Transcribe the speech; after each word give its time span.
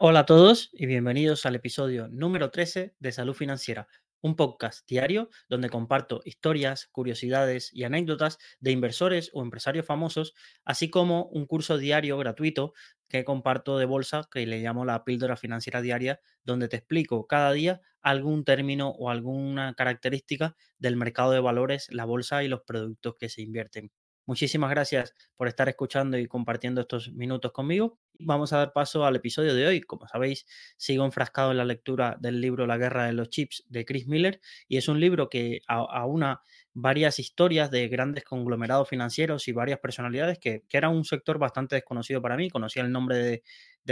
Hola 0.00 0.20
a 0.20 0.26
todos 0.26 0.70
y 0.72 0.86
bienvenidos 0.86 1.44
al 1.44 1.56
episodio 1.56 2.06
número 2.06 2.52
13 2.52 2.94
de 3.00 3.10
Salud 3.10 3.34
Financiera, 3.34 3.88
un 4.20 4.36
podcast 4.36 4.88
diario 4.88 5.28
donde 5.48 5.70
comparto 5.70 6.20
historias, 6.24 6.86
curiosidades 6.92 7.72
y 7.72 7.82
anécdotas 7.82 8.38
de 8.60 8.70
inversores 8.70 9.28
o 9.32 9.42
empresarios 9.42 9.84
famosos, 9.84 10.34
así 10.64 10.88
como 10.88 11.24
un 11.24 11.46
curso 11.46 11.78
diario 11.78 12.16
gratuito 12.16 12.74
que 13.08 13.24
comparto 13.24 13.76
de 13.76 13.86
bolsa 13.86 14.28
que 14.30 14.46
le 14.46 14.60
llamo 14.60 14.84
la 14.84 15.02
píldora 15.02 15.36
financiera 15.36 15.82
diaria, 15.82 16.20
donde 16.44 16.68
te 16.68 16.76
explico 16.76 17.26
cada 17.26 17.50
día 17.50 17.80
algún 18.00 18.44
término 18.44 18.90
o 18.90 19.10
alguna 19.10 19.74
característica 19.74 20.54
del 20.78 20.94
mercado 20.94 21.32
de 21.32 21.40
valores, 21.40 21.88
la 21.90 22.04
bolsa 22.04 22.44
y 22.44 22.48
los 22.48 22.60
productos 22.62 23.16
que 23.18 23.28
se 23.28 23.42
invierten. 23.42 23.90
Muchísimas 24.28 24.68
gracias 24.68 25.14
por 25.36 25.48
estar 25.48 25.70
escuchando 25.70 26.18
y 26.18 26.26
compartiendo 26.26 26.82
estos 26.82 27.10
minutos 27.12 27.50
conmigo. 27.50 27.98
Vamos 28.18 28.52
a 28.52 28.58
dar 28.58 28.74
paso 28.74 29.06
al 29.06 29.16
episodio 29.16 29.54
de 29.54 29.66
hoy. 29.66 29.80
Como 29.80 30.06
sabéis, 30.06 30.44
sigo 30.76 31.06
enfrascado 31.06 31.50
en 31.50 31.56
la 31.56 31.64
lectura 31.64 32.14
del 32.20 32.38
libro 32.42 32.66
La 32.66 32.76
guerra 32.76 33.06
de 33.06 33.14
los 33.14 33.30
chips 33.30 33.64
de 33.70 33.86
Chris 33.86 34.06
Miller 34.06 34.42
y 34.68 34.76
es 34.76 34.86
un 34.88 35.00
libro 35.00 35.30
que 35.30 35.62
aúna 35.66 36.42
varias 36.74 37.18
historias 37.18 37.70
de 37.70 37.88
grandes 37.88 38.22
conglomerados 38.24 38.86
financieros 38.86 39.48
y 39.48 39.52
varias 39.52 39.78
personalidades 39.78 40.38
que, 40.38 40.62
era 40.68 40.90
un 40.90 41.06
sector 41.06 41.38
bastante 41.38 41.76
desconocido 41.76 42.20
para 42.20 42.36
mí. 42.36 42.50
Conocía 42.50 42.82
el 42.82 42.92
nombre 42.92 43.16
de, 43.16 43.42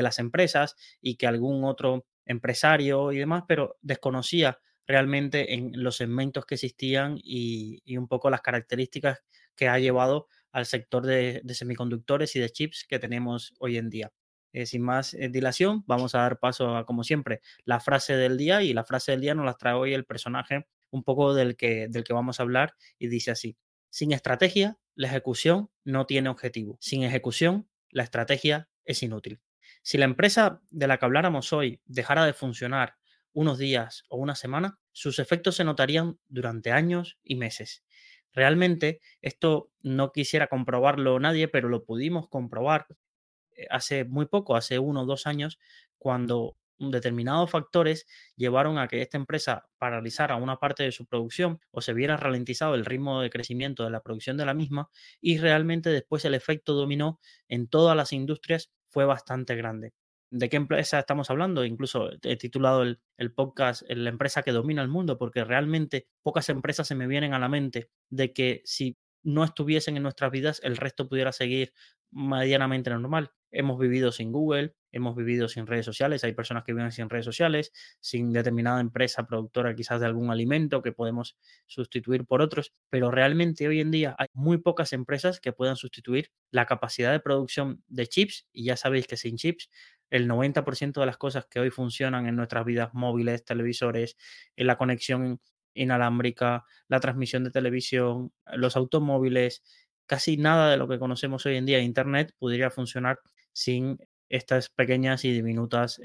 las 0.03 0.19
empresas 0.19 0.77
y 1.01 1.17
que 1.17 1.27
algún 1.27 1.65
otro 1.65 2.05
empresario 2.27 3.11
y 3.11 3.17
demás, 3.17 3.45
pero 3.49 3.79
desconocía 3.81 4.61
realmente 4.87 5.55
en 5.55 5.83
los 5.83 5.97
segmentos 5.97 6.45
que 6.45 6.57
existían 6.57 7.19
y 7.25 7.97
un 7.97 8.07
poco 8.07 8.29
las 8.29 8.43
características 8.43 9.23
que 9.57 9.69
ha 9.69 9.79
llevado 9.79 10.29
al 10.53 10.67
sector 10.67 11.05
de, 11.05 11.43
semiconductores 11.49 12.37
y 12.37 12.41
de 12.41 12.51
chips 12.51 12.87
que 12.89 12.99
tenemos 12.99 13.55
hoy 13.59 13.77
en 13.77 13.91
día. 13.91 14.13
Eh, 14.53 14.65
sin 14.65 14.83
más 14.83 15.13
eh, 15.15 15.29
dilación, 15.29 15.85
vamos 15.87 16.15
a 16.15 16.21
dar 16.21 16.39
paso 16.39 16.77
a, 16.77 16.87
como 16.87 17.05
siempre, 17.05 17.43
la 17.65 17.81
frase 17.81 18.17
del 18.17 18.39
día 18.39 18.63
y 18.63 18.73
la 18.73 18.85
frase 18.85 19.13
del 19.13 19.21
día 19.21 19.35
nos 19.35 19.45
la 19.45 19.55
trae 19.55 19.75
hoy 19.75 19.93
el 19.93 20.07
personaje 20.07 20.67
un 20.91 21.03
poco 21.03 21.35
del 21.35 21.57
que, 21.57 21.89
del 21.89 22.05
que 22.05 22.15
vamos 22.15 22.41
a 22.41 22.45
hablar 22.45 22.75
y 22.99 23.09
dice 23.09 23.33
así, 23.33 23.59
sin 23.91 24.13
estrategia, 24.13 24.79
la 24.95 25.09
ejecución 25.09 25.71
no 25.85 26.07
tiene 26.07 26.29
objetivo. 26.29 26.79
Sin 26.81 27.03
ejecución, 27.03 27.69
la 27.91 28.03
estrategia 28.03 28.69
es 28.85 29.03
inútil. 29.03 29.41
Si 29.83 29.99
la 29.99 30.05
empresa 30.05 30.63
de 30.71 30.87
la 30.87 30.99
que 30.99 31.05
habláramos 31.05 31.53
hoy 31.53 31.81
dejara 31.85 32.25
de 32.25 32.33
funcionar 32.33 32.97
unos 33.33 33.59
días 33.59 34.05
o 34.09 34.17
una 34.17 34.35
semana, 34.35 34.79
sus 34.93 35.19
efectos 35.19 35.57
se 35.57 35.65
notarían 35.65 36.19
durante 36.29 36.73
años 36.73 37.19
y 37.23 37.37
meses. 37.37 37.85
Realmente 38.37 39.01
esto 39.23 39.71
no 39.83 40.13
quisiera 40.13 40.49
comprobarlo 40.49 41.19
nadie, 41.21 41.49
pero 41.49 41.69
lo 41.71 41.85
pudimos 41.85 42.29
comprobar 42.29 42.87
eh, 43.57 43.67
hace 43.71 44.05
muy 44.05 44.27
poco, 44.27 44.57
hace 44.57 44.79
uno 44.79 45.03
o 45.03 45.07
dos 45.07 45.27
años, 45.27 45.59
cuando 45.99 46.57
determinados 46.79 47.51
factores 47.51 48.07
llevaron 48.37 48.79
a 48.79 48.87
que 48.89 49.01
esta 49.03 49.17
empresa 49.17 49.67
paralizara 49.79 50.37
una 50.37 50.59
parte 50.59 50.83
de 50.83 50.93
su 50.93 51.07
producción 51.07 51.61
o 51.71 51.81
se 51.81 51.95
viera 51.95 52.19
ralentizado 52.19 52.75
el 52.75 52.85
ritmo 52.85 53.23
de 53.23 53.31
crecimiento 53.31 53.85
de 53.85 53.91
la 53.91 54.03
producción 54.03 54.37
de 54.37 54.45
la 54.45 54.55
misma 54.55 54.91
y 55.21 55.39
realmente 55.39 55.89
después 55.91 56.25
el 56.27 56.35
efecto 56.35 56.75
dominó 56.75 57.19
en 57.49 57.67
todas 57.69 57.97
las 57.97 58.13
industrias 58.13 58.71
fue 58.89 59.07
bastante 59.07 59.57
grande 59.57 59.95
de 60.31 60.49
qué 60.49 60.57
empresa 60.57 60.99
estamos 60.99 61.31
hablando. 61.31 61.65
Incluso 61.65 62.11
he 62.23 62.37
titulado 62.37 62.83
el, 62.83 62.99
podcast 63.35 63.83
La 63.89 64.11
empresa 64.11 64.43
que 64.43 64.53
domina 64.53 64.83
el 64.83 64.89
mundo, 64.89 65.19
porque 65.19 65.45
realmente 65.45 66.09
pocas 66.23 66.49
empresas 66.49 66.89
se 66.89 66.95
me 66.95 67.07
vienen 67.07 67.35
a 67.35 67.39
la 67.39 67.49
mente 67.49 67.91
de 68.11 68.33
que 68.33 68.63
si 68.65 68.99
no 69.23 69.45
estuviesen 69.45 69.97
en 69.97 70.03
nuestras 70.03 70.31
vidas, 70.31 70.61
el 70.63 70.77
resto 70.77 71.09
pudiera 71.09 71.33
seguir 71.33 71.73
medianamente 72.11 72.91
normal. 72.91 73.33
Hemos 73.51 73.79
vivido 73.79 74.13
sin 74.13 74.33
Google, 74.33 74.75
hemos 74.97 75.15
vivido 75.15 75.49
sin 75.49 75.67
redes 75.67 75.85
sociales, 75.85 76.25
hay 76.25 76.33
personas 76.33 76.65
que 76.65 76.73
viven 76.73 76.91
sin 76.91 77.09
redes 77.09 77.25
sociales, 77.25 77.73
sin 78.01 78.33
determinada 78.33 78.81
empresa 78.81 79.27
productora 79.27 79.75
quizás 79.75 80.01
de 80.01 80.07
algún 80.07 80.31
alimento 80.31 80.83
que 80.83 80.93
podemos 80.93 81.37
sustituir 81.67 82.25
por 82.25 82.43
otros, 82.43 82.73
pero 82.91 83.11
realmente 83.11 83.69
hoy 83.69 83.81
en 83.81 83.91
día 83.91 84.17
hay 84.19 84.29
muy 84.33 84.59
pocas 84.59 84.93
empresas 84.93 85.41
que 85.41 85.53
puedan 85.53 85.77
sustituir 85.77 86.31
la 86.51 86.67
capacidad 86.67 87.13
de 87.13 87.21
producción 87.21 87.83
de 87.89 88.07
chips 88.07 88.49
y 88.53 88.65
ya 88.65 88.77
sabéis 88.77 89.07
que 89.07 89.17
sin 89.17 89.37
chips 89.37 89.71
el 90.11 90.29
90% 90.29 91.01
de 91.01 91.07
las 91.07 91.19
cosas 91.19 91.47
que 91.47 91.61
hoy 91.61 91.71
funcionan 91.71 92.27
en 92.27 92.37
nuestras 92.37 92.65
vidas 92.65 92.91
móviles, 92.95 93.45
televisores, 93.45 94.17
en 94.57 94.67
la 94.67 94.79
conexión 94.79 95.41
inalámbrica, 95.75 96.65
la 96.89 97.01
transmisión 97.01 97.45
de 97.45 97.51
televisión, 97.51 98.33
los 98.55 98.77
automóviles, 98.77 99.63
casi 100.07 100.37
nada 100.37 100.71
de 100.71 100.79
lo 100.79 100.89
que 100.89 100.99
conocemos 100.99 101.45
hoy 101.45 101.57
en 101.57 101.67
día, 101.67 101.81
Internet, 101.81 102.33
podría 102.39 102.71
funcionar 102.71 103.19
sin 103.53 103.99
estas 104.29 104.69
pequeñas 104.71 105.25
y 105.25 105.33
diminutas 105.33 106.01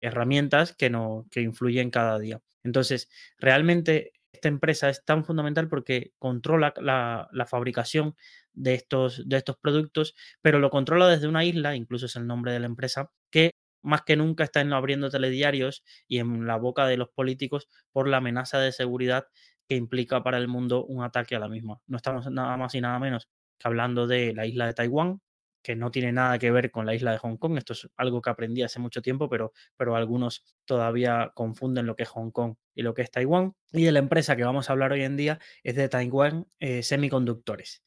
herramientas 0.00 0.74
que, 0.74 0.90
no, 0.90 1.26
que 1.30 1.42
influyen 1.42 1.90
cada 1.90 2.18
día. 2.18 2.40
Entonces, 2.62 3.08
realmente 3.38 4.12
esta 4.32 4.48
empresa 4.48 4.88
es 4.88 5.04
tan 5.04 5.24
fundamental 5.24 5.68
porque 5.68 6.12
controla 6.18 6.72
la, 6.76 7.28
la 7.32 7.46
fabricación 7.46 8.16
de 8.52 8.74
estos, 8.74 9.28
de 9.28 9.36
estos 9.36 9.56
productos, 9.58 10.14
pero 10.40 10.58
lo 10.58 10.70
controla 10.70 11.08
desde 11.08 11.28
una 11.28 11.44
isla, 11.44 11.76
incluso 11.76 12.06
es 12.06 12.16
el 12.16 12.26
nombre 12.26 12.52
de 12.52 12.60
la 12.60 12.66
empresa, 12.66 13.10
que 13.30 13.52
más 13.82 14.02
que 14.02 14.16
nunca 14.16 14.44
está 14.44 14.60
abriendo 14.60 15.10
telediarios 15.10 15.82
y 16.06 16.18
en 16.18 16.46
la 16.46 16.56
boca 16.56 16.86
de 16.86 16.96
los 16.96 17.08
políticos 17.10 17.68
por 17.92 18.08
la 18.08 18.18
amenaza 18.18 18.58
de 18.58 18.72
seguridad 18.72 19.26
que 19.68 19.76
implica 19.76 20.22
para 20.22 20.38
el 20.38 20.48
mundo 20.48 20.84
un 20.84 21.02
ataque 21.04 21.36
a 21.36 21.38
la 21.38 21.48
misma. 21.48 21.80
No 21.86 21.96
estamos 21.96 22.30
nada 22.30 22.56
más 22.56 22.74
y 22.74 22.80
nada 22.80 22.98
menos 22.98 23.28
que 23.58 23.68
hablando 23.68 24.06
de 24.06 24.34
la 24.34 24.46
isla 24.46 24.66
de 24.66 24.74
Taiwán, 24.74 25.20
que 25.62 25.76
no 25.76 25.90
tiene 25.90 26.12
nada 26.12 26.38
que 26.38 26.50
ver 26.50 26.70
con 26.70 26.86
la 26.86 26.94
isla 26.94 27.12
de 27.12 27.18
Hong 27.18 27.36
Kong. 27.36 27.58
Esto 27.58 27.72
es 27.72 27.88
algo 27.96 28.22
que 28.22 28.30
aprendí 28.30 28.62
hace 28.62 28.80
mucho 28.80 29.02
tiempo, 29.02 29.28
pero, 29.28 29.52
pero 29.76 29.96
algunos 29.96 30.44
todavía 30.64 31.32
confunden 31.34 31.86
lo 31.86 31.96
que 31.96 32.04
es 32.04 32.08
Hong 32.10 32.30
Kong 32.30 32.54
y 32.74 32.82
lo 32.82 32.94
que 32.94 33.02
es 33.02 33.10
Taiwán. 33.10 33.54
Y 33.72 33.84
de 33.84 33.92
la 33.92 33.98
empresa 33.98 34.36
que 34.36 34.44
vamos 34.44 34.68
a 34.68 34.72
hablar 34.72 34.92
hoy 34.92 35.02
en 35.02 35.16
día 35.16 35.38
es 35.62 35.76
de 35.76 35.88
Taiwán 35.88 36.46
eh, 36.58 36.82
Semiconductores. 36.82 37.82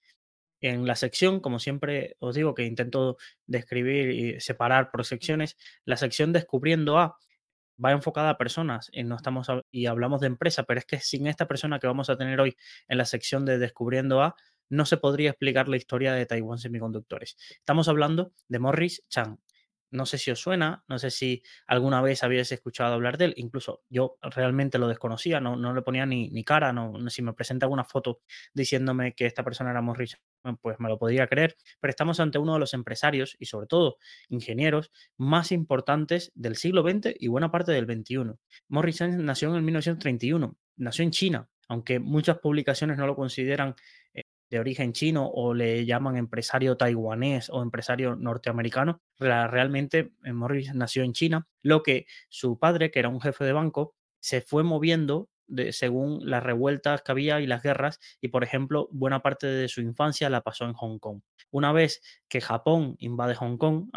En 0.61 0.87
la 0.87 0.95
sección, 0.95 1.41
como 1.41 1.59
siempre 1.59 2.15
os 2.19 2.35
digo, 2.35 2.53
que 2.53 2.63
intento 2.63 3.17
describir 3.45 4.11
y 4.11 4.39
separar 4.39 4.91
por 4.91 5.05
secciones, 5.05 5.57
la 5.83 5.97
sección 5.97 6.31
Descubriendo 6.31 6.97
A 6.99 7.17
va 7.83 7.91
enfocada 7.91 8.29
a 8.29 8.37
personas 8.37 8.89
y, 8.93 9.03
no 9.03 9.15
estamos 9.15 9.47
y 9.71 9.87
hablamos 9.87 10.21
de 10.21 10.27
empresa, 10.27 10.63
pero 10.63 10.79
es 10.79 10.85
que 10.85 10.99
sin 10.99 11.27
esta 11.27 11.47
persona 11.47 11.79
que 11.79 11.87
vamos 11.87 12.09
a 12.09 12.17
tener 12.17 12.39
hoy 12.39 12.55
en 12.87 12.97
la 12.97 13.05
sección 13.05 13.45
de 13.45 13.57
Descubriendo 13.57 14.21
A, 14.21 14.35
no 14.73 14.85
se 14.85 14.97
podría 14.97 15.29
explicar 15.29 15.69
la 15.69 15.77
historia 15.77 16.13
de 16.13 16.25
Taiwan 16.25 16.57
Semiconductores. 16.57 17.37
Estamos 17.51 17.87
hablando 17.87 18.33
de 18.47 18.57
Morris 18.57 19.03
Chang. 19.07 19.37
No 19.91 20.07
sé 20.07 20.17
si 20.17 20.31
os 20.31 20.39
suena, 20.39 20.83
no 20.87 20.97
sé 20.97 21.11
si 21.11 21.43
alguna 21.67 22.01
vez 22.01 22.23
habéis 22.23 22.51
escuchado 22.51 22.95
hablar 22.95 23.19
de 23.19 23.25
él, 23.25 23.33
incluso 23.37 23.83
yo 23.87 24.17
realmente 24.23 24.79
lo 24.79 24.87
desconocía, 24.87 25.39
no, 25.39 25.55
no 25.55 25.75
le 25.75 25.83
ponía 25.83 26.07
ni, 26.07 26.29
ni 26.29 26.43
cara, 26.43 26.73
si 27.09 27.21
me 27.21 27.33
presenta 27.33 27.67
alguna 27.67 27.83
foto 27.83 28.21
diciéndome 28.55 29.13
que 29.13 29.27
esta 29.27 29.43
persona 29.43 29.69
era 29.69 29.83
Morris 29.83 30.17
pues 30.59 30.79
me 30.79 30.89
lo 30.89 30.97
podría 30.97 31.27
creer, 31.27 31.55
pero 31.79 31.91
estamos 31.91 32.19
ante 32.19 32.39
uno 32.39 32.53
de 32.55 32.59
los 32.59 32.73
empresarios 32.73 33.35
y 33.37 33.45
sobre 33.45 33.67
todo 33.67 33.97
ingenieros 34.29 34.91
más 35.15 35.51
importantes 35.51 36.31
del 36.33 36.55
siglo 36.55 36.81
XX 36.81 37.13
y 37.19 37.27
buena 37.27 37.51
parte 37.51 37.71
del 37.71 37.85
XXI. 37.85 38.33
Morris 38.69 38.97
Chang 38.97 39.23
nació 39.23 39.55
en 39.55 39.63
1931, 39.63 40.57
nació 40.77 41.03
en 41.03 41.11
China, 41.11 41.49
aunque 41.67 41.99
muchas 41.99 42.39
publicaciones 42.39 42.97
no 42.97 43.05
lo 43.05 43.15
consideran 43.15 43.75
de 44.49 44.59
origen 44.59 44.93
chino 44.93 45.27
o 45.27 45.53
le 45.53 45.85
llaman 45.85 46.17
empresario 46.17 46.77
taiwanés 46.77 47.49
o 47.49 47.61
empresario 47.61 48.15
norteamericano. 48.15 49.01
Realmente 49.17 50.13
eh, 50.23 50.33
Morris 50.33 50.73
nació 50.75 51.03
en 51.03 51.13
China, 51.13 51.47
lo 51.61 51.83
que 51.83 52.05
su 52.29 52.59
padre, 52.59 52.91
que 52.91 52.99
era 52.99 53.09
un 53.09 53.21
jefe 53.21 53.43
de 53.45 53.53
banco, 53.53 53.95
se 54.19 54.41
fue 54.41 54.63
moviendo 54.63 55.29
de, 55.47 55.73
según 55.73 56.19
las 56.29 56.43
revueltas 56.43 57.01
que 57.01 57.11
había 57.11 57.41
y 57.41 57.47
las 57.47 57.63
guerras, 57.63 57.99
y 58.21 58.29
por 58.29 58.43
ejemplo, 58.43 58.87
buena 58.91 59.21
parte 59.21 59.47
de 59.47 59.67
su 59.67 59.81
infancia 59.81 60.29
la 60.29 60.41
pasó 60.41 60.65
en 60.65 60.73
Hong 60.73 60.99
Kong. 60.99 61.21
Una 61.51 61.71
vez 61.71 62.01
que 62.29 62.41
Japón 62.41 62.95
invade 62.99 63.35
Hong 63.35 63.57
Kong 63.57 63.89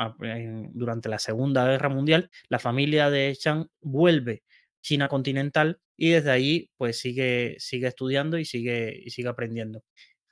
durante 0.72 1.08
la 1.08 1.18
Segunda 1.18 1.66
Guerra 1.66 1.88
Mundial, 1.88 2.30
la 2.48 2.58
familia 2.58 3.10
de 3.10 3.34
Chang 3.38 3.68
vuelve 3.80 4.42
China 4.82 5.08
continental 5.08 5.80
y 5.96 6.10
desde 6.10 6.30
ahí 6.30 6.70
pues 6.76 6.98
sigue, 6.98 7.56
sigue 7.58 7.88
estudiando 7.88 8.38
y 8.38 8.44
sigue, 8.44 9.00
y 9.04 9.10
sigue 9.10 9.28
aprendiendo 9.28 9.82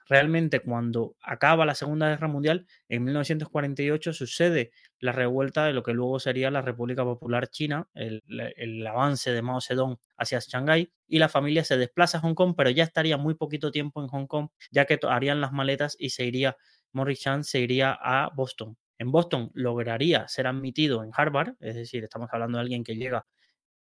realmente 0.07 0.61
cuando 0.61 1.17
acaba 1.21 1.67
la 1.67 1.75
Segunda 1.75 2.09
Guerra 2.09 2.29
Mundial, 2.29 2.67
en 2.89 3.05
1948 3.05 4.13
sucede 4.13 4.73
la 4.99 5.13
revuelta 5.13 5.67
de 5.67 5.73
lo 5.73 5.83
que 5.83 5.93
luego 5.93 6.19
sería 6.21 6.51
la 6.51 6.63
República 6.63 7.05
Popular 7.05 7.49
China, 7.49 7.89
el, 7.95 8.87
avance 8.87 9.33
de 9.33 9.43
Mao 9.43 9.61
Zedong 9.61 9.99
hacia 10.17 10.41
Shanghái, 10.41 10.93
y 11.07 11.19
la 11.19 11.29
familia 11.29 11.65
se 11.65 11.77
desplaza 11.77 12.19
a 12.19 12.21
Hong 12.23 12.35
Kong, 12.35 12.55
pero 12.57 12.71
ya 12.71 12.85
estaría 12.85 13.17
muy 13.17 13.35
poquito 13.35 13.71
tiempo 13.71 14.03
en 14.03 14.09
Hong 14.09 14.27
Kong, 14.27 14.49
ya 14.71 14.85
que 14.85 14.99
harían 15.09 15.41
las 15.41 15.53
maletas 15.53 15.97
y 15.99 16.11
se 16.11 16.25
iría, 16.25 16.57
Morris 16.93 17.21
Chan 17.21 17.45
se 17.45 17.61
iría 17.61 17.93
a 17.93 18.31
Boston. 18.35 18.77
En 18.99 19.11
Boston 19.11 19.51
lograría 19.55 20.29
ser 20.29 20.47
admitido 20.47 21.03
en 21.03 21.11
Harvard, 21.15 21.55
es 21.61 21.75
decir, 21.75 22.05
estamos 22.05 22.29
hablando 22.33 22.59
de 22.59 22.63
alguien 22.63 22.85
que 22.85 22.97
llega 22.97 23.19
a 23.19 23.27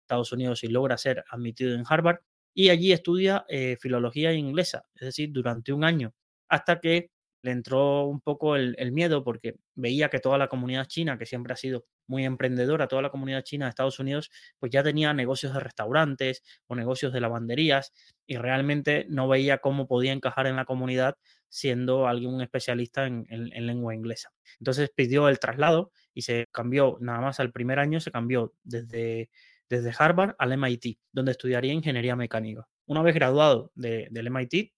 Estados 0.00 0.32
Unidos 0.32 0.64
y 0.64 0.68
logra 0.68 0.96
ser 0.96 1.24
admitido 1.30 1.74
en 1.74 1.84
Harvard, 1.88 2.20
y 2.54 2.70
allí 2.70 2.92
estudia 2.92 3.44
eh, 3.48 3.76
filología 3.80 4.32
inglesa, 4.32 4.84
es 4.94 5.06
decir, 5.06 5.30
durante 5.32 5.72
un 5.72 5.84
año, 5.84 6.14
hasta 6.48 6.80
que 6.80 7.10
le 7.42 7.50
entró 7.50 8.06
un 8.06 8.20
poco 8.20 8.56
el, 8.56 8.92
miedo 8.92 9.24
porque 9.24 9.56
veía 9.74 10.08
que 10.08 10.20
toda 10.20 10.38
la 10.38 10.48
comunidad 10.48 10.86
china, 10.86 11.18
que 11.18 11.26
siempre 11.26 11.52
ha 11.52 11.56
sido 11.56 11.86
muy 12.06 12.24
emprendedora, 12.24 12.86
toda 12.86 13.02
la 13.02 13.10
comunidad 13.10 13.42
china 13.42 13.66
de 13.66 13.70
Estados 13.70 13.98
Unidos, 13.98 14.30
pues 14.58 14.70
ya 14.70 14.82
tenía 14.82 15.12
negocios 15.12 15.52
de 15.52 15.60
restaurantes 15.60 16.42
o 16.68 16.76
negocios 16.76 17.12
de 17.12 17.20
lavanderías 17.20 17.92
y 18.26 18.36
realmente 18.36 19.06
no 19.08 19.28
veía 19.28 19.58
cómo 19.58 19.88
podía 19.88 20.12
encajar 20.12 20.46
en 20.46 20.56
la 20.56 20.64
comunidad 20.64 21.16
siendo 21.48 22.06
alguien 22.06 22.40
especialista 22.40 23.06
en, 23.06 23.26
lengua 23.66 23.94
inglesa. 23.94 24.30
Entonces 24.58 24.90
pidió 24.94 25.28
el 25.28 25.38
traslado 25.38 25.90
y 26.14 26.22
se 26.22 26.46
cambió, 26.52 26.96
nada 27.00 27.20
más 27.20 27.40
al 27.40 27.52
primer 27.52 27.78
año, 27.78 28.00
se 28.00 28.12
cambió 28.12 28.54
desde, 28.62 29.30
desde 29.72 29.94
Harvard 29.98 30.34
al 30.38 30.52
MIT, 30.52 30.98
donde 31.12 31.32
estudiaría 31.32 31.72
ingeniería 31.72 32.14
mecánica. 32.14 32.68
Una 32.86 33.02
vez 33.02 33.14
graduado 33.14 33.72
del 33.74 34.26
MIT, 34.26 34.74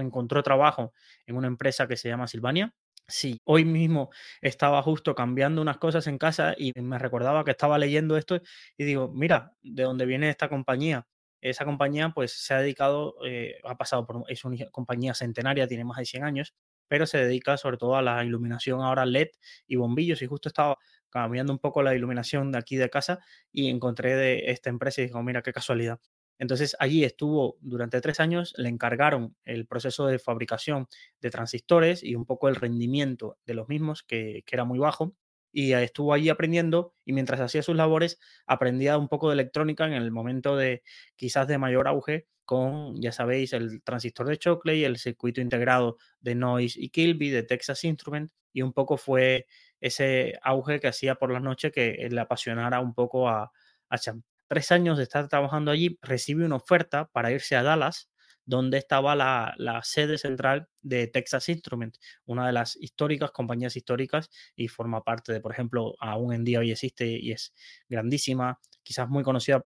encontró 0.00 0.42
trabajo 0.42 0.94
en 1.26 1.36
una 1.36 1.48
empresa 1.48 1.86
que 1.86 1.96
se 1.98 2.08
llama 2.08 2.26
Silvania. 2.26 2.74
Sí, 3.06 3.38
hoy 3.44 3.66
mismo 3.66 4.10
estaba 4.40 4.80
justo 4.82 5.14
cambiando 5.14 5.60
unas 5.60 5.76
cosas 5.76 6.06
en 6.06 6.16
casa 6.16 6.54
y 6.56 6.72
me 6.80 6.98
recordaba 6.98 7.44
que 7.44 7.50
estaba 7.50 7.76
leyendo 7.78 8.16
esto 8.16 8.40
y 8.78 8.84
digo, 8.84 9.12
mira, 9.12 9.52
de 9.60 9.82
dónde 9.82 10.06
viene 10.06 10.30
esta 10.30 10.48
compañía. 10.48 11.06
Esa 11.42 11.64
compañía 11.66 12.10
pues 12.14 12.32
se 12.32 12.54
ha 12.54 12.60
dedicado, 12.60 13.16
eh, 13.26 13.58
ha 13.64 13.76
pasado 13.76 14.06
por, 14.06 14.24
es 14.28 14.44
una 14.44 14.56
compañía 14.70 15.12
centenaria, 15.12 15.66
tiene 15.66 15.84
más 15.84 15.98
de 15.98 16.06
100 16.06 16.24
años, 16.24 16.54
pero 16.88 17.04
se 17.04 17.18
dedica 17.18 17.56
sobre 17.58 17.76
todo 17.76 17.96
a 17.96 18.02
la 18.02 18.24
iluminación 18.24 18.80
ahora 18.80 19.04
LED 19.04 19.28
y 19.66 19.76
bombillos 19.76 20.22
y 20.22 20.26
justo 20.26 20.48
estaba 20.48 20.78
cambiando 21.12 21.52
un 21.52 21.58
poco 21.58 21.82
la 21.82 21.94
iluminación 21.94 22.50
de 22.52 22.58
aquí 22.58 22.76
de 22.76 22.90
casa 22.90 23.20
y 23.52 23.68
encontré 23.68 24.16
de 24.16 24.50
esta 24.50 24.70
empresa 24.70 25.02
y 25.02 25.06
digo, 25.06 25.22
mira 25.22 25.42
qué 25.42 25.52
casualidad. 25.52 26.00
Entonces 26.38 26.74
allí 26.80 27.04
estuvo 27.04 27.56
durante 27.60 28.00
tres 28.00 28.18
años, 28.18 28.54
le 28.56 28.68
encargaron 28.68 29.36
el 29.44 29.66
proceso 29.66 30.06
de 30.06 30.18
fabricación 30.18 30.88
de 31.20 31.30
transistores 31.30 32.02
y 32.02 32.16
un 32.16 32.24
poco 32.24 32.48
el 32.48 32.56
rendimiento 32.56 33.38
de 33.46 33.54
los 33.54 33.68
mismos, 33.68 34.02
que, 34.02 34.42
era 34.50 34.64
muy 34.64 34.78
bajo, 34.78 35.14
y 35.52 35.72
estuvo 35.72 36.14
allí 36.14 36.30
aprendiendo 36.30 36.94
y 37.04 37.12
mientras 37.12 37.40
hacía 37.40 37.62
sus 37.62 37.76
labores 37.76 38.18
aprendía 38.46 38.96
un 38.96 39.08
poco 39.08 39.28
de 39.28 39.34
electrónica 39.34 39.86
en 39.86 39.92
el 39.92 40.10
momento 40.10 40.56
de 40.56 40.82
quizás 41.14 41.46
de 41.46 41.58
mayor 41.58 41.86
auge 41.86 42.26
con, 42.44 43.00
ya 43.00 43.12
sabéis, 43.12 43.52
el 43.52 43.82
transistor 43.82 44.26
de 44.26 44.36
Shockley, 44.40 44.84
el 44.84 44.96
circuito 44.96 45.40
integrado 45.40 45.98
de 46.20 46.34
Noise 46.34 46.80
y 46.80 46.88
Kilby 46.88 47.30
de 47.30 47.42
Texas 47.42 47.84
Instrument 47.84 48.32
y 48.52 48.62
un 48.62 48.72
poco 48.72 48.96
fue 48.96 49.46
ese 49.82 50.38
auge 50.42 50.80
que 50.80 50.88
hacía 50.88 51.16
por 51.16 51.30
las 51.30 51.42
noches 51.42 51.72
que 51.72 52.08
le 52.10 52.20
apasionara 52.20 52.80
un 52.80 52.94
poco 52.94 53.28
a, 53.28 53.52
a 53.90 53.98
Champ. 53.98 54.24
Tres 54.48 54.72
años 54.72 54.96
de 54.96 55.04
estar 55.04 55.28
trabajando 55.28 55.70
allí, 55.70 55.98
recibe 56.00 56.44
una 56.46 56.56
oferta 56.56 57.10
para 57.12 57.30
irse 57.32 57.56
a 57.56 57.62
Dallas, 57.62 58.10
donde 58.44 58.78
estaba 58.78 59.14
la, 59.14 59.80
sede 59.82 60.18
central 60.18 60.68
de 60.80 61.06
Texas 61.06 61.48
Instruments, 61.48 62.00
una 62.24 62.46
de 62.46 62.52
las 62.52 62.76
históricas 62.76 63.30
compañías 63.30 63.76
históricas 63.76 64.30
y 64.56 64.68
forma 64.68 65.02
parte 65.02 65.32
de, 65.32 65.40
por 65.40 65.52
ejemplo, 65.52 65.94
aún 65.98 66.32
en 66.32 66.44
día 66.44 66.60
hoy 66.60 66.70
existe 66.70 67.06
y 67.06 67.32
es 67.32 67.54
grandísima, 67.88 68.58
quizás 68.82 69.08
muy 69.08 69.22
conocida 69.22 69.64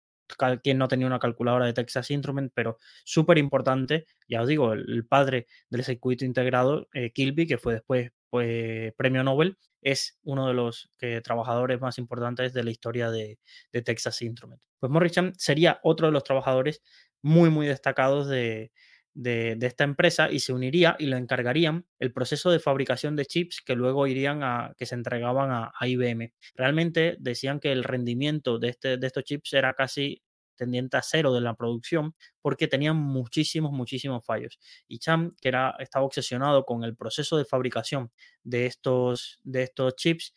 quien 0.63 0.79
no 0.79 0.89
tenía 0.89 1.07
una 1.07 1.19
calculadora 1.19 1.67
de 1.67 1.75
Texas 1.75 2.11
Instruments, 2.11 2.53
pero 2.55 2.79
súper 3.05 3.39
importante, 3.39 4.07
ya 4.27 4.43
os 4.43 4.49
digo, 4.49 4.73
el, 4.73 5.07
padre 5.07 5.47
del 5.69 5.85
circuito 5.85 6.25
integrado, 6.25 6.89
eh, 6.95 7.13
Kilby, 7.13 7.47
que 7.47 7.59
fue 7.59 7.75
después 7.75 8.11
pues, 8.35 8.93
premio 8.95 9.23
Nobel, 9.23 9.59
es 9.81 10.19
uno 10.25 10.49
de 10.49 10.55
los 10.55 10.91
trabajadores 11.23 11.81
más 11.81 11.99
importantes 11.99 12.53
de 12.53 12.65
la 12.65 12.73
historia 12.73 13.09
de, 13.09 13.39
Texas 13.71 14.21
Instruments. 14.23 14.65
Pues 14.81 14.91
Morrison 14.91 15.33
sería 15.37 15.79
otro 15.85 16.09
de 16.09 16.13
los 16.13 16.25
trabajadores 16.25 16.83
muy, 17.23 17.49
muy 17.49 17.69
destacados 17.69 18.27
de, 18.27 18.73
esta 19.15 19.85
empresa 19.85 20.33
y 20.33 20.41
se 20.41 20.53
uniría 20.53 20.97
y 20.99 21.07
le 21.07 21.17
encargarían 21.17 21.87
el 22.01 22.13
proceso 22.13 22.51
de 22.51 22.59
fabricación 22.59 23.15
de 23.15 23.25
chips 23.25 23.63
que 23.65 23.77
luego 23.77 24.09
irían 24.09 24.43
a, 24.43 24.75
que 24.77 24.87
se 24.87 24.97
entregaban 24.97 25.53
a, 25.53 25.73
IBM. 25.87 26.33
Realmente 26.57 27.15
decían 27.21 27.61
que 27.61 27.71
el 27.71 27.85
rendimiento 27.85 28.59
de, 28.59 28.71
este, 28.71 28.97
de 28.97 29.07
estos 29.07 29.23
chips 29.23 29.53
era 29.53 29.75
casi 29.75 30.25
tendiente 30.57 30.97
a 30.97 31.03
cero 31.03 31.33
de 31.33 31.41
la 31.41 31.55
producción 31.55 32.15
porque 32.41 32.69
tenían 32.69 32.97
muchísimos, 32.97 33.73
muchísimos 33.73 34.25
fallos. 34.25 34.59
Y 34.89 34.99
Cham, 34.99 35.35
que 35.41 35.49
era, 35.49 35.75
estaba 35.79 36.05
obsesionado 36.05 36.65
con 36.65 36.85
el 36.85 36.97
proceso 36.97 37.37
de 37.37 37.45
fabricación 37.45 38.11
de 38.43 38.67
estos, 38.67 39.41
de 39.43 39.63
estos 39.65 39.97
chips, 39.97 40.35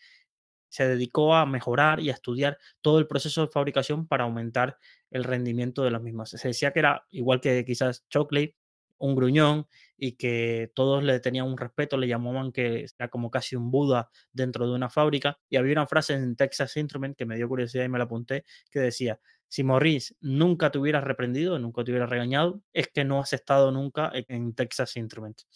se 0.69 0.87
dedicó 0.87 1.33
a 1.33 1.45
mejorar 1.45 1.99
y 1.99 2.09
a 2.09 2.13
estudiar 2.13 2.57
todo 2.81 2.99
el 2.99 3.07
proceso 3.07 3.41
de 3.41 3.47
fabricación 3.47 4.07
para 4.07 4.25
aumentar 4.25 4.77
el 5.11 5.23
rendimiento 5.23 5.83
de 5.83 5.91
las 5.91 6.01
mismas. 6.01 6.29
Se 6.29 6.47
decía 6.47 6.71
que 6.71 6.79
era 6.79 7.05
igual 7.11 7.39
que 7.41 7.63
quizás 7.65 8.05
Chocolate, 8.09 8.55
un 8.99 9.15
gruñón 9.15 9.67
y 9.97 10.13
que 10.13 10.71
todos 10.75 11.03
le 11.03 11.19
tenían 11.19 11.47
un 11.47 11.57
respeto, 11.57 11.97
le 11.97 12.07
llamaban 12.07 12.51
que 12.51 12.85
era 12.97 13.09
como 13.09 13.31
casi 13.31 13.55
un 13.55 13.71
Buda 13.71 14.09
dentro 14.31 14.67
de 14.67 14.73
una 14.73 14.89
fábrica. 14.89 15.39
Y 15.49 15.57
había 15.57 15.73
una 15.73 15.87
frase 15.87 16.13
en 16.13 16.35
Texas 16.35 16.77
Instrument 16.77 17.17
que 17.17 17.25
me 17.25 17.35
dio 17.35 17.47
curiosidad 17.47 17.85
y 17.85 17.89
me 17.89 17.97
la 17.97 18.05
apunté, 18.05 18.45
que 18.71 18.79
decía, 18.79 19.19
si 19.47 19.63
Morris 19.63 20.15
nunca 20.19 20.71
te 20.71 20.77
hubiera 20.77 21.01
reprendido, 21.01 21.57
nunca 21.59 21.83
te 21.83 21.91
hubiera 21.91 22.05
regañado, 22.05 22.61
es 22.73 22.89
que 22.89 23.05
no 23.05 23.19
has 23.19 23.33
estado 23.33 23.71
nunca 23.71 24.11
en 24.13 24.53
Texas 24.53 24.95
Instruments. 24.97 25.47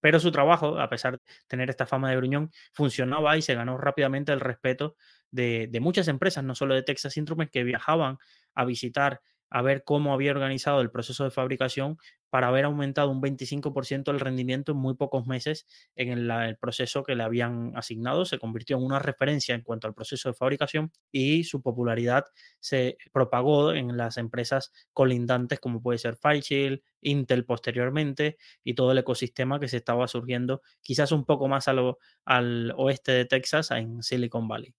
Pero 0.00 0.18
su 0.18 0.32
trabajo, 0.32 0.80
a 0.80 0.88
pesar 0.88 1.14
de 1.14 1.22
tener 1.46 1.70
esta 1.70 1.86
fama 1.86 2.10
de 2.10 2.16
gruñón, 2.16 2.50
funcionaba 2.72 3.36
y 3.36 3.42
se 3.42 3.54
ganó 3.54 3.78
rápidamente 3.78 4.32
el 4.32 4.40
respeto 4.40 4.96
de, 5.30 5.68
de 5.70 5.80
muchas 5.80 6.08
empresas, 6.08 6.42
no 6.42 6.56
solo 6.56 6.74
de 6.74 6.82
Texas 6.82 7.16
Instruments, 7.16 7.52
que 7.52 7.62
viajaban 7.62 8.18
a 8.54 8.64
visitar 8.64 9.20
ver 9.60 9.84
cómo 9.84 10.14
había 10.14 10.30
organizado 10.30 10.80
el 10.80 10.90
proceso 10.90 11.24
de 11.24 11.30
fabricación 11.30 11.98
para 12.30 12.48
haber 12.48 12.64
aumentado 12.64 13.10
un 13.10 13.20
25% 13.20 14.10
el 14.10 14.18
rendimiento 14.18 14.72
en 14.72 14.78
muy 14.78 14.94
pocos 14.94 15.26
meses 15.26 15.66
en 15.96 16.08
el, 16.08 16.56
proceso 16.56 17.02
que 17.02 17.14
le 17.14 17.22
habían 17.22 17.72
asignado. 17.76 18.24
Se 18.24 18.38
convirtió 18.38 18.78
en 18.78 18.84
una 18.84 18.98
referencia 18.98 19.54
en 19.54 19.60
cuanto 19.60 19.86
al 19.86 19.92
proceso 19.92 20.30
de 20.30 20.34
fabricación 20.34 20.90
y 21.10 21.44
su 21.44 21.60
popularidad 21.60 22.24
se 22.58 22.96
propagó 23.12 23.74
en 23.74 23.98
las 23.98 24.16
empresas 24.16 24.72
colindantes 24.94 25.60
como 25.60 25.82
puede 25.82 25.98
ser 25.98 26.16
Fairchild, 26.16 26.80
Intel 27.02 27.44
posteriormente 27.44 28.38
y 28.64 28.72
todo 28.72 28.92
el 28.92 28.98
ecosistema 28.98 29.60
que 29.60 29.68
se 29.68 29.76
estaba 29.76 30.08
surgiendo 30.08 30.62
quizás 30.80 31.12
un 31.12 31.26
poco 31.26 31.48
más 31.48 31.68
al 31.68 32.72
oeste 32.76 33.12
de 33.12 33.24
Texas, 33.26 33.70
en 33.72 34.02
Silicon 34.02 34.48
Valley. 34.48 34.72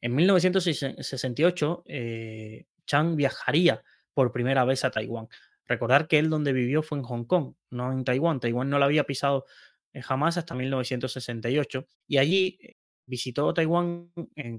En 0.00 0.14
1968, 0.14 1.84
eh, 1.86 2.66
Chang 2.86 3.16
viajaría 3.16 3.82
por 4.18 4.32
primera 4.32 4.64
vez 4.64 4.84
a 4.84 4.90
Taiwán. 4.90 5.28
Recordar 5.64 6.08
que 6.08 6.18
él 6.18 6.28
donde 6.28 6.52
vivió 6.52 6.82
fue 6.82 6.98
en 6.98 7.04
Hong 7.04 7.22
Kong, 7.22 7.54
no 7.70 7.92
en 7.92 8.02
Taiwán. 8.02 8.40
Taiwán 8.40 8.68
no 8.68 8.80
la 8.80 8.86
había 8.86 9.04
pisado 9.04 9.44
eh, 9.92 10.02
jamás 10.02 10.36
hasta 10.36 10.56
1968 10.56 11.86
y 12.08 12.18
allí 12.18 12.58
eh, 12.60 12.74
visitó 13.06 13.54
Taiwán 13.54 14.10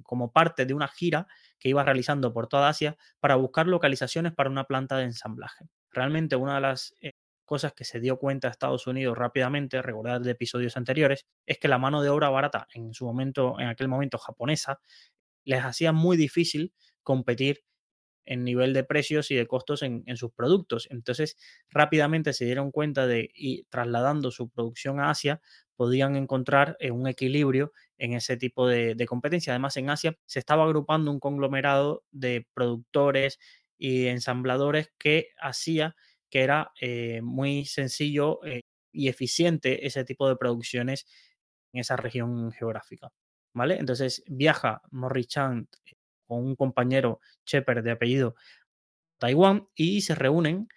como 0.03 0.31
parte 0.31 0.65
de 0.65 0.73
una 0.73 0.87
gira 0.87 1.27
que 1.59 1.67
iba 1.67 1.83
realizando 1.83 2.31
por 2.31 2.47
toda 2.47 2.69
Asia 2.69 2.95
para 3.19 3.35
buscar 3.35 3.67
localizaciones 3.67 4.31
para 4.31 4.49
una 4.49 4.63
planta 4.63 4.95
de 4.95 5.03
ensamblaje. 5.03 5.65
Realmente 5.91 6.37
una 6.37 6.55
de 6.55 6.61
las 6.61 6.95
eh, 7.01 7.11
cosas 7.43 7.73
que 7.73 7.83
se 7.83 7.99
dio 7.99 8.17
cuenta 8.17 8.47
Estados 8.47 8.87
Unidos 8.87 9.17
rápidamente, 9.17 9.81
recordar 9.81 10.21
de 10.21 10.31
episodios 10.31 10.77
anteriores, 10.77 11.25
es 11.45 11.59
que 11.59 11.67
la 11.67 11.79
mano 11.79 12.01
de 12.01 12.07
obra 12.07 12.29
barata 12.29 12.65
en 12.73 12.93
su 12.93 13.03
momento, 13.03 13.59
en 13.59 13.67
aquel 13.67 13.89
momento 13.89 14.19
japonesa, 14.19 14.79
les 15.43 15.65
hacía 15.65 15.91
muy 15.91 16.15
difícil 16.15 16.73
competir 17.03 17.65
en 18.25 18.43
nivel 18.43 18.73
de 18.73 18.83
precios 18.83 19.31
y 19.31 19.35
de 19.35 19.47
costos 19.47 19.81
en, 19.81 20.03
sus 20.17 20.31
productos. 20.31 20.87
Entonces, 20.91 21.37
rápidamente 21.69 22.33
se 22.33 22.45
dieron 22.45 22.71
cuenta 22.71 23.07
de 23.07 23.31
y 23.33 23.63
trasladando 23.65 24.31
su 24.31 24.49
producción 24.49 24.99
a 24.99 25.09
Asia, 25.09 25.41
podían 25.75 26.15
encontrar 26.15 26.77
eh, 26.79 26.91
un 26.91 27.07
equilibrio 27.07 27.73
en 27.97 28.13
ese 28.13 28.37
tipo 28.37 28.67
de, 28.67 28.95
competencia. 29.07 29.53
Además, 29.53 29.77
en 29.77 29.89
Asia 29.89 30.17
se 30.25 30.39
estaba 30.39 30.63
agrupando 30.63 31.11
un 31.11 31.19
conglomerado 31.19 32.03
de 32.11 32.47
productores 32.53 33.39
y 33.77 34.07
ensambladores 34.07 34.91
que 34.97 35.29
hacía 35.41 35.95
que 36.29 36.41
era 36.41 36.71
eh, 36.79 37.21
muy 37.23 37.65
sencillo 37.65 38.43
eh, 38.45 38.61
y 38.91 39.07
eficiente 39.07 39.87
ese 39.87 40.03
tipo 40.05 40.29
de 40.29 40.35
producciones 40.35 41.07
en 41.73 41.81
esa 41.81 41.95
región 41.95 42.51
geográfica. 42.51 43.11
¿Vale? 43.53 43.77
Entonces 43.77 44.23
viaja 44.27 44.81
Morris 44.91 45.27
Chant 45.27 45.67
con 46.29 46.45
un 46.45 46.55
compañero 46.55 47.19
Shepard 47.45 47.83
de 47.83 47.91
apellido 47.91 48.35
Taiwán 49.17 49.67
y 49.75 50.01
se 50.01 50.15
reúnen 50.15 50.69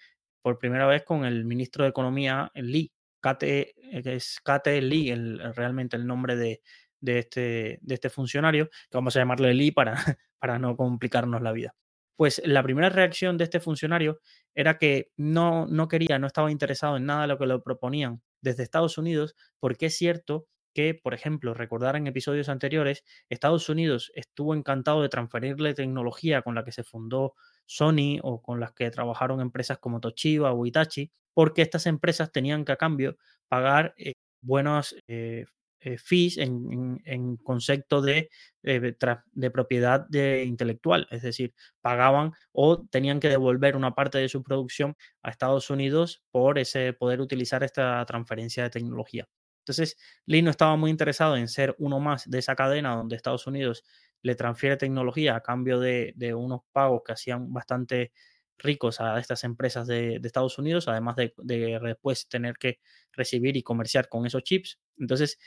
por 0.43 0.59
primera 0.59 0.87
vez 0.87 1.05
con 1.05 1.25
el 1.25 1.45
ministro 1.45 1.85
de 1.85 1.91
Economía 1.91 2.51
Lee, 2.55 2.93
Kate, 3.21 3.61
eh, 3.61 4.03
es 4.05 4.41
Kate 4.43 4.83
Lee, 4.83 5.11
el, 5.11 5.55
realmente 5.55 5.97
el 5.97 6.07
nombre 6.07 6.35
de, 6.35 6.61
este, 7.01 7.79
de 7.81 7.95
este 7.95 8.11
funcionario, 8.11 8.69
que 8.69 8.97
vamos 8.97 9.15
a 9.15 9.21
llamarle 9.21 9.55
Lee 9.55 9.71
para, 9.71 9.95
para 10.41 10.59
no 10.59 10.77
complicarnos 10.77 11.41
la 11.43 11.53
vida. 11.53 11.77
Pues 12.17 12.43
la 12.45 12.63
primera 12.63 12.89
reacción 12.89 13.39
de 13.39 13.45
este 13.45 13.61
funcionario 13.61 14.21
era 14.55 14.79
que 14.79 15.11
no, 15.17 15.67
no 15.67 15.89
quería, 15.89 16.19
no 16.19 16.27
estaba 16.27 16.51
interesado 16.51 16.97
en 16.97 17.07
nada 17.07 17.23
de 17.23 17.29
lo 17.29 17.39
que 17.39 17.47
le 17.47 17.59
proponían 17.61 18.21
desde 18.41 18.65
Estados 18.65 18.99
Unidos, 18.99 19.37
porque 19.61 19.87
es 19.87 19.97
cierto 19.97 20.47
que, 20.73 20.95
por 20.95 21.15
ejemplo, 21.15 21.55
recordar 21.55 21.97
en 21.97 22.07
episodios 22.07 22.49
anteriores, 22.49 23.05
Estados 23.29 23.69
Unidos 23.69 24.13
estuvo 24.15 24.55
encantado 24.55 25.03
de 25.03 25.09
transferirle 25.09 25.75
tecnología 25.75 26.43
con 26.43 26.55
la 26.55 26.65
que 26.65 26.73
se 26.73 26.85
fundó 26.85 27.35
Sony 27.67 28.19
o 28.23 28.43
con 28.43 28.61
las 28.61 28.73
que 28.73 28.91
trabajaron 28.91 29.41
empresas 29.41 29.79
como 29.79 30.01
Toshiba 30.01 30.53
o 30.53 30.67
Hitachi, 30.67 31.11
porque 31.35 31.63
estas 31.63 31.87
empresas 31.87 32.33
tenían 32.33 32.65
que 32.65 32.73
a 32.73 32.77
cambio 32.77 33.17
pagar 33.49 33.95
eh, 33.97 34.15
buenos, 34.41 34.97
eh, 35.09 35.45
eh, 35.85 35.99
fees 35.99 36.39
en, 36.39 37.37
concepto 37.39 38.03
de, 38.03 38.31
de, 38.63 39.51
propiedad 39.51 40.07
de 40.09 40.45
intelectual, 40.45 41.09
es 41.11 41.23
decir, 41.23 41.55
pagaban 41.81 42.33
o 42.53 42.85
tenían 42.87 43.19
que 43.19 43.29
devolver 43.29 43.75
una 43.77 43.95
parte 43.95 44.19
de 44.19 44.29
su 44.29 44.45
producción 44.45 44.97
a 45.23 45.31
Estados 45.31 45.71
Unidos 45.71 46.23
por 46.31 46.59
ese 46.61 46.93
poder 46.93 47.21
utilizar 47.21 47.65
esta 47.65 48.05
transferencia 48.07 48.63
de 48.63 48.71
tecnología. 48.71 49.29
Entonces, 49.63 49.97
Lee 50.27 50.43
no 50.43 50.51
estaba 50.51 50.77
muy 50.77 50.91
interesado 50.91 51.37
en 51.37 51.49
ser 51.49 51.75
uno 51.79 52.01
más 52.01 52.29
de 52.29 52.39
esa 52.39 52.57
cadena 52.57 52.97
donde 52.97 53.17
Estados 53.17 53.47
Unidos 53.47 53.85
le 54.23 54.35
transfiere 54.35 54.77
tecnología 54.77 55.37
a 55.37 55.43
cambio 55.43 55.79
de, 55.79 56.15
unos 56.35 56.63
pagos 56.73 57.03
que 57.05 57.13
hacían 57.13 57.53
bastante 57.53 58.13
ricos 58.59 59.01
a 59.01 59.19
estas 59.19 59.45
empresas 59.45 59.87
de, 59.87 60.21
Estados 60.23 60.59
Unidos, 60.59 60.89
además 60.89 61.17
de, 61.17 61.35
de, 61.39 61.79
después 61.81 62.29
tener 62.29 62.57
que 62.59 62.81
recibir 63.13 63.57
y 63.57 63.63
comerciar 63.63 64.09
con 64.09 64.27
esos 64.27 64.43
chips. 64.43 64.81
Entonces, 64.99 65.39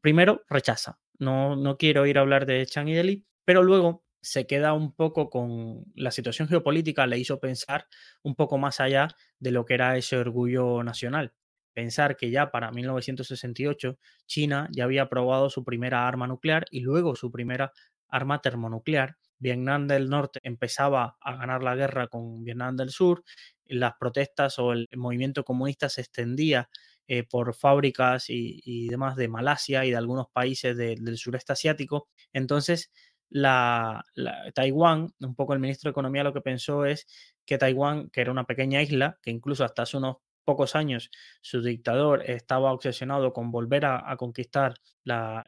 primero 0.00 0.44
rechaza. 0.48 0.98
No, 1.18 1.56
no 1.56 1.76
quiero 1.76 2.06
ir 2.06 2.18
a 2.18 2.20
hablar 2.20 2.46
de 2.46 2.64
Chang 2.66 2.88
y 2.88 2.94
de 2.94 3.04
Lee, 3.04 3.26
pero 3.44 3.62
luego 3.62 4.04
se 4.20 4.46
queda 4.46 4.72
un 4.72 4.94
poco 4.94 5.30
con 5.30 5.84
la 5.94 6.10
situación 6.10 6.48
geopolítica, 6.48 7.06
le 7.06 7.18
hizo 7.18 7.40
pensar 7.40 7.86
un 8.22 8.34
poco 8.34 8.58
más 8.58 8.80
allá 8.80 9.08
de 9.38 9.50
lo 9.52 9.64
que 9.64 9.74
era 9.74 9.96
ese 9.96 10.16
orgullo 10.16 10.82
nacional. 10.82 11.32
Pensar 11.78 12.16
que 12.16 12.28
ya 12.28 12.50
para 12.50 12.72
1968 12.72 14.00
China 14.26 14.68
ya 14.72 14.82
había 14.82 15.08
probado 15.08 15.48
su 15.48 15.62
primera 15.62 16.08
arma 16.08 16.26
nuclear 16.26 16.64
y 16.72 16.80
luego 16.80 17.14
su 17.14 17.30
primera 17.30 17.72
arma 18.08 18.40
termonuclear. 18.40 19.16
Vietnam 19.38 19.86
del 19.86 20.10
Norte 20.10 20.40
empezaba 20.42 21.16
a 21.20 21.36
ganar 21.36 21.62
la 21.62 21.76
guerra 21.76 22.08
con 22.08 22.42
Vietnam 22.42 22.74
del 22.74 22.90
Sur, 22.90 23.22
las 23.66 23.92
protestas 23.96 24.58
o 24.58 24.72
el 24.72 24.88
movimiento 24.96 25.44
comunista 25.44 25.88
se 25.88 26.00
extendía 26.00 26.68
eh, 27.06 27.22
por 27.22 27.54
fábricas 27.54 28.24
y, 28.28 28.88
demás 28.88 29.14
de 29.14 29.28
Malasia 29.28 29.84
y 29.84 29.92
de 29.92 29.98
algunos 29.98 30.26
países 30.32 30.76
del 30.76 31.16
sureste 31.16 31.52
asiático. 31.52 32.08
Entonces, 32.32 32.90
la, 33.30 34.04
Taiwán, 34.52 35.14
un 35.20 35.36
poco 35.36 35.52
el 35.52 35.60
ministro 35.60 35.90
de 35.90 35.92
Economía 35.92 36.24
lo 36.24 36.32
que 36.32 36.40
pensó 36.40 36.84
es 36.84 37.06
que 37.46 37.56
Taiwán, 37.56 38.10
que 38.10 38.22
era 38.22 38.32
una 38.32 38.46
pequeña 38.46 38.82
isla, 38.82 39.16
que 39.22 39.30
incluso 39.30 39.64
hasta 39.64 39.82
hace 39.82 39.96
unos 39.96 40.16
pocos 40.48 40.74
años 40.74 41.10
su 41.42 41.60
dictador 41.60 42.22
estaba 42.24 42.72
obsesionado 42.72 43.34
con 43.34 43.50
volver 43.50 43.84
a, 43.84 44.16
conquistar 44.16 44.76
la, 45.04 45.44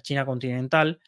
China 0.00 0.24
continental, 0.24 1.00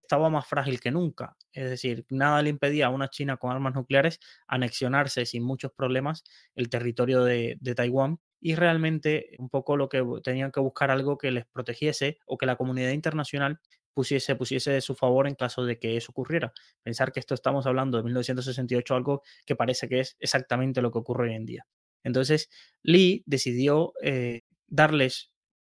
estaba 0.00 0.30
más 0.30 0.46
frágil 0.46 0.80
que 0.80 0.90
nunca. 0.90 1.36
Es 1.52 1.68
decir, 1.68 2.06
nada 2.08 2.40
le 2.40 2.48
impedía 2.48 2.86
a 2.86 2.88
una 2.88 3.10
China 3.10 3.36
con 3.36 3.52
armas 3.52 3.74
nucleares 3.74 4.20
anexionarse 4.46 5.26
sin 5.26 5.44
muchos 5.44 5.70
problemas 5.72 6.24
el 6.54 6.70
territorio 6.70 7.24
de, 7.24 7.58
Taiwán 7.76 8.20
y 8.40 8.54
realmente 8.54 9.36
un 9.38 9.50
poco 9.50 9.76
lo 9.76 9.90
que 9.90 10.02
tenían 10.24 10.50
que 10.50 10.60
buscar 10.60 10.90
algo 10.90 11.18
que 11.18 11.30
les 11.30 11.44
protegiese 11.44 12.20
o 12.24 12.38
que 12.38 12.46
la 12.46 12.56
comunidad 12.56 12.92
internacional 12.92 13.60
pusiese, 13.92 14.34
pusiese 14.34 14.70
de 14.70 14.80
su 14.80 14.94
favor 14.94 15.28
en 15.28 15.34
caso 15.34 15.66
de 15.66 15.78
que 15.78 15.98
eso 15.98 16.10
ocurriera. 16.12 16.54
Pensar 16.82 17.12
que 17.12 17.20
esto 17.20 17.34
estamos 17.34 17.66
hablando 17.66 17.98
de 17.98 18.04
1968, 18.04 18.94
algo 18.94 19.22
que 19.44 19.56
parece 19.56 19.90
que 19.90 20.00
es 20.00 20.16
exactamente 20.20 20.80
lo 20.80 20.90
que 20.90 21.00
ocurre 21.00 21.28
hoy 21.28 21.34
en 21.34 21.44
día. 21.44 21.66
Entonces, 22.04 22.50
Lee 22.82 23.22
decidió 23.26 23.92
eh, 24.02 24.42
darles 24.66 25.32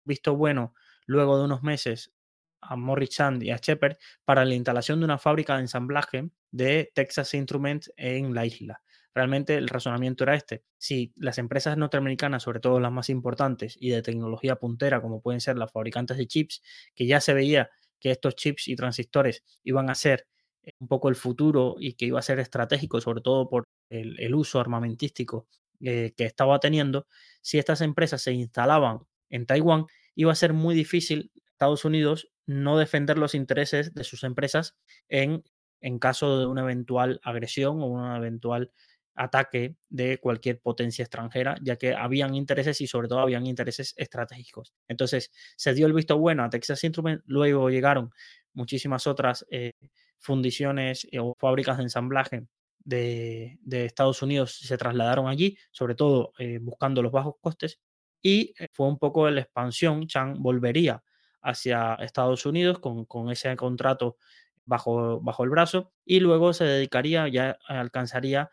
visto 0.04 0.36
bueno 0.36 0.74
luego 1.06 1.38
de 1.38 1.44
unos 1.44 1.62
meses 1.62 2.12
a 2.60 2.76
Morris 2.76 3.10
Chand 3.10 3.42
y 3.42 3.50
a 3.50 3.56
Shepard 3.56 3.96
para 4.24 4.44
la 4.44 4.54
instalación 4.54 5.00
de 5.00 5.04
una 5.04 5.18
fábrica 5.18 5.54
de 5.54 5.62
ensamblaje 5.62 6.30
de 6.50 6.90
Texas 6.94 7.34
Instruments 7.34 7.92
en 7.96 8.34
la 8.34 8.46
isla. 8.46 8.82
Realmente 9.14 9.54
el 9.54 9.68
razonamiento 9.68 10.24
era 10.24 10.34
este. 10.34 10.64
Si 10.76 11.12
las 11.16 11.38
empresas 11.38 11.76
norteamericanas, 11.76 12.42
sobre 12.42 12.58
todo 12.58 12.80
las 12.80 12.90
más 12.90 13.10
importantes 13.10 13.76
y 13.78 13.90
de 13.90 14.02
tecnología 14.02 14.56
puntera, 14.56 15.00
como 15.00 15.20
pueden 15.20 15.40
ser 15.40 15.56
las 15.56 15.70
fabricantes 15.70 16.16
de 16.16 16.26
chips, 16.26 16.62
que 16.94 17.06
ya 17.06 17.20
se 17.20 17.32
veía 17.32 17.70
que 18.00 18.10
estos 18.10 18.34
chips 18.34 18.66
y 18.68 18.74
transistores 18.74 19.44
iban 19.62 19.88
a 19.88 19.94
ser 19.94 20.26
eh, 20.62 20.72
un 20.78 20.88
poco 20.88 21.08
el 21.08 21.14
futuro 21.14 21.76
y 21.78 21.94
que 21.94 22.06
iba 22.06 22.18
a 22.18 22.22
ser 22.22 22.40
estratégico, 22.40 23.00
sobre 23.00 23.20
todo 23.20 23.48
por 23.48 23.64
el, 23.88 24.34
uso 24.34 24.58
armamentístico 24.58 25.46
eh, 25.84 26.14
que 26.16 26.24
estaba 26.24 26.58
teniendo, 26.60 27.06
si 27.42 27.58
estas 27.58 27.80
empresas 27.80 28.22
se 28.22 28.32
instalaban 28.32 29.00
en 29.30 29.46
Taiwán, 29.46 29.86
iba 30.14 30.32
a 30.32 30.36
ser 30.36 30.52
muy 30.52 30.74
difícil 30.74 31.30
Estados 31.54 31.84
Unidos 31.84 32.28
no 32.46 32.78
defender 32.78 33.16
los 33.16 33.34
intereses 33.34 33.94
de 33.94 34.04
sus 34.04 34.24
empresas 34.24 34.76
en, 35.08 35.44
en 35.80 35.98
caso 35.98 36.38
de 36.38 36.46
una 36.46 36.62
eventual 36.62 37.20
agresión 37.22 37.80
o 37.80 37.86
un 37.86 38.16
eventual 38.16 38.72
ataque 39.14 39.76
de 39.88 40.18
cualquier 40.18 40.60
potencia 40.60 41.04
extranjera, 41.04 41.56
ya 41.62 41.76
que 41.76 41.94
habían 41.94 42.34
intereses 42.34 42.80
y 42.80 42.86
sobre 42.86 43.08
todo 43.08 43.20
habían 43.20 43.46
intereses 43.46 43.94
estratégicos. 43.96 44.74
Entonces, 44.88 45.30
se 45.56 45.72
dio 45.72 45.86
el 45.86 45.92
visto 45.92 46.18
bueno 46.18 46.42
a 46.44 46.50
Texas 46.50 46.82
Instruments, 46.84 47.22
luego 47.26 47.70
llegaron 47.70 48.10
muchísimas 48.52 49.06
otras 49.06 49.46
eh, 49.50 49.72
fundiciones 50.18 51.06
eh, 51.12 51.20
o 51.20 51.34
fábricas 51.38 51.76
de 51.76 51.84
ensamblaje 51.84 52.46
de, 52.84 53.58
Estados 53.70 54.22
Unidos, 54.22 54.58
se 54.58 54.76
trasladaron 54.76 55.28
allí, 55.28 55.56
sobre 55.70 55.94
todo 55.94 56.32
eh, 56.38 56.58
buscando 56.60 57.02
los 57.02 57.12
bajos 57.12 57.34
costes, 57.40 57.80
y 58.22 58.54
fue 58.72 58.86
un 58.88 58.98
poco 58.98 59.28
la 59.30 59.42
expansión, 59.42 60.06
Chang 60.06 60.40
volvería 60.40 61.02
hacia 61.42 61.94
Estados 61.96 62.46
Unidos 62.46 62.78
con, 62.78 63.30
ese 63.30 63.54
contrato 63.56 64.16
bajo, 64.64 65.20
bajo 65.20 65.44
el 65.44 65.50
brazo 65.50 65.92
y 66.06 66.20
luego 66.20 66.54
se 66.54 66.64
dedicaría, 66.64 67.28
ya 67.28 67.58
alcanzaría 67.68 68.50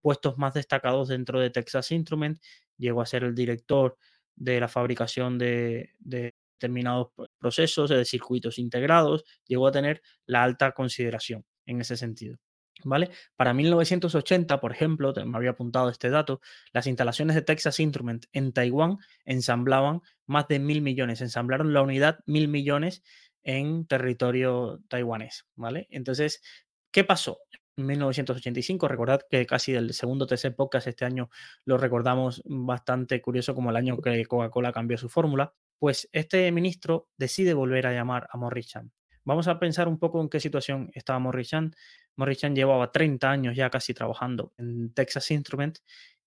puestos 0.00 0.38
más 0.38 0.54
destacados 0.54 1.08
dentro 1.08 1.40
de 1.40 1.50
Texas 1.50 1.90
Instruments, 1.90 2.40
llegó 2.76 3.02
a 3.02 3.06
ser 3.06 3.24
el 3.24 3.34
director 3.34 3.98
de 4.36 4.60
la 4.60 4.68
fabricación 4.68 5.36
de, 5.36 5.90
de 5.98 6.36
determinados 6.62 7.08
procesos, 7.38 7.90
de 7.90 8.04
circuitos 8.04 8.58
integrados, 8.58 9.24
llegó 9.46 9.66
a 9.66 9.72
tener 9.72 10.00
la 10.26 10.44
alta 10.44 10.72
consideración 10.72 11.44
en 11.66 11.80
ese 11.80 11.96
sentido. 11.96 12.38
¿Vale? 12.84 13.10
Para 13.36 13.54
1980, 13.54 14.60
por 14.60 14.72
ejemplo, 14.72 15.12
me 15.24 15.36
había 15.36 15.50
apuntado 15.50 15.88
este 15.88 16.10
dato, 16.10 16.40
las 16.72 16.86
instalaciones 16.86 17.36
de 17.36 17.42
Texas 17.42 17.80
Instruments 17.80 18.28
en 18.32 18.52
Taiwán 18.52 18.98
ensamblaban 19.24 20.02
más 20.26 20.48
de 20.48 20.58
mil 20.58 20.82
millones, 20.82 21.20
ensamblaron 21.20 21.72
la 21.72 21.82
unidad 21.82 22.20
mil 22.26 22.48
millones 22.48 23.02
en 23.42 23.86
territorio 23.86 24.80
taiwanés, 24.88 25.46
¿vale? 25.54 25.86
Entonces, 25.90 26.42
¿qué 26.90 27.04
pasó? 27.04 27.38
En 27.76 27.86
1985, 27.86 28.86
recordad 28.86 29.22
que 29.30 29.46
casi 29.46 29.72
del 29.72 29.94
segundo 29.94 30.26
tercer 30.26 30.54
podcast 30.54 30.86
este 30.88 31.06
año 31.06 31.30
lo 31.64 31.78
recordamos 31.78 32.42
bastante 32.44 33.20
curioso 33.22 33.54
como 33.54 33.70
el 33.70 33.76
año 33.76 33.98
que 33.98 34.26
Coca-Cola 34.26 34.72
cambió 34.72 34.98
su 34.98 35.08
fórmula, 35.08 35.54
pues 35.78 36.08
este 36.12 36.52
ministro 36.52 37.08
decide 37.16 37.54
volver 37.54 37.86
a 37.86 37.94
llamar 37.94 38.28
a 38.30 38.36
Morris 38.36 38.68
Chan. 38.68 38.92
Vamos 39.24 39.48
a 39.48 39.58
pensar 39.58 39.88
un 39.88 39.98
poco 39.98 40.20
en 40.20 40.28
qué 40.28 40.38
situación 40.38 40.90
estaba 40.94 41.18
Morris 41.18 41.48
Chan 41.48 41.74
Morrison 42.16 42.54
llevaba 42.54 42.92
30 42.92 43.30
años 43.30 43.56
ya 43.56 43.70
casi 43.70 43.94
trabajando 43.94 44.52
en 44.58 44.92
Texas 44.94 45.30
Instruments 45.30 45.82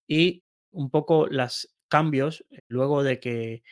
y 0.07 0.43
un 0.71 0.89
poco 0.89 1.27
los 1.27 1.75
cambios, 1.87 2.45
eh, 2.51 2.59
luego 2.67 3.03
de 3.03 3.19
que, 3.19 3.63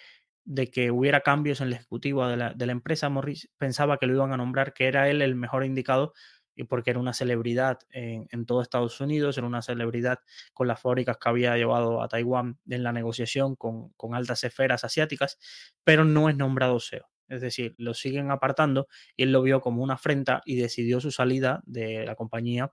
de 0.46 0.70
que 0.70 0.92
hubiera 0.92 1.22
cambios 1.22 1.62
en 1.62 1.68
el 1.68 1.74
ejecutivo 1.74 2.28
de 2.28 2.38
la, 2.38 2.54
empresa, 2.72 3.10
Morris 3.10 3.50
pensaba 3.58 3.98
que 3.98 4.08
lo 4.08 4.14
iban 4.14 4.34
a 4.34 4.38
nombrar, 4.38 4.74
que 4.74 4.88
era 4.88 5.10
él 5.10 5.22
el 5.22 5.36
mejor 5.36 5.66
indicado 5.66 6.14
y 6.56 6.66
porque 6.66 6.92
era 6.92 7.00
una 7.00 7.14
celebridad 7.14 7.80
en, 7.90 8.28
en, 8.32 8.46
todo 8.46 8.62
Estados 8.62 9.02
Unidos, 9.02 9.38
era 9.38 9.48
una 9.48 9.64
celebridad 9.64 10.20
con 10.54 10.68
las 10.68 10.80
fábricas 10.82 11.18
que 11.18 11.30
había 11.30 11.58
llevado 11.58 12.02
a 12.02 12.08
Taiwán 12.08 12.60
en 12.70 12.84
la 12.84 12.94
negociación 12.94 13.56
con, 13.56 13.90
con 13.94 14.14
altas 14.16 14.44
esferas 14.44 14.84
asiáticas, 14.84 15.40
pero 15.84 16.06
no 16.06 16.30
es 16.30 16.38
nombrado 16.38 16.80
CEO 16.80 17.13
es 17.28 17.42
decir, 17.42 17.76
lo 17.78 17.94
siguen 17.94 18.32
apartando 18.32 18.88
y 19.16 19.24
él 19.24 19.32
lo 19.32 19.42
vio 19.42 19.62
como 19.62 19.84
una 19.84 19.96
afrenta 19.96 20.42
y 20.46 20.56
decidió 20.56 21.00
su 21.00 21.12
salida 21.12 21.62
de 21.66 22.06
la 22.06 22.16
compañía 22.16 22.72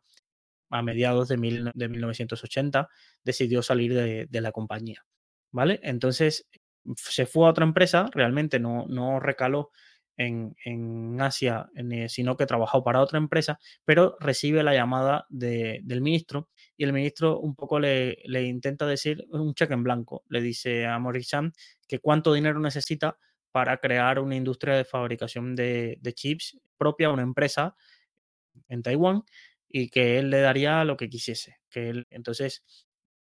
a 0.70 0.82
mediados 0.82 1.28
de, 1.28 1.36
1980, 1.36 2.88
decidió 3.24 3.62
salir 3.62 3.94
de, 3.94 4.40
la 4.40 4.52
compañía, 4.52 5.04
¿vale? 5.50 5.80
Entonces 5.82 6.48
se 6.96 7.26
fue 7.26 7.46
a 7.46 7.50
otra 7.50 7.64
empresa, 7.64 8.08
realmente 8.12 8.60
no, 8.60 8.86
no 8.88 9.20
recaló 9.20 9.70
en, 10.16 11.16
Asia, 11.20 11.70
eh, 11.74 12.08
sino 12.08 12.36
que 12.36 12.46
trabajó 12.46 12.84
para 12.84 13.00
otra 13.00 13.18
empresa, 13.18 13.58
pero 13.84 14.16
recibe 14.20 14.62
la 14.62 14.74
llamada 14.74 15.26
del 15.30 16.00
ministro 16.02 16.50
y 16.76 16.84
el 16.84 16.92
ministro 16.92 17.38
un 17.40 17.54
poco 17.54 17.80
le, 17.80 18.18
le, 18.24 18.42
intenta 18.44 18.86
decir 18.86 19.24
un 19.30 19.54
cheque 19.54 19.74
en 19.74 19.82
blanco, 19.82 20.24
le 20.28 20.40
dice 20.42 20.86
a 20.86 20.98
Maurice 20.98 21.38
que 21.88 22.00
cuánto 22.00 22.34
dinero 22.34 22.60
necesita 22.60 23.18
para 23.52 23.78
crear 23.78 24.18
una 24.18 24.36
industria 24.36 24.74
de 24.74 24.84
fabricación 24.84 25.54
de, 25.56 25.98
chips 26.14 26.58
propia 26.76 27.10
una 27.10 27.22
empresa 27.22 27.76
en 28.68 28.82
Taiwán 28.82 29.22
y 29.68 29.88
que 29.90 30.18
él 30.18 30.30
le 30.30 30.40
daría 30.40 30.84
lo 30.84 30.96
que 30.96 31.08
quisiese. 31.08 31.58
Que 31.70 32.04
entonces, 32.10 32.64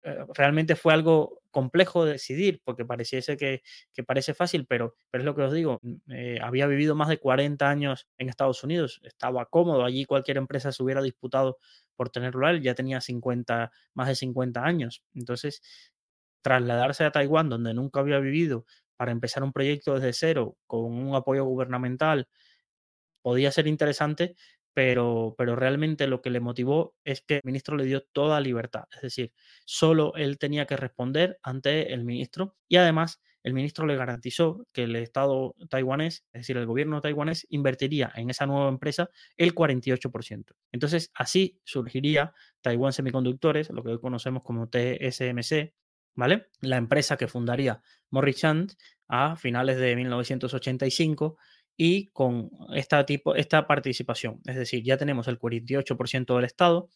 eh, 0.05 0.19
realmente 0.35 0.75
fue 0.75 0.93
algo 0.93 1.43
complejo 1.51 2.05
de 2.05 2.13
decidir 2.13 2.61
porque 2.65 2.85
pareciese 2.85 3.37
que, 3.37 3.63
parece 4.07 4.35
fácil, 4.35 4.67
pero, 4.67 4.97
pero 5.11 5.23
es 5.23 5.27
lo 5.27 5.35
que 5.37 5.43
os 5.43 5.53
digo, 5.53 5.79
mm, 5.83 6.13
eh, 6.13 6.39
había 6.43 6.67
vivido 6.67 6.95
más 6.97 7.09
de 7.09 7.19
40 7.19 7.69
años 7.71 8.09
en 8.19 8.29
Estados 8.29 8.65
Unidos, 8.65 9.01
estaba 9.05 9.47
cómodo, 9.47 9.85
allí 9.85 10.05
cualquier 10.05 10.39
empresa 10.39 10.73
se 10.73 10.83
hubiera 10.83 11.03
disputado 11.03 11.59
por 11.95 12.11
tenerlo 12.11 12.47
a 12.47 12.51
él, 12.51 12.63
ya 12.63 12.75
tenía 12.75 13.01
50, 13.01 13.71
más 13.95 14.09
de 14.09 14.15
50 14.17 14.65
años. 14.65 15.05
Entonces, 15.15 15.63
trasladarse 16.43 17.05
a 17.05 17.13
Taiwán, 17.13 17.49
donde 17.49 17.75
nunca 17.75 18.01
había 18.01 18.19
vivido, 18.19 18.67
para 19.03 19.11
empezar 19.11 19.43
un 19.43 19.53
proyecto 19.53 19.95
desde 19.97 20.13
cero 20.13 20.57
con 20.65 20.85
un 20.85 21.17
apoyo 21.17 21.45
gubernamental 21.45 22.29
podía 23.21 23.51
ser 23.51 23.67
interesante, 23.67 24.37
pero, 24.75 25.35
pero 25.37 25.57
realmente 25.57 26.07
lo 26.07 26.23
que 26.23 26.31
le 26.31 26.39
motivó 26.39 26.95
es 27.03 27.21
que 27.21 27.35
el 27.39 27.41
ministro 27.43 27.77
le 27.77 27.85
dio 27.85 28.05
toda 28.13 28.41
libertad. 28.41 28.85
Es 28.95 29.03
decir, 29.03 29.33
solo 29.65 30.15
él 30.15 30.39
tenía 30.39 30.67
que 30.67 30.77
responder 30.77 31.37
ante 31.43 31.93
el 31.93 32.05
ministro 32.05 32.55
y 32.69 32.77
además 32.77 33.21
el 33.43 33.55
ministro 33.55 33.87
le 33.87 33.97
garantizó 33.97 34.69
que 34.73 34.85
el 34.85 34.95
Estado 34.95 35.57
taiwanés, 35.69 36.25
es 36.33 36.43
decir, 36.43 36.57
el 36.57 36.67
gobierno 36.67 37.01
taiwanés, 37.01 37.45
invertiría 37.51 38.13
en 38.15 38.31
esa 38.31 38.47
nueva 38.47 38.69
empresa 38.69 39.11
el 39.37 39.53
48%. 39.53 40.55
Entonces, 40.71 41.11
así 41.13 41.61
surgiría 41.65 42.35
Taiwan 42.61 42.93
Semiconductores, 42.93 43.69
lo 43.71 43.83
que 43.83 43.91
hoy 43.91 44.01
conocemos 44.01 44.45
como 44.45 44.69
TSMC, 44.69 45.75
¿vale? 46.15 46.51
La 46.61 46.77
empresa 46.77 47.17
que 47.17 47.27
fundaría 47.27 47.83
Morris 48.13 48.37
Chand 48.37 48.75
a 49.09 49.35
finales 49.37 49.77
de 49.79 49.97
1985 49.97 51.37
y 51.77 52.09
con 52.09 52.51
esta, 52.75 53.05
tipo, 53.05 53.35
esta 53.35 53.67
participación. 53.67 54.41
Es 54.47 54.57
decir, 54.57 54.85
ya 54.85 54.97
tenemos 54.97 55.27
el 55.29 55.39
48% 55.39 56.37
del 56.37 56.45
Estado. 56.45 56.89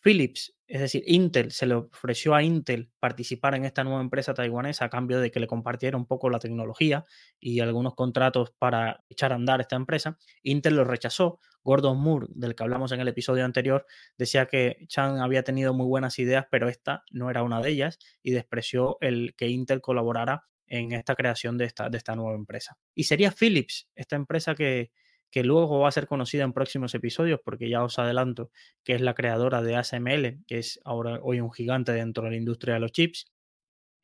Philips, 0.00 0.54
es 0.66 0.80
decir, 0.80 1.04
Intel, 1.06 1.52
se 1.52 1.64
le 1.66 1.74
ofreció 1.74 2.34
a 2.34 2.42
Intel 2.42 2.90
participar 2.98 3.54
en 3.54 3.64
esta 3.64 3.84
nueva 3.84 4.00
empresa 4.00 4.34
taiwanesa 4.34 4.86
a 4.86 4.90
cambio 4.90 5.20
de 5.20 5.30
que 5.30 5.38
le 5.38 5.46
compartiera 5.46 5.96
un 5.96 6.06
poco 6.06 6.28
la 6.28 6.40
tecnología 6.40 7.04
y 7.38 7.60
algunos 7.60 7.94
contratos 7.94 8.50
para 8.58 9.04
echar 9.08 9.32
a 9.32 9.36
andar 9.36 9.60
esta 9.60 9.76
empresa. 9.76 10.18
Intel 10.42 10.74
lo 10.74 10.84
rechazó. 10.84 11.38
Gordon 11.62 11.98
Moore, 11.98 12.26
del 12.30 12.56
que 12.56 12.64
hablamos 12.64 12.90
en 12.90 12.98
el 12.98 13.06
episodio 13.06 13.44
anterior, 13.44 13.86
decía 14.18 14.46
que 14.46 14.78
Chan 14.88 15.20
había 15.20 15.44
tenido 15.44 15.72
muy 15.72 15.86
buenas 15.86 16.18
ideas, 16.18 16.46
pero 16.50 16.68
esta 16.68 17.04
no 17.12 17.30
era 17.30 17.44
una 17.44 17.60
de 17.60 17.70
ellas 17.70 18.00
y 18.20 18.32
despreció 18.32 18.98
el 19.00 19.34
que 19.36 19.48
Intel 19.48 19.80
colaborara 19.80 20.42
en 20.72 20.92
esta 20.92 21.14
creación 21.14 21.58
de 21.58 21.66
esta, 21.66 21.90
de 21.90 21.98
esta 21.98 22.16
nueva 22.16 22.34
empresa. 22.34 22.78
Y 22.94 23.04
sería 23.04 23.30
Philips, 23.30 23.90
esta 23.94 24.16
empresa 24.16 24.54
que, 24.54 24.90
que 25.30 25.44
luego 25.44 25.80
va 25.80 25.88
a 25.88 25.92
ser 25.92 26.06
conocida 26.06 26.44
en 26.44 26.54
próximos 26.54 26.94
episodios, 26.94 27.40
porque 27.44 27.68
ya 27.68 27.84
os 27.84 27.98
adelanto 27.98 28.50
que 28.82 28.94
es 28.94 29.02
la 29.02 29.12
creadora 29.12 29.60
de 29.60 29.76
ASML, 29.76 30.42
que 30.46 30.58
es 30.58 30.80
ahora 30.86 31.20
hoy 31.22 31.40
un 31.40 31.52
gigante 31.52 31.92
dentro 31.92 32.24
de 32.24 32.30
la 32.30 32.36
industria 32.36 32.74
de 32.74 32.80
los 32.80 32.90
chips, 32.90 33.26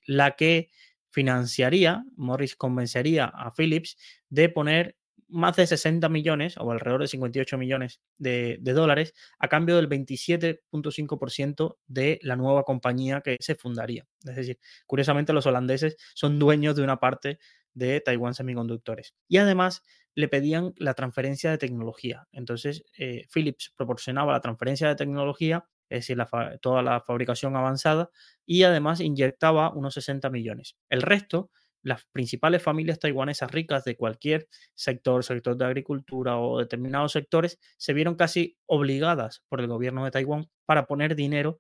la 0.07 0.37
que 0.37 0.69
financiaría, 1.09 2.05
Morris 2.17 2.55
convencería 2.55 3.25
a 3.25 3.51
Philips 3.51 3.97
de 4.29 4.51
poner 4.51 4.98
más 5.29 5.57
de 5.57 5.67
60 5.67 6.09
millones 6.09 6.57
o 6.59 6.71
alrededor 6.71 7.03
de 7.03 7.09
58 7.09 7.59
millones 7.59 8.01
de, 8.17 8.59
dólares 8.63 9.15
a 9.39 9.49
cambio 9.49 9.77
del 9.77 9.89
27.5% 9.89 11.77
de 11.87 12.19
la 12.23 12.37
nueva 12.37 12.65
compañía 12.65 13.21
que 13.21 13.37
se 13.41 13.55
fundaría. 13.55 14.07
Es 14.25 14.37
decir, 14.37 14.59
curiosamente 14.87 15.33
los 15.33 15.47
holandeses 15.47 15.97
son 16.15 16.39
dueños 16.39 16.77
de 16.77 16.83
una 16.83 16.99
parte 16.99 17.39
de 17.75 18.01
Taiwan 18.01 18.35
Semiconductores. 18.35 19.15
Y 19.29 19.37
además 19.37 19.83
le 20.15 20.29
pedían 20.29 20.75
la 20.79 20.95
transferencia 20.95 21.51
de 21.51 21.59
tecnología. 21.59 22.27
Entonces, 22.33 22.85
eh, 22.99 23.27
Philips 23.33 23.73
proporcionaba 23.77 24.33
la 24.33 24.41
transferencia 24.41 24.89
de 24.89 24.97
tecnología, 24.97 25.69
es 25.89 26.07
decir, 26.07 26.19
toda 26.61 26.83
la 26.83 27.01
fabricación 27.01 27.55
avanzada, 27.55 28.11
y 28.45 28.65
además 28.65 29.01
inyectaba 29.01 29.73
unos 29.73 29.95
60 29.95 30.29
millones. 30.31 30.77
El 30.89 31.03
resto 31.03 31.51
las 31.89 32.05
principales 32.13 32.63
familias 32.63 32.99
taiwanesas 32.99 33.51
ricas 33.51 33.85
de 33.85 33.97
cualquier 33.97 34.49
sector, 34.75 35.25
sector 35.25 35.57
de 35.57 35.65
agricultura 35.65 36.39
o 36.39 36.59
determinados 36.59 37.13
sectores, 37.13 37.59
se 37.77 37.93
vieron 37.93 38.15
casi 38.15 38.57
obligadas 38.67 39.43
por 39.49 39.61
el 39.61 39.67
gobierno 39.67 40.05
de 40.05 40.11
Taiwán 40.11 40.49
para 40.67 40.87
poner 40.87 41.17
dinero 41.17 41.59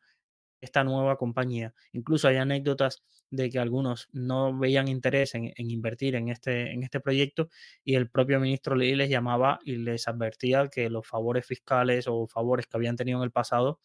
esta 0.60 0.84
nueva 0.84 1.16
compañía. 1.16 1.74
Incluso 1.92 2.28
hay 2.28 2.36
anécdotas 2.36 3.02
de 3.30 3.50
que 3.50 3.58
algunos 3.58 4.08
no 4.12 4.56
veían 4.56 4.88
interés 4.88 5.34
en, 5.34 5.52
invertir 5.56 6.14
en 6.14 6.28
este, 6.28 6.72
en 6.72 6.82
este 6.82 7.00
proyecto 7.00 7.48
y 7.84 7.94
el 7.94 8.08
propio 8.08 8.40
ministro 8.40 8.74
Lee 8.74 8.94
les 8.94 9.10
llamaba 9.10 9.58
y 9.64 9.76
les 9.76 10.08
advertía 10.08 10.68
que 10.68 10.90
los 10.90 11.06
favores 11.06 11.46
fiscales 11.46 12.06
o 12.08 12.26
favores 12.26 12.66
que 12.66 12.76
habían 12.76 12.96
tenido 12.96 13.18
en 13.18 13.24
el 13.24 13.30
pasado 13.30 13.80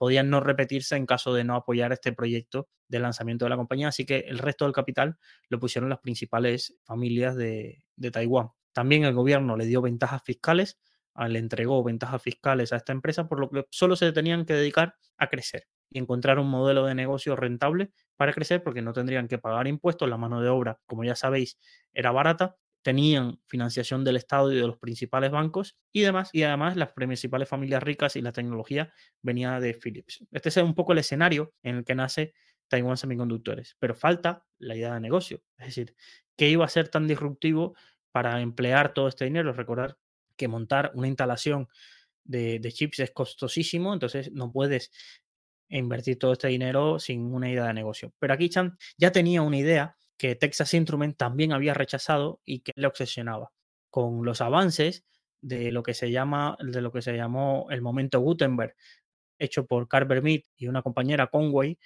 podían 0.00 0.30
no 0.30 0.40
repetirse 0.40 0.96
en 0.96 1.04
caso 1.04 1.34
de 1.34 1.44
no 1.44 1.54
apoyar 1.54 1.92
este 1.92 2.14
proyecto 2.14 2.70
de 2.88 3.00
lanzamiento 3.00 3.44
de 3.44 3.50
la 3.50 3.58
compañía, 3.58 3.88
así 3.88 4.06
que 4.06 4.20
el 4.20 4.38
resto 4.38 4.64
del 4.64 4.72
capital 4.72 5.18
lo 5.50 5.60
pusieron 5.60 5.90
las 5.90 5.98
principales 5.98 6.74
familias 6.84 7.36
de, 7.36 7.84
Taiwán. 8.10 8.48
También 8.72 9.04
el 9.04 9.12
gobierno 9.12 9.58
le 9.58 9.66
dio 9.66 9.82
ventajas 9.82 10.22
fiscales, 10.24 10.80
ah, 11.12 11.28
le 11.28 11.38
entregó 11.38 11.84
ventajas 11.84 12.22
fiscales 12.22 12.72
a 12.72 12.76
esta 12.76 12.92
empresa, 12.92 13.28
por 13.28 13.40
lo 13.40 13.50
que 13.50 13.66
solo 13.70 13.94
se 13.94 14.10
tenían 14.12 14.46
que 14.46 14.54
dedicar 14.54 14.94
a 15.18 15.26
crecer 15.26 15.64
y 15.90 15.98
encontrar 15.98 16.38
un 16.38 16.48
modelo 16.48 16.86
de 16.86 16.94
negocio 16.94 17.36
rentable 17.36 17.92
para 18.16 18.32
crecer 18.32 18.62
porque 18.62 18.80
no 18.80 18.94
tendrían 18.94 19.28
que 19.28 19.36
pagar 19.36 19.66
impuestos, 19.66 20.08
la 20.08 20.16
mano 20.16 20.40
de 20.40 20.48
obra, 20.48 20.80
como 20.86 21.04
ya 21.04 21.14
sabéis, 21.14 21.58
era 21.92 22.10
barata 22.10 22.56
tenían 22.82 23.40
financiación 23.46 24.04
del 24.04 24.16
Estado 24.16 24.52
y 24.52 24.56
de 24.56 24.66
los 24.66 24.78
principales 24.78 25.30
bancos 25.30 25.76
y 25.92 26.00
demás, 26.00 26.30
y 26.32 26.42
además 26.42 26.76
las 26.76 26.92
principales 26.92 27.48
familias 27.48 27.82
ricas 27.82 28.16
y 28.16 28.22
la 28.22 28.32
tecnología 28.32 28.92
venía 29.22 29.60
de 29.60 29.74
Philips. 29.74 30.24
Este 30.30 30.48
es 30.48 30.56
un 30.56 30.74
poco 30.74 30.92
el 30.92 30.98
escenario 30.98 31.54
en 31.62 31.76
el 31.76 31.84
que 31.84 31.94
nace 31.94 32.34
Taiwan 32.68 32.96
Semiconductores, 32.96 33.76
pero 33.78 33.94
falta 33.94 34.46
la 34.58 34.76
idea 34.76 34.94
de 34.94 35.00
negocio, 35.00 35.42
es 35.58 35.66
decir, 35.66 35.94
¿qué 36.36 36.48
iba 36.48 36.64
a 36.64 36.68
ser 36.68 36.88
tan 36.88 37.06
disruptivo 37.06 37.74
para 38.12 38.40
emplear 38.40 38.94
todo 38.94 39.08
este 39.08 39.24
dinero? 39.24 39.52
Recordar 39.52 39.98
que 40.36 40.48
montar 40.48 40.90
una 40.94 41.08
instalación 41.08 41.68
de, 42.24 42.60
de 42.60 42.72
chips 42.72 43.00
es 43.00 43.10
costosísimo, 43.10 43.92
entonces 43.92 44.32
no 44.32 44.52
puedes 44.52 44.90
invertir 45.68 46.18
todo 46.18 46.32
este 46.32 46.48
dinero 46.48 46.98
sin 46.98 47.32
una 47.32 47.50
idea 47.50 47.66
de 47.66 47.74
negocio. 47.74 48.12
Pero 48.18 48.34
aquí 48.34 48.48
Chan 48.48 48.76
ya 48.96 49.12
tenía 49.12 49.42
una 49.42 49.58
idea 49.58 49.96
que 50.20 50.36
Texas 50.36 50.74
Instrument 50.74 51.16
también 51.16 51.50
había 51.54 51.72
rechazado 51.72 52.42
y 52.44 52.60
que 52.60 52.72
le 52.76 52.86
obsesionaba 52.86 53.52
con 53.88 54.22
los 54.22 54.42
avances 54.42 55.06
de 55.40 55.72
lo 55.72 55.82
que 55.82 55.94
se 55.94 56.10
llama 56.10 56.58
de 56.60 56.82
lo 56.82 56.92
que 56.92 57.00
se 57.00 57.16
llamó 57.16 57.68
el 57.70 57.80
momento 57.80 58.20
Gutenberg 58.20 58.76
hecho 59.38 59.64
por 59.66 59.88
Carver 59.88 60.22
Mead 60.22 60.42
y 60.58 60.66
una 60.66 60.82
compañera 60.82 61.28
Conway 61.28 61.78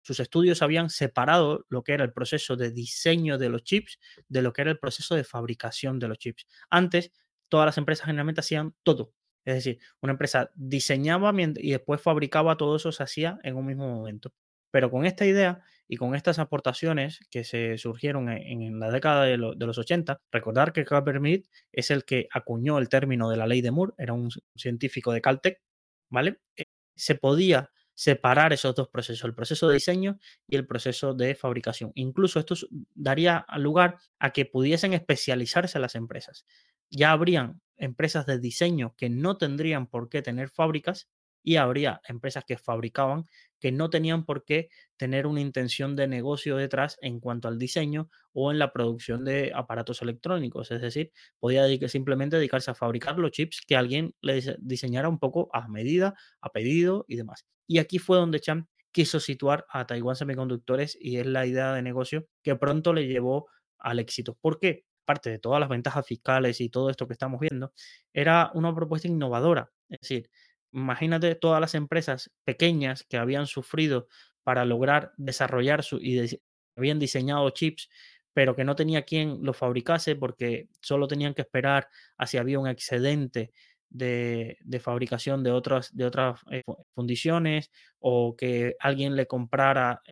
sus 0.00 0.18
estudios 0.18 0.62
habían 0.62 0.88
separado 0.88 1.66
lo 1.68 1.84
que 1.84 1.92
era 1.92 2.04
el 2.04 2.14
proceso 2.14 2.56
de 2.56 2.70
diseño 2.70 3.36
de 3.36 3.50
los 3.50 3.64
chips 3.64 3.98
de 4.28 4.40
lo 4.40 4.54
que 4.54 4.62
era 4.62 4.70
el 4.70 4.78
proceso 4.78 5.14
de 5.14 5.22
fabricación 5.22 5.98
de 5.98 6.08
los 6.08 6.18
chips. 6.18 6.46
Antes, 6.70 7.12
todas 7.50 7.66
las 7.66 7.76
empresas 7.76 8.06
generalmente 8.06 8.40
hacían 8.40 8.74
todo. 8.82 9.12
Es 9.44 9.56
decir, 9.56 9.78
una 10.00 10.12
empresa 10.12 10.50
diseñaba 10.54 11.34
y 11.36 11.70
después 11.72 12.00
fabricaba 12.00 12.56
todo 12.56 12.76
eso, 12.76 12.92
se 12.92 13.02
hacía 13.02 13.38
en 13.42 13.56
un 13.56 13.66
mismo 13.66 13.86
momento. 13.94 14.32
Pero 14.72 14.90
con 14.90 15.06
esta 15.06 15.24
idea 15.24 15.62
y 15.86 15.96
con 15.96 16.16
estas 16.16 16.40
aportaciones 16.40 17.20
que 17.30 17.44
se 17.44 17.78
surgieron 17.78 18.28
e-, 18.30 18.50
en, 18.50 18.80
la 18.80 18.90
década 18.90 19.24
de, 19.24 19.36
los 19.36 19.78
80, 19.78 20.20
recordar 20.32 20.72
que 20.72 20.84
Carver 20.84 21.20
Mead 21.20 21.42
es 21.70 21.92
el 21.92 22.04
que 22.04 22.26
acuñó 22.32 22.78
el 22.78 22.88
término 22.88 23.30
de 23.30 23.36
la 23.36 23.46
ley 23.46 23.60
de 23.60 23.70
Moore, 23.70 23.92
era 23.98 24.14
un 24.14 24.30
científico 24.56 25.12
de 25.12 25.20
Caltech, 25.20 25.60
¿vale? 26.08 26.40
Eh, 26.56 26.64
se 26.96 27.14
podía 27.14 27.70
separar 27.94 28.52
esos 28.52 28.74
dos 28.74 28.88
procesos, 28.88 29.24
el 29.24 29.34
proceso 29.34 29.68
de 29.68 29.74
diseño 29.74 30.18
y 30.48 30.56
el 30.56 30.66
proceso 30.66 31.14
de 31.14 31.34
fabricación. 31.34 31.92
Incluso 31.94 32.40
esto 32.40 32.54
daría 32.94 33.44
lugar 33.58 33.98
a 34.18 34.30
que 34.30 34.46
pudiesen 34.46 34.94
especializarse 34.94 35.78
las 35.78 35.94
empresas. 35.94 36.46
Ya 36.90 37.12
habrían 37.12 37.60
empresas 37.76 38.24
de 38.24 38.38
diseño 38.38 38.94
que 38.96 39.10
no 39.10 39.36
tendrían 39.36 39.86
por 39.86 40.08
qué 40.08 40.22
tener 40.22 40.48
fábricas 40.48 41.08
y 41.42 41.56
habría 41.56 42.00
empresas 42.08 42.44
que 42.44 42.56
fabricaban 42.56 43.24
que 43.62 43.70
no 43.70 43.90
tenían 43.90 44.24
por 44.24 44.44
qué 44.44 44.70
tener 44.96 45.26
una 45.26 45.40
intención 45.40 45.94
de 45.94 46.08
negocio 46.08 46.56
detrás 46.56 46.98
en 47.00 47.20
cuanto 47.20 47.46
al 47.46 47.58
diseño 47.58 48.10
o 48.32 48.50
en 48.50 48.58
la 48.58 48.72
producción 48.72 49.24
de 49.24 49.52
aparatos 49.54 50.02
electrónicos. 50.02 50.72
Es 50.72 50.80
decir, 50.80 51.12
podía 51.38 51.66
simplemente 51.88 52.36
dedicarse 52.36 52.72
a 52.72 52.74
fabricar 52.74 53.18
los 53.18 53.30
chips 53.30 53.60
que 53.66 53.76
alguien 53.76 54.14
le 54.20 54.56
diseñara 54.58 55.08
un 55.08 55.20
poco 55.20 55.48
a 55.52 55.68
medida, 55.68 56.14
a 56.40 56.50
pedido 56.50 57.04
y 57.06 57.16
demás. 57.16 57.46
Y 57.68 57.78
aquí 57.78 57.98
fue 57.98 58.16
donde 58.16 58.40
Chan 58.40 58.68
quiso 58.90 59.20
situar 59.20 59.64
a 59.70 59.86
Taiwan 59.86 60.16
Semiconductores 60.16 60.98
y 61.00 61.18
es 61.18 61.26
la 61.26 61.46
idea 61.46 61.72
de 61.72 61.82
negocio 61.82 62.26
que 62.42 62.56
pronto 62.56 62.92
le 62.92 63.06
llevó 63.06 63.48
al 63.78 63.98
éxito. 63.98 64.36
¿Por 64.40 64.58
qué? 64.58 64.84
Aparte 65.04 65.30
de 65.30 65.38
todas 65.38 65.60
las 65.60 65.68
ventajas 65.68 66.06
fiscales 66.06 66.60
y 66.60 66.68
todo 66.68 66.90
esto 66.90 67.06
que 67.06 67.12
estamos 67.12 67.40
viendo, 67.40 67.72
era 68.12 68.50
una 68.54 68.74
propuesta 68.74 69.08
innovadora. 69.08 69.70
Es 69.88 70.00
decir, 70.00 70.30
imagínate 70.72 71.34
todas 71.34 71.60
las 71.60 71.74
empresas 71.74 72.30
pequeñas 72.44 73.04
que 73.04 73.16
habían 73.16 73.46
sufrido 73.46 74.08
para 74.42 74.64
lograr 74.64 75.12
desarrollar 75.16 75.82
su 75.82 75.98
y 75.98 76.40
habían 76.76 76.98
diseñado 76.98 77.48
chips, 77.50 77.88
pero 78.32 78.56
que 78.56 78.64
no 78.64 78.74
tenía 78.74 79.02
quien 79.02 79.38
los 79.42 79.56
fabricase 79.56 80.16
porque 80.16 80.68
solo 80.80 81.06
tenían 81.06 81.34
que 81.34 81.42
esperar 81.42 81.88
a 82.16 82.26
si 82.26 82.38
había 82.38 82.58
un 82.58 82.68
excedente 82.68 83.52
de, 83.90 84.58
fabricación 84.80 85.42
de 85.42 85.52
otras, 85.52 85.94
de 85.94 86.06
otras 86.06 86.40
eh, 86.50 86.62
fundiciones 86.94 87.70
o 87.98 88.34
que 88.36 88.74
alguien 88.80 89.16
le 89.16 89.26
comprara 89.26 90.02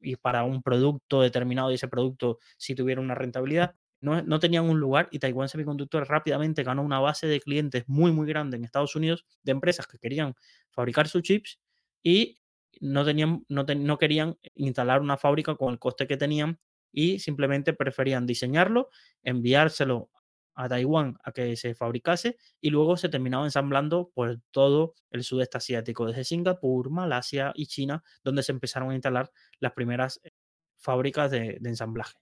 y 0.00 0.16
para 0.16 0.44
un 0.44 0.62
producto 0.62 1.22
determinado 1.22 1.70
y 1.70 1.74
ese 1.74 1.88
producto 1.88 2.38
si 2.56 2.74
tuviera 2.74 3.00
una 3.00 3.14
rentabilidad 3.14 3.74
no, 4.00 4.38
tenían 4.38 4.68
un 4.68 4.78
lugar 4.78 5.08
y 5.10 5.18
Taiwan 5.18 5.48
Semiconductor 5.48 6.06
rápidamente 6.08 6.62
ganó 6.62 6.82
una 6.82 7.00
base 7.00 7.26
de 7.26 7.40
clientes 7.40 7.84
muy, 7.88 8.12
muy 8.12 8.28
grande 8.28 8.56
en 8.56 8.64
Estados 8.64 8.94
Unidos 8.94 9.24
de 9.42 9.52
empresas 9.52 9.86
que 9.86 9.98
querían 9.98 10.34
fabricar 10.70 11.08
sus 11.08 11.22
chips 11.22 11.58
y 12.02 12.38
no, 12.80 13.04
tenían, 13.04 13.44
no, 13.48 13.64
no 13.64 13.98
querían 13.98 14.38
instalar 14.54 15.00
una 15.00 15.16
fábrica 15.16 15.56
con 15.56 15.72
el 15.72 15.78
coste 15.78 16.06
que 16.06 16.16
tenían 16.16 16.60
y 16.92 17.18
simplemente 17.18 17.72
preferían 17.72 18.26
diseñarlo, 18.26 18.90
enviárselo 19.22 20.10
a 20.54 20.68
Taiwán 20.68 21.16
a 21.22 21.32
que 21.32 21.56
se 21.56 21.74
fabricase 21.74 22.36
y 22.60 22.70
luego 22.70 22.96
se 22.96 23.08
terminaba 23.08 23.44
ensamblando 23.44 24.10
por 24.14 24.40
todo 24.50 24.94
el 25.10 25.22
sudeste 25.22 25.58
asiático, 25.58 26.06
desde 26.06 26.24
Singapur, 26.24 26.90
Malasia 26.90 27.52
y 27.54 27.66
China, 27.66 28.02
donde 28.24 28.42
se 28.42 28.52
empezaron 28.52 28.90
a 28.90 28.94
instalar 28.94 29.30
las 29.60 29.72
primeras 29.72 30.20
eh, 30.24 30.30
fábricas 30.76 31.30
de, 31.30 31.58
de 31.60 31.68
ensamblaje. 31.68 32.18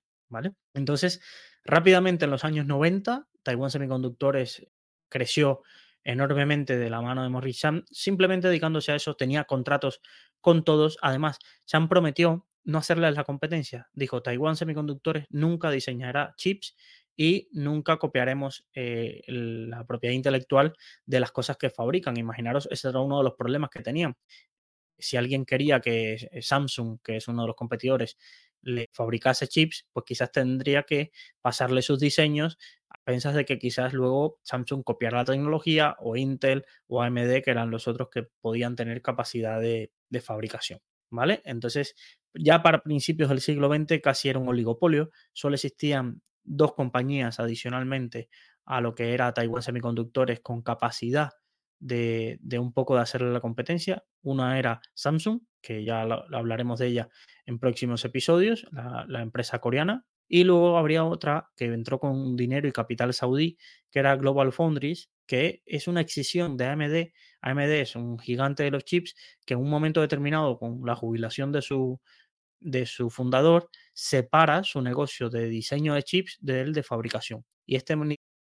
Entonces, 0.74 1.20
rápidamente 1.64 2.24
en 2.24 2.30
los 2.30 2.44
años 2.44 2.66
90, 2.66 3.28
Taiwán 3.42 3.70
Semiconductores 3.70 4.66
creció 5.08 5.62
enormemente 6.04 6.76
de 6.76 6.88
la 6.88 7.00
mano 7.00 7.22
de 7.22 7.28
Morris 7.28 7.58
Chang, 7.58 7.84
simplemente 7.90 8.48
dedicándose 8.48 8.92
a 8.92 8.96
eso, 8.96 9.16
tenía 9.16 9.44
contratos 9.44 10.00
con 10.40 10.64
todos. 10.64 10.98
Además, 11.02 11.38
Chang 11.64 11.88
prometió 11.88 12.46
no 12.64 12.78
hacerles 12.78 13.14
la 13.14 13.24
competencia. 13.24 13.88
Dijo, 13.92 14.22
Taiwán 14.22 14.56
Semiconductores 14.56 15.26
nunca 15.30 15.70
diseñará 15.70 16.34
chips 16.36 16.76
y 17.16 17.48
nunca 17.52 17.96
copiaremos 17.96 18.66
eh, 18.74 19.22
la 19.26 19.84
propiedad 19.86 20.14
intelectual 20.14 20.74
de 21.06 21.20
las 21.20 21.32
cosas 21.32 21.56
que 21.56 21.70
fabrican. 21.70 22.16
Imaginaros, 22.16 22.68
ese 22.70 22.88
era 22.88 23.00
uno 23.00 23.18
de 23.18 23.24
los 23.24 23.34
problemas 23.34 23.70
que 23.70 23.82
tenían. 23.82 24.16
Si 24.98 25.16
alguien 25.16 25.44
quería 25.44 25.80
que 25.80 26.28
Samsung, 26.40 26.98
que 27.02 27.16
es 27.16 27.28
uno 27.28 27.42
de 27.42 27.48
los 27.48 27.56
competidores, 27.56 28.16
le 28.66 28.88
fabricase 28.92 29.46
chips, 29.46 29.86
pues 29.92 30.04
quizás 30.04 30.32
tendría 30.32 30.82
que 30.82 31.12
pasarle 31.40 31.82
sus 31.82 32.00
diseños 32.00 32.58
a 32.88 32.98
pensas 33.04 33.34
de 33.34 33.44
que 33.44 33.58
quizás 33.58 33.92
luego 33.92 34.40
Samsung 34.42 34.82
copiara 34.82 35.18
la 35.18 35.24
tecnología 35.24 35.96
o 36.00 36.16
Intel 36.16 36.64
o 36.88 37.02
AMD, 37.02 37.42
que 37.42 37.50
eran 37.50 37.70
los 37.70 37.86
otros 37.86 38.08
que 38.10 38.24
podían 38.40 38.74
tener 38.74 39.02
capacidad 39.02 39.60
de, 39.60 39.92
de 40.10 40.20
fabricación. 40.20 40.80
¿Vale? 41.08 41.40
Entonces, 41.44 41.94
ya 42.34 42.62
para 42.62 42.82
principios 42.82 43.28
del 43.28 43.40
siglo 43.40 43.72
XX 43.72 44.00
casi 44.02 44.28
era 44.28 44.40
un 44.40 44.48
oligopolio, 44.48 45.10
solo 45.32 45.54
existían 45.54 46.20
dos 46.42 46.74
compañías 46.74 47.38
adicionalmente 47.38 48.28
a 48.64 48.80
lo 48.80 48.94
que 48.96 49.14
era 49.14 49.32
Taiwan 49.32 49.62
Semiconductores 49.62 50.40
con 50.40 50.62
capacidad 50.62 51.30
de, 51.78 52.38
un 52.58 52.72
poco 52.72 52.96
de 52.96 53.02
hacerle 53.02 53.32
la 53.32 53.40
competencia. 53.40 54.04
Una 54.22 54.58
era 54.58 54.80
Samsung, 54.94 55.40
que 55.66 55.82
ya 55.82 56.02
hablaremos 56.02 56.78
de 56.78 56.86
ella 56.86 57.08
en 57.44 57.58
próximos 57.58 58.04
episodios, 58.04 58.68
la, 58.70 59.20
empresa 59.20 59.58
coreana. 59.58 60.06
Y 60.28 60.44
luego 60.44 60.78
habría 60.78 61.04
otra 61.04 61.50
que 61.56 61.64
entró 61.64 61.98
con 61.98 62.36
dinero 62.36 62.68
y 62.68 62.72
capital 62.72 63.12
saudí, 63.12 63.58
que 63.90 63.98
era 63.98 64.14
Global 64.14 64.52
Foundries, 64.52 65.10
que 65.26 65.62
es 65.66 65.88
una 65.88 66.00
excisión 66.00 66.56
de 66.56 66.66
AMD. 66.66 67.12
AMD 67.40 67.70
es 67.80 67.96
un 67.96 68.16
gigante 68.18 68.62
de 68.62 68.70
los 68.70 68.84
chips 68.84 69.16
que 69.44 69.54
en 69.54 69.60
un 69.60 69.68
momento 69.68 70.00
determinado, 70.00 70.56
con 70.56 70.82
la 70.84 70.94
jubilación 70.94 71.50
de 71.50 71.62
su, 71.62 72.00
de 72.60 72.86
su 72.86 73.10
fundador, 73.10 73.68
separa 73.92 74.62
su 74.62 74.80
negocio 74.82 75.30
de 75.30 75.48
diseño 75.48 75.94
de 75.94 76.04
chips 76.04 76.38
del 76.40 76.72
de 76.74 76.84
fabricación. 76.84 77.44
Y 77.66 77.74
este 77.74 77.96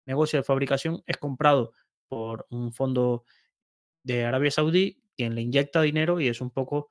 negocio 0.05 0.39
de 0.39 0.43
fabricación 0.43 1.01
es 1.05 1.15
comprado 1.17 1.71
por 2.09 2.47
un 2.49 2.73
fondo 2.73 3.23
de 4.03 4.25
Arabia 4.25 4.51
Saudí, 4.51 5.01
quien 5.15 5.35
le 5.35 5.41
inyecta 5.41 5.81
dinero 5.81 6.19
y 6.19 6.27
es 6.27 6.41
un 6.41 6.51
poco 6.51 6.89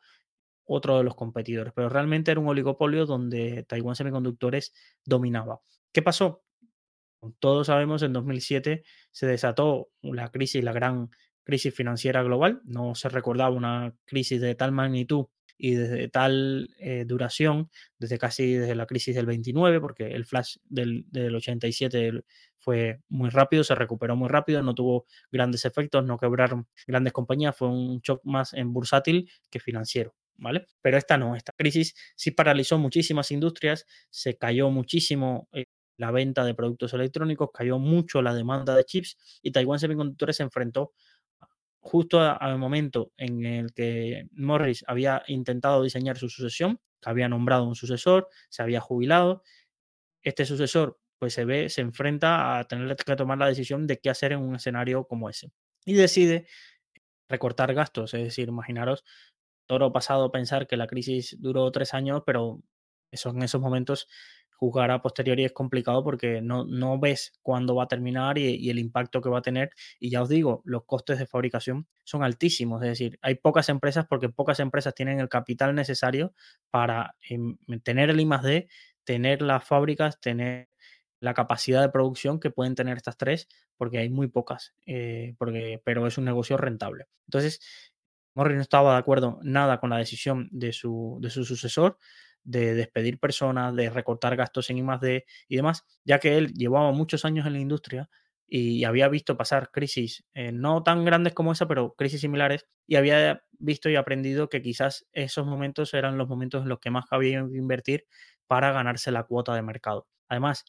otro 0.64 0.98
de 0.98 1.04
los 1.04 1.14
competidores. 1.14 1.72
Pero 1.74 1.88
realmente 1.88 2.30
era 2.30 2.40
un 2.40 2.48
oligopolio 2.48 3.06
donde 3.06 3.64
Taiwán 3.64 3.96
Semiconductores 3.96 4.72
dominaba. 5.04 5.60
¿Qué 5.92 6.02
pasó? 6.02 6.42
Todos 7.38 7.68
sabemos, 7.68 8.02
en 8.02 8.12
2007 8.12 8.82
se 9.10 9.26
desató 9.26 9.88
la 10.02 10.30
crisis, 10.30 10.64
la 10.64 10.72
gran 10.72 11.10
crisis 11.44 11.74
financiera 11.74 12.22
global. 12.22 12.60
No 12.64 12.94
se 12.94 13.08
recordaba 13.08 13.54
una 13.54 13.94
crisis 14.04 14.40
de 14.40 14.54
tal 14.54 14.72
magnitud 14.72 15.26
y 15.56 15.74
desde 15.74 16.08
tal 16.08 16.70
eh, 16.78 17.04
duración, 17.06 17.70
desde 17.98 18.18
casi 18.18 18.54
desde 18.54 18.74
la 18.74 18.86
crisis 18.86 19.14
del 19.14 19.26
29, 19.26 19.80
porque 19.80 20.08
el 20.08 20.24
flash 20.24 20.56
del, 20.64 21.04
del 21.10 21.34
87 21.36 22.24
fue 22.58 23.00
muy 23.08 23.30
rápido, 23.30 23.62
se 23.62 23.76
recuperó 23.76 24.16
muy 24.16 24.28
rápido, 24.28 24.62
no 24.62 24.74
tuvo 24.74 25.06
grandes 25.30 25.64
efectos, 25.64 26.04
no 26.04 26.18
quebraron 26.18 26.66
grandes 26.86 27.12
compañías, 27.12 27.56
fue 27.56 27.68
un 27.68 28.00
shock 28.00 28.20
más 28.24 28.54
en 28.54 28.72
bursátil 28.72 29.30
que 29.50 29.60
financiero. 29.60 30.14
Pero 30.80 30.98
esta 30.98 31.16
no, 31.16 31.36
esta 31.36 31.52
crisis 31.56 31.94
sí 32.16 32.30
paralizó 32.30 32.78
muchísimas 32.78 33.30
industrias, 33.30 33.86
se 34.10 34.36
cayó 34.36 34.70
muchísimo 34.70 35.48
eh, 35.52 35.66
la 35.96 36.10
venta 36.10 36.44
de 36.44 36.54
productos 36.54 36.92
electrónicos, 36.94 37.50
cayó 37.52 37.78
mucho 37.78 38.22
la 38.22 38.34
demanda 38.34 38.74
de 38.74 38.84
chips 38.84 39.40
y 39.42 39.52
Taiwan 39.52 39.78
Semiconductores 39.78 40.36
se 40.36 40.42
enfrentó 40.42 40.92
justo 41.80 42.20
al 42.20 42.58
momento 42.58 43.12
en 43.16 43.44
el 43.44 43.72
que 43.74 44.28
Morris 44.32 44.84
había 44.86 45.22
intentado 45.26 45.82
diseñar 45.82 46.16
su 46.16 46.28
sucesión, 46.28 46.80
había 47.04 47.28
nombrado 47.28 47.64
un 47.64 47.74
sucesor, 47.74 48.28
se 48.48 48.62
había 48.62 48.80
jubilado. 48.80 49.42
Este 50.22 50.44
sucesor 50.46 51.00
pues 51.18 51.34
se 51.34 51.44
ve, 51.44 51.68
se 51.68 51.80
enfrenta 51.80 52.58
a 52.58 52.64
tener 52.68 52.96
que 52.96 53.16
tomar 53.16 53.38
la 53.38 53.48
decisión 53.48 53.86
de 53.86 53.98
qué 53.98 54.10
hacer 54.10 54.32
en 54.32 54.40
un 54.40 54.54
escenario 54.54 55.06
como 55.06 55.28
ese. 55.28 55.50
Y 55.84 55.94
decide 55.94 56.46
recortar 57.28 57.74
gastos, 57.74 58.14
es 58.14 58.22
decir, 58.22 58.48
imaginaros 58.48 59.04
todo 59.66 59.92
pasado 59.92 60.32
pensar 60.32 60.66
que 60.66 60.76
la 60.76 60.86
crisis 60.86 61.36
duró 61.40 61.70
tres 61.70 61.94
años, 61.94 62.22
pero 62.26 62.60
eso 63.10 63.30
en 63.30 63.42
esos 63.42 63.60
momentos 63.60 64.08
jugar 64.62 64.92
a 64.92 65.02
posteriori 65.02 65.44
es 65.44 65.52
complicado 65.52 66.04
porque 66.04 66.40
no, 66.40 66.64
no 66.64 66.96
ves 67.00 67.32
cuándo 67.42 67.74
va 67.74 67.82
a 67.82 67.88
terminar 67.88 68.38
y, 68.38 68.70
el 68.70 68.78
impacto 68.78 69.20
que 69.20 69.28
va 69.28 69.40
a 69.40 69.42
tener. 69.42 69.70
Y 69.98 70.08
ya 70.08 70.22
os 70.22 70.28
digo, 70.28 70.62
los 70.64 70.84
costes 70.84 71.18
de 71.18 71.26
fabricación 71.26 71.88
son 72.04 72.22
altísimos. 72.22 72.80
Es 72.82 72.90
decir, 72.90 73.18
hay 73.22 73.34
pocas 73.34 73.68
empresas 73.68 74.06
porque 74.08 74.28
pocas 74.28 74.60
empresas 74.60 74.94
tienen 74.94 75.18
el 75.18 75.28
capital 75.28 75.74
necesario 75.74 76.32
para 76.70 77.16
em, 77.28 77.56
tener 77.82 78.10
el 78.10 78.20
I 78.20 78.28
D, 78.40 78.68
tener 79.02 79.42
las 79.42 79.64
fábricas, 79.64 80.20
tener 80.20 80.68
la 81.18 81.34
capacidad 81.34 81.80
de 81.80 81.88
producción 81.88 82.38
que 82.38 82.50
pueden 82.50 82.76
tener 82.76 82.96
estas 82.96 83.16
tres, 83.16 83.48
porque 83.76 83.98
hay 83.98 84.10
muy 84.10 84.28
pocas, 84.28 84.74
eh, 84.86 85.34
porque, 85.38 85.82
pero 85.84 86.06
es 86.06 86.18
un 86.18 86.24
negocio 86.24 86.56
rentable. 86.56 87.06
Entonces, 87.26 87.60
Morris 88.34 88.56
no 88.56 88.62
estaba 88.62 88.92
de 88.94 88.98
acuerdo 88.98 89.38
nada 89.42 89.78
con 89.80 89.90
la 89.90 89.98
decisión 89.98 90.48
de 90.52 90.72
su, 90.72 91.18
de 91.20 91.30
su 91.30 91.44
sucesor, 91.44 91.98
de 92.44 92.74
despedir 92.74 93.18
personas, 93.18 93.74
de 93.76 93.90
recortar 93.90 94.36
gastos 94.36 94.70
en 94.70 94.78
I+D 94.78 95.24
y 95.48 95.56
demás, 95.56 95.84
ya 96.04 96.18
que 96.18 96.36
él 96.38 96.52
llevaba 96.54 96.92
muchos 96.92 97.24
años 97.24 97.46
en 97.46 97.52
la 97.54 97.60
industria 97.60 98.10
y 98.46 98.84
había 98.84 99.08
visto 99.08 99.36
pasar 99.36 99.70
crisis, 99.70 100.24
eh, 100.34 100.52
no 100.52 100.82
tan 100.82 101.04
grandes 101.04 101.32
como 101.34 101.52
esa, 101.52 101.66
pero 101.66 101.94
crisis 101.94 102.20
similares, 102.20 102.66
y 102.86 102.96
había 102.96 103.44
visto 103.52 103.88
y 103.88 103.96
aprendido 103.96 104.48
que 104.50 104.60
quizás 104.60 105.06
esos 105.12 105.46
momentos 105.46 105.94
eran 105.94 106.18
los 106.18 106.28
momentos 106.28 106.62
en 106.62 106.68
los 106.68 106.78
que 106.80 106.90
más 106.90 107.06
había 107.10 107.40
que 107.48 107.56
invertir 107.56 108.04
para 108.46 108.72
ganarse 108.72 109.10
la 109.10 109.24
cuota 109.24 109.54
de 109.54 109.62
mercado. 109.62 110.06
Además, 110.28 110.64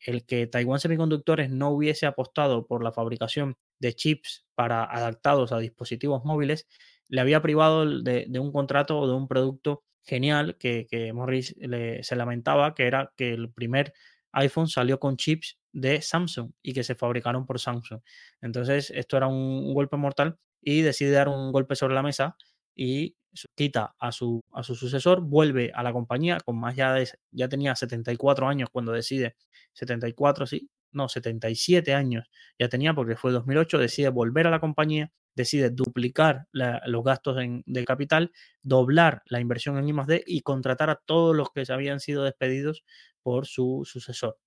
el 0.00 0.26
que 0.26 0.46
Taiwan 0.46 0.80
Semiconductores 0.80 1.50
no 1.50 1.70
hubiese 1.70 2.06
apostado 2.06 2.66
por 2.66 2.82
la 2.84 2.92
fabricación 2.92 3.56
de 3.78 3.94
chips 3.94 4.46
para 4.54 4.84
adaptados 4.84 5.52
a 5.52 5.58
dispositivos 5.58 6.24
móviles, 6.24 6.66
le 7.08 7.20
había 7.20 7.42
privado 7.42 7.86
de, 7.86 8.28
un 8.38 8.52
contrato 8.52 8.98
o 8.98 9.06
de 9.06 9.14
un 9.14 9.28
producto 9.28 9.84
genial 10.04 10.56
que, 10.58 10.86
Morris 11.14 11.54
se 12.02 12.16
lamentaba, 12.16 12.74
que 12.74 12.86
era 12.86 13.12
que 13.16 13.32
el 13.32 13.50
primer 13.50 13.92
iPhone 14.32 14.68
salió 14.68 14.98
con 14.98 15.16
chips 15.16 15.58
de 15.72 16.02
Samsung 16.02 16.52
y 16.62 16.72
que 16.72 16.84
se 16.84 16.94
fabricaron 16.94 17.46
por 17.46 17.58
Samsung. 17.58 18.00
Entonces, 18.40 18.90
esto 18.90 19.16
era 19.16 19.26
un, 19.26 19.72
golpe 19.74 19.96
mortal 19.96 20.38
y 20.60 20.82
decide 20.82 21.12
dar 21.12 21.28
un 21.28 21.52
golpe 21.52 21.76
sobre 21.76 21.94
la 21.94 22.02
mesa 22.02 22.36
y 22.74 23.16
quita 23.54 23.94
a 23.98 24.12
su, 24.12 24.42
a 24.52 24.62
su 24.62 24.74
sucesor, 24.74 25.20
vuelve 25.20 25.70
a 25.74 25.82
la 25.82 25.92
compañía 25.92 26.38
con 26.40 26.58
más 26.58 26.74
ya, 26.74 26.96
ya 27.30 27.48
tenía 27.48 27.76
74 27.76 28.48
años 28.48 28.68
cuando 28.72 28.92
decide, 28.92 29.36
74, 29.74 30.46
sí, 30.46 30.68
no, 30.92 31.08
77 31.08 31.94
años 31.94 32.30
ya 32.58 32.68
tenía 32.68 32.94
porque 32.94 33.16
fue 33.16 33.32
2008, 33.32 33.78
decide 33.78 34.08
volver 34.08 34.46
a 34.46 34.50
la 34.50 34.60
compañía, 34.60 35.12
decide 35.34 35.70
duplicar 35.70 36.48
los 36.52 37.04
gastos 37.04 37.36
de 37.64 37.84
capital, 37.84 38.32
doblar 38.62 39.22
la 39.26 39.40
inversión 39.40 39.78
en 39.78 39.88
I+D 39.88 40.24
y 40.26 40.42
contratar 40.42 40.90
a 40.90 40.96
todos 40.96 41.34
los 41.34 41.50
que 41.50 41.64
habían 41.72 42.00
sido 42.00 42.24
despedidos 42.24 42.84
por 43.22 43.46
su 43.46 43.82
sucesor. 43.84 44.38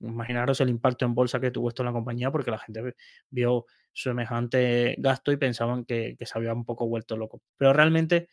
Imaginaros 0.00 0.60
el 0.60 0.70
impacto 0.70 1.04
en 1.04 1.14
bolsa 1.14 1.38
que 1.38 1.50
tuvo 1.50 1.68
esto 1.68 1.82
en 1.82 1.86
la 1.86 1.92
compañía 1.92 2.30
porque 2.32 2.50
la 2.50 2.58
gente 2.58 2.94
vio 3.30 3.66
semejante 3.92 4.96
gasto 4.98 5.32
y 5.32 5.36
pensaban 5.36 5.84
que, 5.84 6.16
se 6.20 6.38
había 6.38 6.52
un 6.54 6.64
poco 6.64 6.88
vuelto 6.88 7.16
loco. 7.16 7.42
Pero 7.56 7.72
realmente 7.72 8.28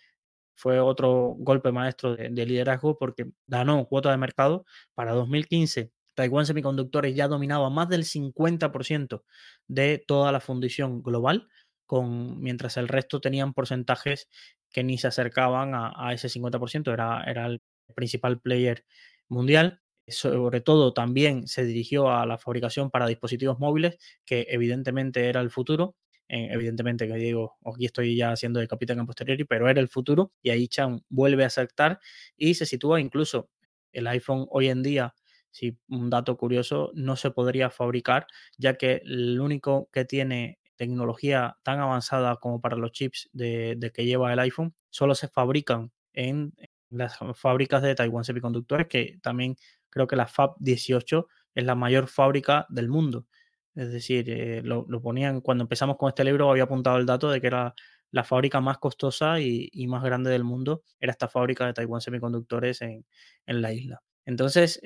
fue 0.56 0.80
otro 0.80 1.36
golpe 1.38 1.72
maestro 1.72 2.16
de 2.16 2.46
liderazgo 2.46 2.98
porque 2.98 3.28
ganó 3.48 3.86
cuota 3.86 4.12
de 4.12 4.18
mercado 4.18 4.66
para 4.96 5.14
2015 5.14 5.92
Taiwan 6.20 6.46
Semiconductores 6.46 7.16
ya 7.16 7.30
dominaba 7.30 7.70
más 7.70 7.88
del 7.88 8.04
50% 8.04 9.24
de 9.70 10.04
toda 10.06 10.34
la 10.34 10.42
fundición 10.42 11.02
global, 11.02 11.48
mientras 11.94 12.76
el 12.76 12.90
resto 12.90 13.22
tenían 13.22 13.54
porcentajes 13.54 14.28
que 14.70 14.84
ni 14.84 14.98
se 14.98 15.08
acercaban 15.08 15.72
a, 15.74 16.12
ese 16.14 16.28
50%, 16.28 16.92
era, 16.92 17.24
era 17.24 17.46
el 17.46 17.62
principal 17.96 18.42
player 18.42 18.84
mundial. 19.30 19.80
Sobre 20.10 20.60
todo 20.60 20.92
también 20.92 21.48
se 21.48 21.64
dirigió 21.64 22.12
a 22.12 22.26
la 22.26 22.38
fabricación 22.38 22.92
para 22.92 23.08
dispositivos 23.08 23.58
móviles, 23.58 23.98
que 24.26 24.46
evidentemente 24.50 25.30
era 25.30 25.40
el 25.40 25.52
futuro. 25.52 25.96
Eh, 26.28 26.50
evidentemente, 26.52 27.08
que 27.08 27.14
digo, 27.14 27.56
aquí 27.64 27.86
estoy 27.86 28.18
ya 28.18 28.34
haciendo 28.34 28.60
de 28.60 28.68
capitán 28.68 29.00
en 29.00 29.06
posteriori, 29.06 29.46
pero 29.46 29.70
era 29.70 29.80
el 29.80 29.88
futuro 29.88 30.34
y 30.42 30.50
ahí 30.50 30.68
Chan 30.68 31.02
vuelve 31.08 31.46
a 31.46 31.48
aceptar 31.48 32.02
y 32.36 32.56
se 32.56 32.66
sitúa 32.66 33.00
incluso 33.00 33.50
el 33.94 34.06
iPhone 34.08 34.46
hoy 34.50 34.68
en 34.68 34.84
día, 34.84 35.16
si 35.52 35.78
un 35.88 36.10
dato 36.10 36.38
curioso, 36.38 36.92
no 36.94 37.16
se 37.16 37.32
podría 37.32 37.70
fabricar, 37.70 38.28
ya 38.58 38.76
que 38.76 39.02
el 39.04 39.40
único 39.40 39.90
que 39.92 40.06
tiene 40.06 40.60
tecnología 40.76 41.58
tan 41.64 41.80
avanzada 41.80 42.38
como 42.38 42.62
para 42.62 42.78
los 42.78 42.92
chips 42.94 43.30
de, 43.34 43.92
que 43.94 44.06
lleva 44.06 44.32
el 44.32 44.40
iPhone, 44.40 44.74
solo 44.90 45.14
se 45.14 45.28
fabrican 45.28 45.92
en 46.14 46.54
las 46.90 47.18
fábricas 47.36 47.82
de 47.82 47.96
Taiwan 47.96 48.24
Semiconductores, 48.24 48.88
que 48.88 49.20
también 49.22 49.58
creo 49.90 50.08
que 50.08 50.16
la 50.16 50.28
Fab 50.28 50.56
18 50.60 51.28
es 51.56 51.66
la 51.66 51.76
mayor 51.76 52.08
fábrica 52.08 52.66
del 52.70 52.88
mundo. 52.88 53.28
Es 53.76 53.92
decir, 53.92 54.30
eh, 54.30 54.62
lo, 54.64 54.86
ponían, 55.02 55.42
cuando 55.42 55.64
empezamos 55.64 55.98
con 55.98 56.10
este 56.10 56.24
libro 56.24 56.50
había 56.50 56.64
apuntado 56.64 56.98
el 56.98 57.06
dato 57.06 57.30
de 57.30 57.42
que 57.42 57.48
era 57.48 57.74
la 58.12 58.24
fábrica 58.24 58.60
más 58.62 58.78
costosa 58.78 59.40
y, 59.40 59.70
más 59.88 60.04
grande 60.04 60.32
del 60.32 60.44
mundo, 60.44 60.84
era 61.00 61.12
esta 61.12 61.28
fábrica 61.28 61.66
de 61.66 61.74
Taiwan 61.74 62.02
Semiconductores 62.02 62.82
en, 62.82 63.06
la 63.46 63.74
isla. 63.74 64.02
Entonces, 64.26 64.82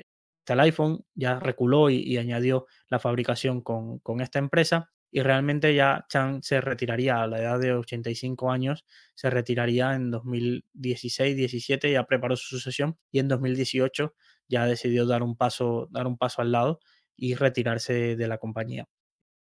el 0.52 0.60
iPhone 0.60 1.04
ya 1.14 1.38
reculó 1.40 1.90
y, 1.90 2.16
añadió 2.18 2.66
la 2.88 2.98
fabricación 2.98 3.62
con, 3.62 4.00
esta 4.20 4.38
empresa 4.38 4.90
y 5.10 5.22
realmente 5.22 5.74
ya 5.74 6.06
Chang 6.08 6.42
se 6.42 6.60
retiraría 6.60 7.22
a 7.22 7.26
la 7.26 7.38
edad 7.38 7.58
de 7.60 7.72
85 7.72 8.50
años, 8.50 8.84
se 9.14 9.30
retiraría 9.30 9.94
en 9.94 10.12
2016-17, 10.12 11.92
ya 11.92 12.04
preparó 12.04 12.36
su 12.36 12.58
sucesión 12.58 12.98
y 13.12 13.20
en 13.20 13.28
2018 13.28 14.14
ya 14.48 14.66
decidió 14.66 15.06
dar 15.06 15.22
un 15.22 15.36
paso, 15.36 15.88
dar 15.90 16.06
un 16.06 16.18
paso 16.18 16.42
al 16.42 16.52
lado 16.52 16.80
y 17.16 17.34
retirarse 17.34 18.16
de 18.16 18.28
la 18.28 18.38
compañía. 18.38 18.88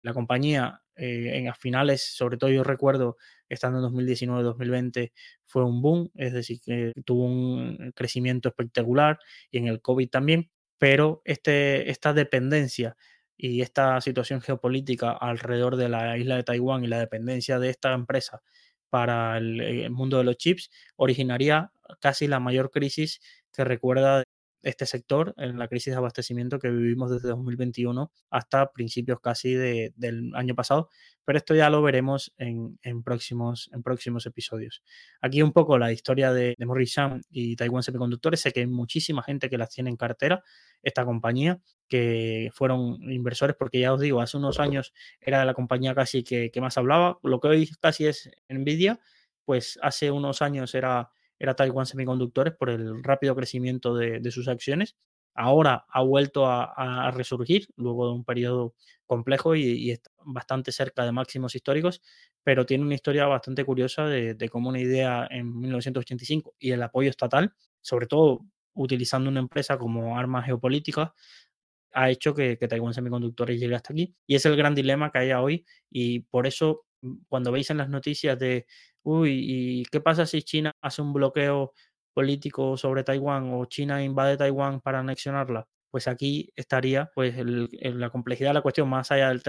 La 0.03 0.15
compañía 0.15 0.83
eh, 0.95 1.39
en 1.39 1.53
finales, 1.55 2.15
sobre 2.17 2.37
todo 2.39 2.49
yo 2.51 2.63
recuerdo, 2.63 3.17
estando 3.49 3.87
en 3.87 3.93
2019-2020, 3.93 5.13
fue 5.45 5.65
un 5.65 5.83
boom, 5.83 6.11
es 6.15 6.33
decir, 6.33 6.61
que 6.61 6.93
tuvo 7.05 7.25
un 7.25 7.93
crecimiento 7.95 8.49
espectacular 8.49 9.19
y 9.51 9.59
en 9.59 9.67
el 9.67 9.81
COVID 9.81 10.09
también, 10.09 10.51
pero 10.79 11.23
este, 11.25 11.91
esta 11.91 12.12
dependencia 12.12 12.97
y 13.37 13.61
esta 13.62 14.01
situación 14.01 14.41
geopolítica 14.41 15.12
alrededor 15.12 15.77
de 15.77 15.89
la 15.89 16.17
isla 16.19 16.37
de 16.37 16.43
Taiwán 16.43 16.85
y 16.85 16.89
la 16.89 16.99
dependencia 16.99 17.59
de 17.59 17.71
esta 17.71 17.93
empresa 17.93 18.43
para 18.89 19.37
el 19.39 19.91
mundo 19.91 20.19
de 20.19 20.25
los 20.25 20.37
chips 20.37 20.71
originaría 20.97 21.73
casi 22.01 22.29
la 22.29 22.41
mayor 22.41 22.71
crisis 22.71 23.21
que 23.53 23.65
recuerda 23.65 24.23
este 24.67 24.85
sector 24.85 25.33
en 25.37 25.59
la 25.61 25.69
crisis 25.69 25.93
de 25.93 25.99
abastecimiento 25.99 26.59
que 26.59 26.71
vivimos 26.71 27.09
desde 27.09 27.29
2021 27.29 28.11
hasta 28.31 28.73
principios 28.73 29.21
casi 29.21 29.55
del 29.55 30.33
año 30.35 30.57
pasado, 30.57 30.89
pero 31.25 31.39
esto 31.39 31.55
ya 31.55 31.71
lo 31.71 31.83
veremos 31.83 32.35
en, 32.37 32.77
próximos, 33.05 33.71
en 33.73 33.85
próximos 33.85 34.27
episodios. 34.27 34.83
Aquí 35.21 35.41
un 35.41 35.53
poco 35.53 35.79
la 35.79 35.93
historia 35.93 36.33
de, 36.33 36.57
de 36.59 36.67
Morris 36.67 36.97
y 37.31 37.55
Taiwan 37.55 37.85
Semiconductores, 37.85 38.41
sé 38.41 38.53
que 38.53 38.61
hay 38.61 38.67
muchísima 38.67 39.23
gente 39.23 39.49
que 39.49 39.57
las 39.57 39.71
tiene 39.71 39.89
en 39.89 39.97
cartera, 39.97 40.43
esta 40.83 41.05
compañía, 41.05 41.61
que 41.89 42.51
fueron 42.53 43.01
inversores, 43.09 43.55
porque 43.57 43.79
ya 43.79 43.93
os 43.93 44.01
digo, 44.01 44.21
hace 44.21 44.37
unos 44.37 44.59
años 44.59 44.93
era 45.21 45.45
la 45.45 45.55
compañía 45.55 45.95
casi 45.95 46.25
que, 46.25 46.51
que 46.51 46.61
más 46.61 46.77
hablaba, 46.77 47.21
lo 47.23 47.39
que 47.39 47.49
hoy 47.49 47.71
casi 47.81 48.07
es 48.07 48.31
Nvidia, 48.49 48.99
pues 49.45 49.79
hace 49.81 50.11
unos 50.11 50.43
años 50.43 50.75
era 50.75 51.11
era 51.38 51.55
Taiwan 51.55 51.87
Semiconductores 51.87 52.55
por 52.55 52.70
el 52.70 53.03
rápido 53.03 53.35
crecimiento 53.35 53.94
de, 53.94 54.31
sus 54.31 54.49
acciones. 54.49 54.96
Ahora 55.35 55.85
ha 55.88 56.03
vuelto 56.03 56.46
a, 56.46 57.11
resurgir 57.12 57.68
luego 57.77 58.07
de 58.07 58.14
un 58.14 58.25
periodo 58.25 58.75
complejo 59.05 59.55
y, 59.55 59.99
bastante 60.25 60.72
cerca 60.72 61.05
de 61.05 61.12
máximos 61.12 61.55
históricos, 61.55 62.03
pero 62.42 62.64
tiene 62.64 62.85
una 62.85 62.94
historia 62.94 63.27
bastante 63.27 63.64
curiosa 63.64 64.07
de, 64.07 64.49
cómo 64.51 64.70
una 64.70 64.81
idea 64.81 65.27
en 65.31 65.59
1985 65.59 66.55
y 66.59 66.72
el 66.72 66.83
apoyo 66.83 67.11
estatal, 67.11 67.53
sobre 67.81 68.07
todo 68.07 68.40
utilizando 68.75 69.31
una 69.31 69.40
empresa 69.40 69.79
como 69.79 70.18
arma 70.18 70.42
geopolítica, 70.42 71.14
ha 71.92 72.11
hecho 72.11 72.35
que, 72.35 72.59
que 72.59 72.68
Taiwan 72.68 72.92
Semiconductores 72.92 73.59
llegue 73.59 73.75
hasta 73.75 73.92
aquí. 73.92 74.14
Y 74.27 74.35
es 74.35 74.44
el 74.44 74.57
gran 74.57 74.75
dilema 74.75 75.11
que 75.11 75.18
hay 75.18 75.33
hoy 75.33 75.64
y 75.90 76.20
por 76.20 76.46
eso 76.46 76.86
cuando 77.29 77.53
veis 77.53 77.71
en 77.71 77.79
las 77.79 77.89
noticias 77.89 78.39
de 78.39 78.67
uy, 79.03 79.81
¿y 79.81 79.85
qué 79.87 80.01
pasa 80.01 80.27
si 80.27 80.43
China 80.43 80.73
hace 80.81 81.03
un 81.03 81.13
bloqueo 81.13 81.73
político 82.15 82.77
sobre 82.77 83.05
Taiwán 83.05 83.53
o 83.53 83.65
China 83.67 84.03
invade 84.03 84.37
Taiwán 84.37 84.81
para 84.81 85.01
anexionarla? 85.01 85.67
Pues 85.91 86.09
aquí 86.09 86.53
estaría 86.57 87.11
pues 87.15 87.35
la 87.37 88.11
complejidad 88.11 88.51
de 88.51 88.55
la 88.55 88.63
cuestión 88.63 88.89
más 88.89 89.11
allá 89.13 89.29
del, 89.29 89.43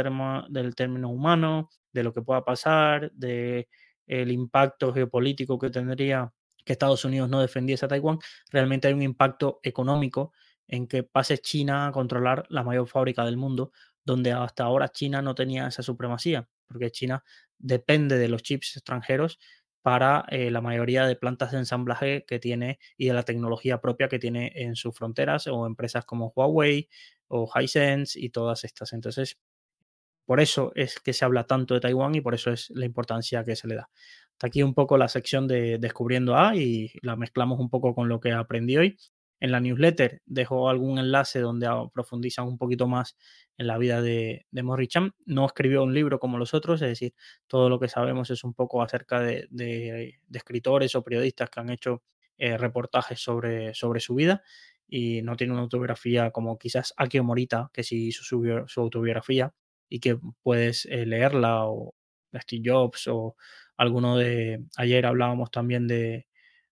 del 0.50 0.76
término 0.76 1.10
humano, 1.10 1.70
de 1.92 2.04
lo 2.04 2.14
que 2.14 2.22
pueda 2.22 2.44
pasar, 2.46 3.12
de 3.14 3.68
el 4.08 4.32
impacto 4.32 4.94
geopolítico 4.94 5.60
que 5.60 5.70
tendría 5.70 6.32
que 6.66 6.74
Estados 6.74 7.06
Unidos 7.06 7.30
no 7.30 7.42
defendiese 7.42 7.86
a 7.86 7.88
Taiwán, 7.88 8.20
realmente 8.52 8.88
hay 8.88 8.94
un 8.94 9.02
impacto 9.02 9.60
económico 9.64 10.34
en 10.68 10.88
que 10.88 11.04
pase 11.04 11.38
China 11.38 11.88
a 11.88 11.92
controlar 11.92 12.46
la 12.50 12.64
mayor 12.64 12.88
fábrica 12.88 13.24
del 13.26 13.38
mundo, 13.38 13.72
donde 14.04 14.34
hasta 14.34 14.66
ahora 14.66 14.90
China 14.90 15.22
no 15.22 15.34
tenía 15.34 15.68
esa 15.68 15.82
supremacía, 15.82 16.48
porque 16.68 16.92
China 16.92 17.24
depende 17.58 18.18
de 18.18 18.28
los 18.28 18.44
chips 18.44 18.76
extranjeros 18.78 19.40
para 19.82 20.26
eh, 20.30 20.52
la 20.52 20.62
mayoría 20.62 21.06
de 21.06 21.16
plantas 21.16 21.52
de 21.52 21.60
ensamblaje 21.60 22.26
que 22.28 22.40
tiene 22.40 22.80
y 22.98 23.08
de 23.08 23.14
la 23.14 23.24
tecnología 23.24 23.80
propia 23.80 24.10
que 24.10 24.20
tiene 24.20 24.52
en 24.56 24.76
sus 24.76 24.94
fronteras 24.96 25.48
o 25.48 25.66
empresas 25.66 26.06
como 26.06 26.34
Huawei 26.36 26.90
o 27.30 27.50
Hisense 27.56 28.20
y 28.20 28.30
todas 28.30 28.64
estas. 28.66 28.94
Entonces, 28.94 29.38
por 30.26 30.42
eso 30.42 30.74
es 30.76 31.00
que 31.00 31.14
se 31.14 31.24
habla 31.24 31.46
tanto 31.46 31.74
de 31.74 31.80
Taiwán 31.80 32.16
y 32.16 32.22
por 32.22 32.36
eso 32.36 32.52
es 32.52 32.70
la 32.72 32.86
importancia 32.86 33.46
que 33.46 33.56
se 33.56 33.68
le 33.68 33.76
da. 33.76 33.90
Aquí 34.42 34.62
un 34.62 34.74
poco 34.74 34.98
la 34.98 35.08
sección 35.08 35.48
de 35.48 35.78
Descubriendo 35.80 36.36
A 36.36 36.56
y 36.56 36.92
la 37.02 37.16
mezclamos 37.16 37.60
un 37.60 37.70
poco 37.70 37.96
con 37.96 38.10
lo 38.10 38.20
que 38.20 38.34
aprendí 38.34 38.78
hoy. 38.78 38.98
En 39.39 39.52
la 39.52 39.60
newsletter 39.60 40.21
dejo 40.26 40.69
algún 40.69 40.97
enlace 40.97 41.39
donde 41.39 41.67
profundizan 41.93 42.47
un 42.47 42.58
poquito 42.58 42.88
más 42.88 43.15
en 43.58 43.67
la 43.67 43.78
vida 43.78 44.02
de, 44.02 44.45
de 44.52 44.63
Morrichan. 44.63 45.13
No 45.26 45.45
escribió 45.45 45.84
un 45.84 45.93
libro 45.93 46.19
como 46.19 46.38
los 46.38 46.54
otros, 46.54 46.82
es 46.82 46.89
decir, 46.89 47.13
todo 47.47 47.69
lo 47.69 47.80
que 47.80 47.88
sabemos 47.88 48.30
es 48.32 48.43
un 48.43 48.54
poco 48.54 48.82
acerca 48.82 49.19
de, 49.19 50.19
escritores 50.34 50.95
o 50.95 51.04
periodistas 51.04 51.50
que 51.50 51.60
han 51.60 51.69
hecho 51.69 52.04
eh, 52.38 52.58
reportajes 52.58 53.19
sobre, 53.19 53.73
su 53.73 54.15
vida 54.15 54.43
y 54.88 55.21
no 55.21 55.36
tiene 55.36 55.54
una 55.54 55.63
autobiografía 55.63 56.32
como 56.32 56.58
quizás 56.58 56.93
Akio 56.97 57.23
Morita, 57.23 57.69
que 57.73 57.84
sí 57.84 58.08
hizo 58.08 58.23
su, 58.23 58.63
su 58.67 58.82
autobiografía 58.82 59.54
y 59.89 60.00
que 60.00 60.17
puedes 60.43 60.86
eh, 60.86 61.06
leerla, 61.06 61.65
o 61.65 61.93
Steve 62.34 62.63
Jobs, 62.65 63.08
o 63.08 63.36
alguno 63.78 64.17
de. 64.17 64.65
Ayer 64.78 65.06
hablábamos 65.06 65.52
también 65.52 65.88
de, 65.88 66.27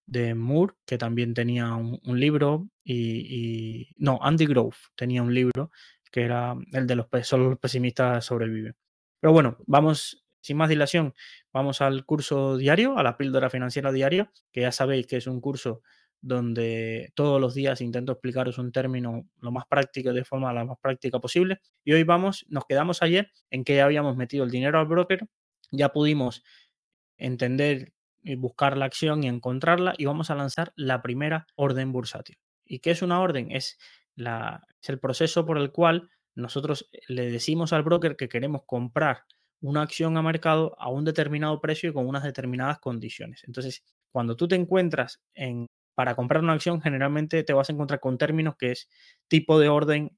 de 0.06 0.36
Moore, 0.36 0.74
que 0.86 0.98
también 0.98 1.34
tenía 1.34 1.74
un, 1.76 2.20
libro, 2.20 2.70
y, 2.84 3.90
No, 3.98 4.20
Andy 4.22 4.46
Grove 4.46 4.76
tenía 4.96 5.24
un 5.24 5.34
libro 5.34 5.72
que 6.12 6.22
era 6.24 6.56
el 6.72 6.88
de 6.88 6.96
los, 6.96 7.08
solo 7.24 7.50
los 7.50 7.60
pesimistas 7.60 8.26
sobreviven. 8.26 8.76
Pero 9.20 9.34
bueno, 9.34 9.58
vamos, 9.68 10.26
sin 10.42 10.58
más 10.58 10.70
dilación, 10.70 11.14
vamos 11.52 11.82
al 11.82 12.06
curso 12.06 12.58
diario, 12.58 12.98
a 12.98 13.04
la 13.04 13.18
píldora 13.18 13.50
financiera 13.50 13.92
diaria, 13.92 14.32
que 14.52 14.62
ya 14.62 14.72
sabéis 14.72 15.08
que 15.08 15.18
es 15.18 15.28
un 15.28 15.42
curso 15.42 15.82
donde 16.22 17.12
todos 17.16 17.42
los 17.42 17.54
días 17.54 17.82
intento 17.82 18.14
explicaros 18.14 18.58
un 18.58 18.72
término 18.72 19.28
lo 19.42 19.52
más 19.52 19.66
práctico, 19.68 20.14
de 20.14 20.24
forma 20.24 20.54
la 20.54 20.66
más 20.66 20.78
práctica 20.80 21.20
posible. 21.20 21.60
Y 21.84 21.94
hoy 21.94 22.04
vamos, 22.04 22.46
nos 22.50 22.66
quedamos 22.66 23.02
ayer 23.02 23.32
en 23.50 23.64
que 23.64 23.76
ya 23.76 23.86
habíamos 23.86 24.16
metido 24.16 24.44
el 24.44 24.52
dinero 24.52 24.80
al 24.80 24.88
broker, 24.88 25.28
ya 25.72 25.90
pudimos 25.90 26.44
entender 27.18 27.95
buscar 28.36 28.78
la 28.78 28.86
acción 28.86 29.24
y 29.24 29.28
encontrarla 29.28 29.94
y 29.98 30.06
vamos 30.06 30.32
a 30.32 30.36
lanzar 30.36 30.74
la 30.76 31.04
primera 31.04 31.46
orden 31.56 31.92
bursátil. 31.92 32.38
¿Y 32.66 32.80
qué 32.80 32.92
es 32.92 33.04
una 33.04 33.22
orden? 33.22 33.52
Es, 33.52 33.78
la, 34.16 34.66
es 34.82 34.90
el 34.90 35.00
proceso 35.00 35.46
por 35.46 35.60
el 35.60 35.72
cual 35.72 36.10
nosotros 36.34 36.90
eh, 36.92 37.00
le 37.08 37.30
decimos 37.30 37.74
al 37.74 37.84
broker 37.84 38.16
que 38.16 38.28
queremos 38.28 38.64
comprar 38.66 39.24
una 39.62 39.84
acción 39.84 40.18
a 40.18 40.22
mercado 40.22 40.76
a 40.80 40.90
un 40.90 41.06
determinado 41.06 41.62
precio 41.62 41.90
y 41.90 41.94
con 41.94 42.08
unas 42.08 42.24
determinadas 42.24 42.80
condiciones. 42.80 43.44
Entonces, 43.46 43.84
cuando 44.12 44.36
tú 44.36 44.48
te 44.48 44.56
encuentras 44.56 45.22
en 45.34 45.68
para 45.96 46.16
comprar 46.16 46.44
una 46.44 46.54
acción, 46.54 46.82
generalmente 46.82 47.44
te 47.44 47.54
vas 47.54 47.70
a 47.70 47.74
encontrar 47.74 48.02
con 48.02 48.18
términos 48.18 48.56
que 48.58 48.72
es 48.72 48.90
tipo 49.30 49.60
de 49.60 49.70
orden 49.70 50.18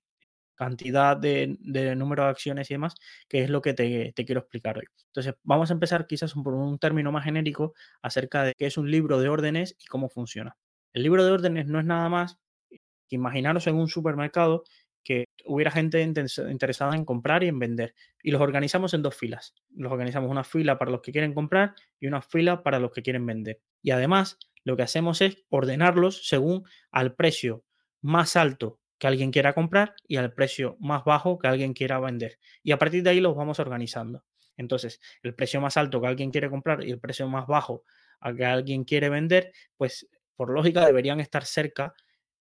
cantidad 0.58 1.16
de, 1.16 1.58
número 1.96 2.24
de 2.24 2.30
acciones 2.30 2.70
y 2.70 2.74
demás, 2.74 2.96
que 3.30 3.44
es 3.44 3.50
lo 3.50 3.62
que 3.62 3.74
te, 3.74 4.14
quiero 4.14 4.42
explicar 4.42 4.78
hoy. 4.78 4.86
Entonces, 5.08 5.36
vamos 5.44 5.70
a 5.70 5.74
empezar 5.74 6.08
quizás 6.08 6.34
por 6.34 6.54
un 6.54 6.80
término 6.80 7.12
más 7.12 7.24
genérico 7.24 7.74
acerca 8.02 8.44
de 8.44 8.54
qué 8.58 8.66
es 8.66 8.78
un 8.78 8.92
libro 8.92 9.20
de 9.20 9.30
órdenes 9.30 9.76
y 9.80 9.86
cómo 9.86 10.10
funciona. 10.10 10.58
El 10.94 11.04
libro 11.04 11.24
de 11.24 11.32
órdenes 11.32 11.68
no 11.68 11.80
es 11.80 11.86
nada 11.86 12.10
más 12.10 12.38
que 12.70 13.16
imaginaros 13.16 13.68
en 13.68 13.76
un 13.76 13.88
supermercado 13.88 14.64
que 15.04 15.26
hubiera 15.46 15.72
gente 15.72 16.02
interesada 16.02 16.94
en 16.94 17.06
comprar 17.06 17.44
y 17.44 17.48
en 17.48 17.60
vender. 17.60 17.96
Y 18.22 18.32
los 18.32 18.42
organizamos 18.42 18.94
en 18.94 19.04
dos 19.04 19.16
filas. 19.16 19.54
Los 19.74 19.92
organizamos 19.92 20.30
una 20.30 20.44
fila 20.44 20.78
para 20.78 20.92
los 20.92 21.02
que 21.02 21.14
quieren 21.14 21.34
comprar 21.34 21.76
y 22.00 22.08
una 22.08 22.22
fila 22.22 22.62
para 22.62 22.80
los 22.80 22.92
que 22.92 23.04
quieren 23.04 23.26
vender. 23.26 23.62
Y 23.82 23.92
además, 23.92 24.38
lo 24.66 24.76
que 24.76 24.84
hacemos 24.84 25.22
es 25.22 25.46
ordenarlos 25.50 26.28
según 26.28 26.66
al 26.92 27.16
precio 27.16 27.64
más 28.02 28.36
alto 28.36 28.82
que 28.98 29.08
alguien 29.08 29.32
quiera 29.32 29.54
comprar 29.54 29.96
y 30.08 30.18
al 30.18 30.34
precio 30.34 30.78
más 30.80 31.04
bajo 31.04 31.38
que 31.38 31.48
alguien 31.48 31.74
quiera 31.74 32.00
vender. 32.00 32.40
Y 32.64 32.72
a 32.72 32.78
partir 32.80 33.04
de 33.04 33.12
ahí 33.12 33.20
los 33.20 33.36
vamos 33.36 33.60
organizando. 33.60 34.24
Entonces, 34.58 35.00
el 35.22 35.36
precio 35.36 35.62
más 35.62 35.78
alto 35.78 36.02
que 36.02 36.08
alguien 36.08 36.32
quiere 36.32 36.50
comprar 36.50 36.84
y 36.84 36.92
el 36.92 37.00
precio 37.00 37.28
más 37.28 37.46
bajo 37.48 37.84
a 38.20 38.34
que 38.34 38.46
alguien 38.46 38.84
quiere 38.84 39.10
vender, 39.10 39.52
pues 39.78 40.08
por 40.36 40.50
lógica 40.50 40.86
deberían 40.86 41.20
estar 41.20 41.46
cerca 41.46 41.94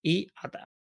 y 0.02 0.28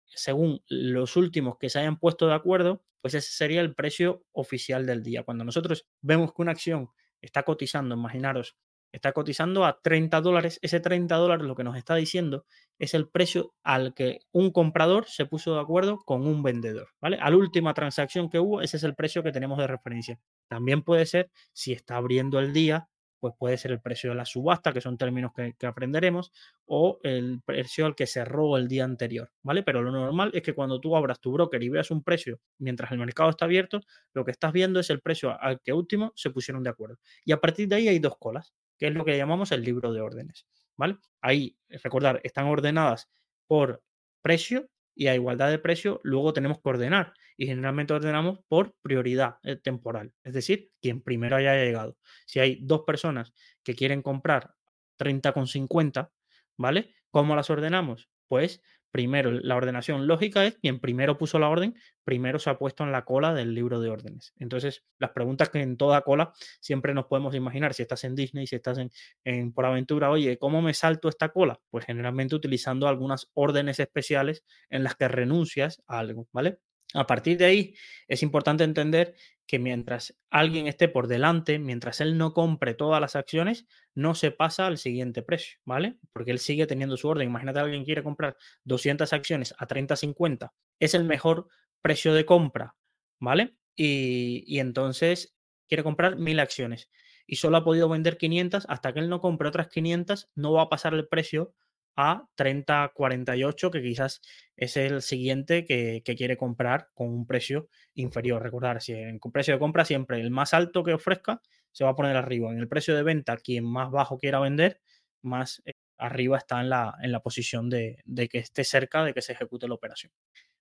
según 0.07 0.63
los 0.69 1.17
últimos 1.17 1.57
que 1.59 1.71
se 1.71 1.79
hayan 1.79 1.99
puesto 1.99 2.27
de 2.27 2.35
acuerdo, 2.35 2.85
pues 3.01 3.15
ese 3.15 3.31
sería 3.33 3.61
el 3.61 3.75
precio 3.75 4.25
oficial 4.33 4.87
del 4.87 5.03
día. 5.03 5.23
Cuando 5.23 5.45
nosotros 5.45 5.87
vemos 6.01 6.33
que 6.33 6.43
una 6.43 6.53
acción 6.53 6.91
está 7.21 7.45
cotizando, 7.45 7.95
imaginaros, 7.95 8.57
está 8.93 9.13
cotizando 9.13 9.65
a 9.65 9.81
30 9.81 10.21
dólares, 10.21 10.59
ese 10.63 10.81
30 10.81 11.15
dólares 11.17 11.47
lo 11.47 11.55
que 11.55 11.65
nos 11.65 11.77
está 11.77 11.95
diciendo 11.95 12.45
es 12.79 12.95
el 12.95 13.09
precio 13.09 13.55
al 13.63 13.95
que 13.95 14.21
un 14.33 14.51
comprador 14.51 15.07
se 15.07 15.27
puso 15.27 15.55
de 15.55 15.61
acuerdo 15.61 15.99
con 15.99 16.27
un 16.27 16.43
vendedor, 16.43 16.89
¿vale? 17.01 17.19
A 17.21 17.31
la 17.31 17.37
última 17.37 17.75
transacción 17.75 18.31
que 18.31 18.39
hubo, 18.39 18.63
ese 18.63 18.79
es 18.79 18.85
el 18.85 18.95
precio 18.95 19.23
que 19.23 19.33
tenemos 19.33 19.59
de 19.59 19.67
referencia. 19.67 20.19
También 20.49 20.83
puede 20.83 21.07
ser, 21.07 21.31
si 21.53 21.73
está 21.73 21.97
abriendo 21.97 22.39
el 22.39 22.53
día, 22.53 22.89
pues 23.21 23.35
puede 23.39 23.59
ser 23.59 23.71
el 23.71 23.81
precio 23.81 24.11
de 24.11 24.17
la 24.17 24.25
subasta, 24.25 24.73
que 24.73 24.81
son 24.81 24.97
términos 24.97 25.33
que, 25.35 25.67
aprenderemos, 25.67 26.33
o 26.65 26.99
el 27.03 27.43
precio 27.45 27.87
al 27.87 27.95
que 27.95 28.07
cerró 28.07 28.57
el 28.57 28.67
día 28.67 28.85
anterior, 28.85 29.31
¿vale? 29.43 29.63
Pero 29.63 29.83
lo 29.83 29.93
normal 29.93 30.31
es 30.35 30.43
que 30.43 30.55
cuando 30.55 30.81
tú 30.81 30.97
abras 30.97 31.21
tu 31.21 31.33
broker 31.33 31.63
y 31.63 31.69
veas 31.69 31.91
un 31.91 32.03
precio 32.03 32.41
mientras 32.59 32.91
el 32.91 32.99
mercado 32.99 33.31
está 33.31 33.45
abierto, 33.45 33.83
lo 34.15 34.25
que 34.25 34.31
estás 34.31 34.53
viendo 34.53 34.81
es 34.81 34.89
el 34.91 35.01
precio 35.01 35.39
al 35.39 35.61
que 35.61 35.73
último 35.73 36.13
se 36.17 36.31
pusieron 36.31 36.63
de 36.63 36.71
acuerdo. 36.71 36.97
Y 37.25 37.33
a 37.33 37.41
partir 37.41 37.69
de 37.69 37.77
ahí 37.77 37.89
hay 37.89 37.99
dos 37.99 38.17
colas, 38.19 38.55
que 38.81 38.89
es 38.89 38.95
lo 38.95 39.05
que 39.05 39.17
llamamos 39.17 39.53
el 39.53 39.63
libro 39.63 39.93
de 39.93 40.01
órdenes, 40.01 40.47
¿vale? 40.77 40.97
Ahí, 41.21 41.57
recordar, 41.69 42.21
están 42.25 42.47
ordenadas 42.47 43.11
por 43.47 43.85
precio 44.23 44.71
y 44.95 45.07
a 45.09 45.15
igualdad 45.15 45.51
de 45.51 45.59
precio 45.59 46.01
luego 46.03 46.33
tenemos 46.33 46.61
que 46.61 46.69
ordenar 46.71 47.13
y 47.37 47.47
generalmente 47.47 47.93
ordenamos 47.93 48.41
por 48.49 48.75
prioridad 48.83 49.37
eh, 49.43 49.57
temporal, 49.57 50.13
es 50.25 50.33
decir, 50.33 50.71
quien 50.81 51.03
primero 51.03 51.37
haya 51.37 51.55
llegado. 51.55 51.99
Si 52.27 52.41
hay 52.41 52.59
dos 52.63 52.83
personas 52.87 53.35
que 53.63 53.75
quieren 53.75 54.03
comprar 54.03 54.55
30,50, 54.99 56.11
¿vale? 56.57 56.95
¿Cómo 57.11 57.37
las 57.37 57.51
ordenamos? 57.51 58.09
Pues 58.29 58.63
primero, 58.91 59.31
la 59.31 59.57
ordenación 59.57 60.07
lógica 60.07 60.47
es 60.47 60.57
quien 60.59 60.81
primero 60.81 61.19
puso 61.19 61.39
la 61.39 61.49
orden, 61.49 61.75
primero 62.05 62.39
se 62.39 62.51
ha 62.51 62.59
puesto 62.59 62.85
en 62.85 62.93
la 62.93 63.05
cola 63.05 63.35
del 63.35 63.55
libro 63.55 63.81
de 63.81 63.91
órdenes. 63.91 64.33
Entonces, 64.39 64.85
las 64.99 65.11
preguntas 65.11 65.49
que 65.51 65.61
en 65.61 65.77
toda 65.77 66.03
cola 66.03 66.33
siempre 66.61 66.95
nos 66.95 67.07
podemos 67.07 67.35
imaginar, 67.35 67.75
si 67.75 67.83
estás 67.83 68.05
en 68.05 68.15
Disney, 68.15 68.47
si 68.47 68.57
estás 68.57 68.79
en, 68.79 68.91
en 69.25 69.53
por 69.53 69.67
aventura, 69.67 70.11
oye, 70.11 70.39
¿cómo 70.39 70.63
me 70.63 70.75
salto 70.75 71.09
esta 71.09 71.31
cola? 71.31 71.61
Pues 71.71 71.85
generalmente 71.85 72.35
utilizando 72.35 72.89
algunas 72.89 73.31
órdenes 73.35 73.81
especiales 73.81 74.45
en 74.71 74.85
las 74.85 74.97
que 74.97 75.09
renuncias 75.09 75.83
a 75.87 75.99
algo, 75.99 76.29
¿vale? 76.33 76.59
A 76.95 77.07
partir 77.07 77.39
de 77.39 77.45
ahí, 77.45 77.75
es 78.09 78.23
importante 78.23 78.65
entender 78.65 79.15
que 79.47 79.59
mientras 79.59 80.17
alguien 80.31 80.67
esté 80.67 80.89
por 80.89 81.07
delante, 81.07 81.59
mientras 81.59 82.01
él 82.01 82.17
no 82.19 82.33
compre 82.35 82.75
todas 82.75 83.01
las 83.01 83.17
acciones, 83.17 83.67
no 83.95 84.15
se 84.15 84.31
pasa 84.31 84.67
al 84.67 84.79
siguiente 84.79 85.23
precio, 85.23 85.59
¿vale? 85.65 85.99
Porque 86.13 86.31
él 86.31 86.39
sigue 86.39 86.67
teniendo 86.67 86.97
su 86.97 87.09
orden. 87.09 87.29
Imagínate 87.29 87.61
alguien 87.61 87.85
quiere 87.85 88.03
comprar 88.03 88.37
200 88.65 89.13
acciones 89.13 89.55
a 89.59 89.67
30.50, 89.67 90.53
es 90.79 90.95
el 90.95 91.05
mejor 91.05 91.49
precio 91.83 92.15
de 92.15 92.25
compra, 92.25 92.77
¿vale? 93.19 93.57
Y, 93.77 94.45
y 94.47 94.61
entonces 94.61 95.37
quiere 95.69 95.83
comprar 95.83 96.17
1000 96.17 96.41
acciones 96.41 96.91
y 97.27 97.37
solo 97.37 97.59
ha 97.59 97.65
podido 97.65 97.89
vender 97.89 98.19
500, 98.19 98.67
hasta 98.69 98.93
que 98.93 98.99
él 98.99 99.09
no 99.09 99.21
compre 99.21 99.49
otras 99.49 99.69
500, 99.69 100.31
no 100.35 100.53
va 100.53 100.63
a 100.63 100.69
pasar 100.69 100.95
el 100.95 101.07
precio 101.07 101.55
a 101.97 102.25
30-48, 102.37 103.71
que 103.71 103.83
quizás 103.83 104.21
es 104.57 104.77
el 104.77 105.03
siguiente 105.03 105.65
que, 105.65 106.03
quiere 106.17 106.37
comprar 106.37 106.89
con 106.95 107.09
un 107.09 107.27
precio 107.27 107.69
inferior. 107.95 108.43
Recordar, 108.43 108.81
si 108.83 108.93
en 108.93 109.19
precio 109.19 109.55
de 109.55 109.61
compra 109.61 109.85
siempre 109.85 110.21
el 110.21 110.31
más 110.31 110.55
alto 110.55 110.83
que 110.83 110.95
ofrezca 110.95 111.41
se 111.73 111.85
va 111.85 111.91
a 111.91 111.95
poner 111.95 112.17
arriba. 112.17 112.51
En 112.53 112.59
el 112.59 112.69
precio 112.69 112.97
de 112.97 113.03
venta, 113.03 113.37
quien 113.37 113.65
más 113.65 113.91
bajo 113.91 114.19
quiera 114.19 114.41
vender, 114.41 114.81
más 115.23 115.63
eh, 115.65 115.73
arriba 115.99 116.39
está 116.39 116.61
en 116.61 116.71
la, 116.71 116.95
en 117.03 117.13
la 117.13 117.21
posición 117.21 117.71
de, 117.71 118.03
que 118.31 118.39
esté 118.39 118.65
cerca 118.65 119.05
de 119.05 119.15
que 119.15 119.23
se 119.23 119.33
ejecute 119.33 119.69
la 119.69 119.75
operación. 119.75 120.13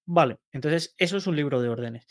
Vale, 0.06 0.38
entonces 0.52 0.96
eso 0.98 1.18
es 1.18 1.28
un 1.28 1.36
libro 1.36 1.62
de 1.62 1.70
órdenes, 1.70 2.08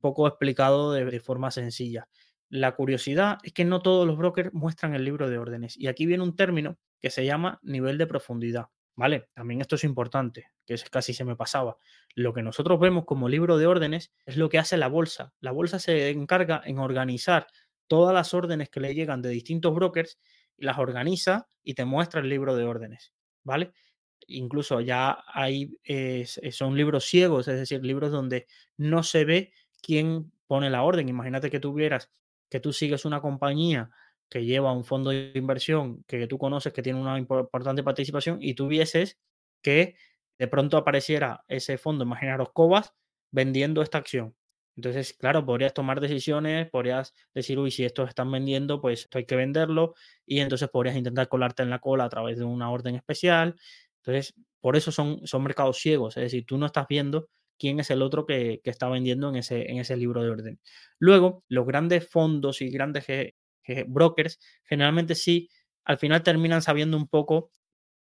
poco 0.00 0.26
explicado 0.26 0.92
de 0.92 1.20
forma 1.20 1.50
sencilla. 1.50 2.08
La 2.48 2.76
curiosidad 2.76 3.38
es 3.42 3.52
que 3.52 3.64
no 3.64 3.82
todos 3.82 4.06
los 4.06 4.16
brokers 4.16 4.52
muestran 4.52 4.94
el 4.94 5.04
libro 5.04 5.28
de 5.28 5.38
órdenes. 5.38 5.76
Y 5.76 5.88
aquí 5.88 6.06
viene 6.06 6.22
un 6.22 6.36
término 6.36 6.78
que 7.04 7.10
se 7.10 7.26
llama 7.26 7.60
nivel 7.62 7.98
de 7.98 8.06
profundidad. 8.06 8.68
¿Vale? 8.96 9.28
También 9.34 9.60
esto 9.60 9.74
es 9.74 9.84
importante, 9.84 10.52
que 10.64 10.74
casi 10.90 11.12
se 11.12 11.26
me 11.26 11.36
pasaba. 11.36 11.76
Lo 12.14 12.32
que 12.32 12.42
nosotros 12.42 12.80
vemos 12.80 13.04
como 13.04 13.28
libro 13.28 13.58
de 13.58 13.66
órdenes 13.66 14.14
es 14.24 14.38
lo 14.38 14.48
que 14.48 14.56
hace 14.56 14.78
la 14.78 14.88
bolsa. 14.88 15.34
La 15.40 15.50
bolsa 15.50 15.78
se 15.78 16.08
encarga 16.08 16.62
en 16.64 16.78
organizar 16.78 17.46
todas 17.88 18.14
las 18.14 18.32
órdenes 18.32 18.70
que 18.70 18.80
le 18.80 18.94
llegan 18.94 19.20
de 19.20 19.28
distintos 19.28 19.74
brokers, 19.74 20.18
las 20.56 20.78
organiza 20.78 21.46
y 21.62 21.74
te 21.74 21.84
muestra 21.84 22.22
el 22.22 22.30
libro 22.30 22.56
de 22.56 22.64
órdenes. 22.64 23.12
¿Vale? 23.42 23.74
Incluso 24.26 24.80
ya 24.80 25.24
hay, 25.26 25.76
son 26.52 26.74
libros 26.74 27.04
ciegos, 27.04 27.48
es 27.48 27.58
decir, 27.58 27.84
libros 27.84 28.12
donde 28.12 28.46
no 28.78 29.02
se 29.02 29.26
ve 29.26 29.52
quién 29.82 30.32
pone 30.46 30.70
la 30.70 30.84
orden. 30.84 31.10
Imagínate 31.10 31.50
que 31.50 31.60
tuvieras 31.60 32.10
que 32.48 32.60
tú 32.60 32.72
sigues 32.72 33.04
una 33.04 33.20
compañía 33.20 33.90
que 34.28 34.44
lleva 34.44 34.72
un 34.72 34.84
fondo 34.84 35.10
de 35.10 35.32
inversión 35.34 36.04
que 36.06 36.26
tú 36.26 36.38
conoces 36.38 36.72
que 36.72 36.82
tiene 36.82 37.00
una 37.00 37.18
importante 37.18 37.82
participación 37.82 38.38
y 38.40 38.54
tú 38.54 38.68
vieses 38.68 39.18
que 39.62 39.96
de 40.38 40.48
pronto 40.48 40.76
apareciera 40.76 41.44
ese 41.48 41.78
fondo, 41.78 42.04
imaginaros 42.04 42.48
Cobas, 42.52 42.94
vendiendo 43.30 43.82
esta 43.82 43.98
acción. 43.98 44.34
Entonces, 44.76 45.14
claro, 45.14 45.46
podrías 45.46 45.72
tomar 45.72 46.00
decisiones, 46.00 46.68
podrías 46.68 47.14
decir, 47.32 47.58
uy, 47.58 47.70
si 47.70 47.84
estos 47.84 48.08
están 48.08 48.30
vendiendo, 48.30 48.80
pues 48.80 49.02
esto 49.02 49.18
hay 49.18 49.24
que 49.26 49.36
venderlo, 49.36 49.94
y 50.26 50.40
entonces 50.40 50.68
podrías 50.68 50.96
intentar 50.96 51.28
colarte 51.28 51.62
en 51.62 51.70
la 51.70 51.78
cola 51.78 52.04
a 52.04 52.08
través 52.08 52.38
de 52.38 52.44
una 52.44 52.70
orden 52.70 52.96
especial. 52.96 53.56
Entonces, 53.98 54.34
por 54.60 54.76
eso 54.76 54.90
son, 54.90 55.26
son 55.26 55.42
mercados 55.44 55.78
ciegos, 55.78 56.16
es 56.16 56.24
decir, 56.24 56.44
tú 56.46 56.58
no 56.58 56.66
estás 56.66 56.86
viendo 56.88 57.28
quién 57.58 57.78
es 57.80 57.90
el 57.90 58.02
otro 58.02 58.26
que, 58.26 58.60
está 58.64 58.88
vendiendo 58.88 59.28
en 59.28 59.36
ese, 59.36 59.70
en 59.70 59.78
ese 59.78 59.96
libro 59.96 60.22
de 60.22 60.30
orden. 60.30 60.60
Luego, 60.98 61.44
los 61.48 61.66
grandes 61.66 62.08
fondos 62.08 62.60
y 62.60 62.68
grandes 62.70 63.04
brokers 63.86 64.38
generalmente 64.64 65.14
sí, 65.14 65.48
al 65.84 65.98
final 65.98 66.22
terminan 66.22 66.62
sabiendo 66.62 66.96
un 66.96 67.08
poco 67.08 67.50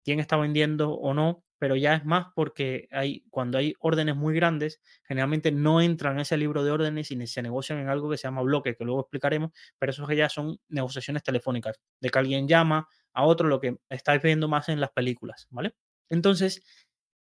quién 0.03 0.19
está 0.19 0.37
vendiendo 0.37 0.91
o 0.91 1.13
no, 1.13 1.43
pero 1.57 1.77
ya 1.77 1.95
es 1.95 2.03
más 2.03 2.27
porque 2.35 2.89
hay, 2.91 3.23
cuando 3.29 3.57
hay 3.57 3.73
órdenes 3.79 4.17
muy 4.17 4.35
grandes, 4.35 4.81
generalmente 5.03 5.51
no 5.51 5.79
entran 5.81 6.15
en 6.15 6.19
ese 6.19 6.35
libro 6.35 6.63
de 6.63 6.71
órdenes 6.71 7.09
y 7.11 7.27
se 7.27 7.41
negocian 7.41 7.79
en 7.79 7.87
algo 7.87 8.09
que 8.09 8.17
se 8.17 8.23
llama 8.23 8.41
bloque, 8.41 8.75
que 8.75 8.83
luego 8.83 9.01
explicaremos, 9.01 9.51
pero 9.79 9.91
eso 9.91 10.11
ya 10.11 10.27
son 10.27 10.59
negociaciones 10.67 11.23
telefónicas, 11.23 11.79
de 12.01 12.09
que 12.09 12.19
alguien 12.19 12.47
llama 12.49 12.87
a 13.13 13.23
otro, 13.23 13.47
lo 13.47 13.61
que 13.61 13.77
estáis 13.89 14.21
viendo 14.21 14.49
más 14.49 14.67
en 14.67 14.81
las 14.81 14.91
películas, 14.91 15.47
¿vale? 15.51 15.73
Entonces, 16.09 16.63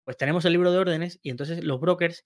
pues 0.06 0.18
tenemos 0.18 0.46
el 0.46 0.54
libro 0.54 0.72
de 0.72 0.78
órdenes 0.78 1.20
y 1.22 1.30
entonces 1.30 1.64
los 1.64 1.80
brokers, 1.82 2.26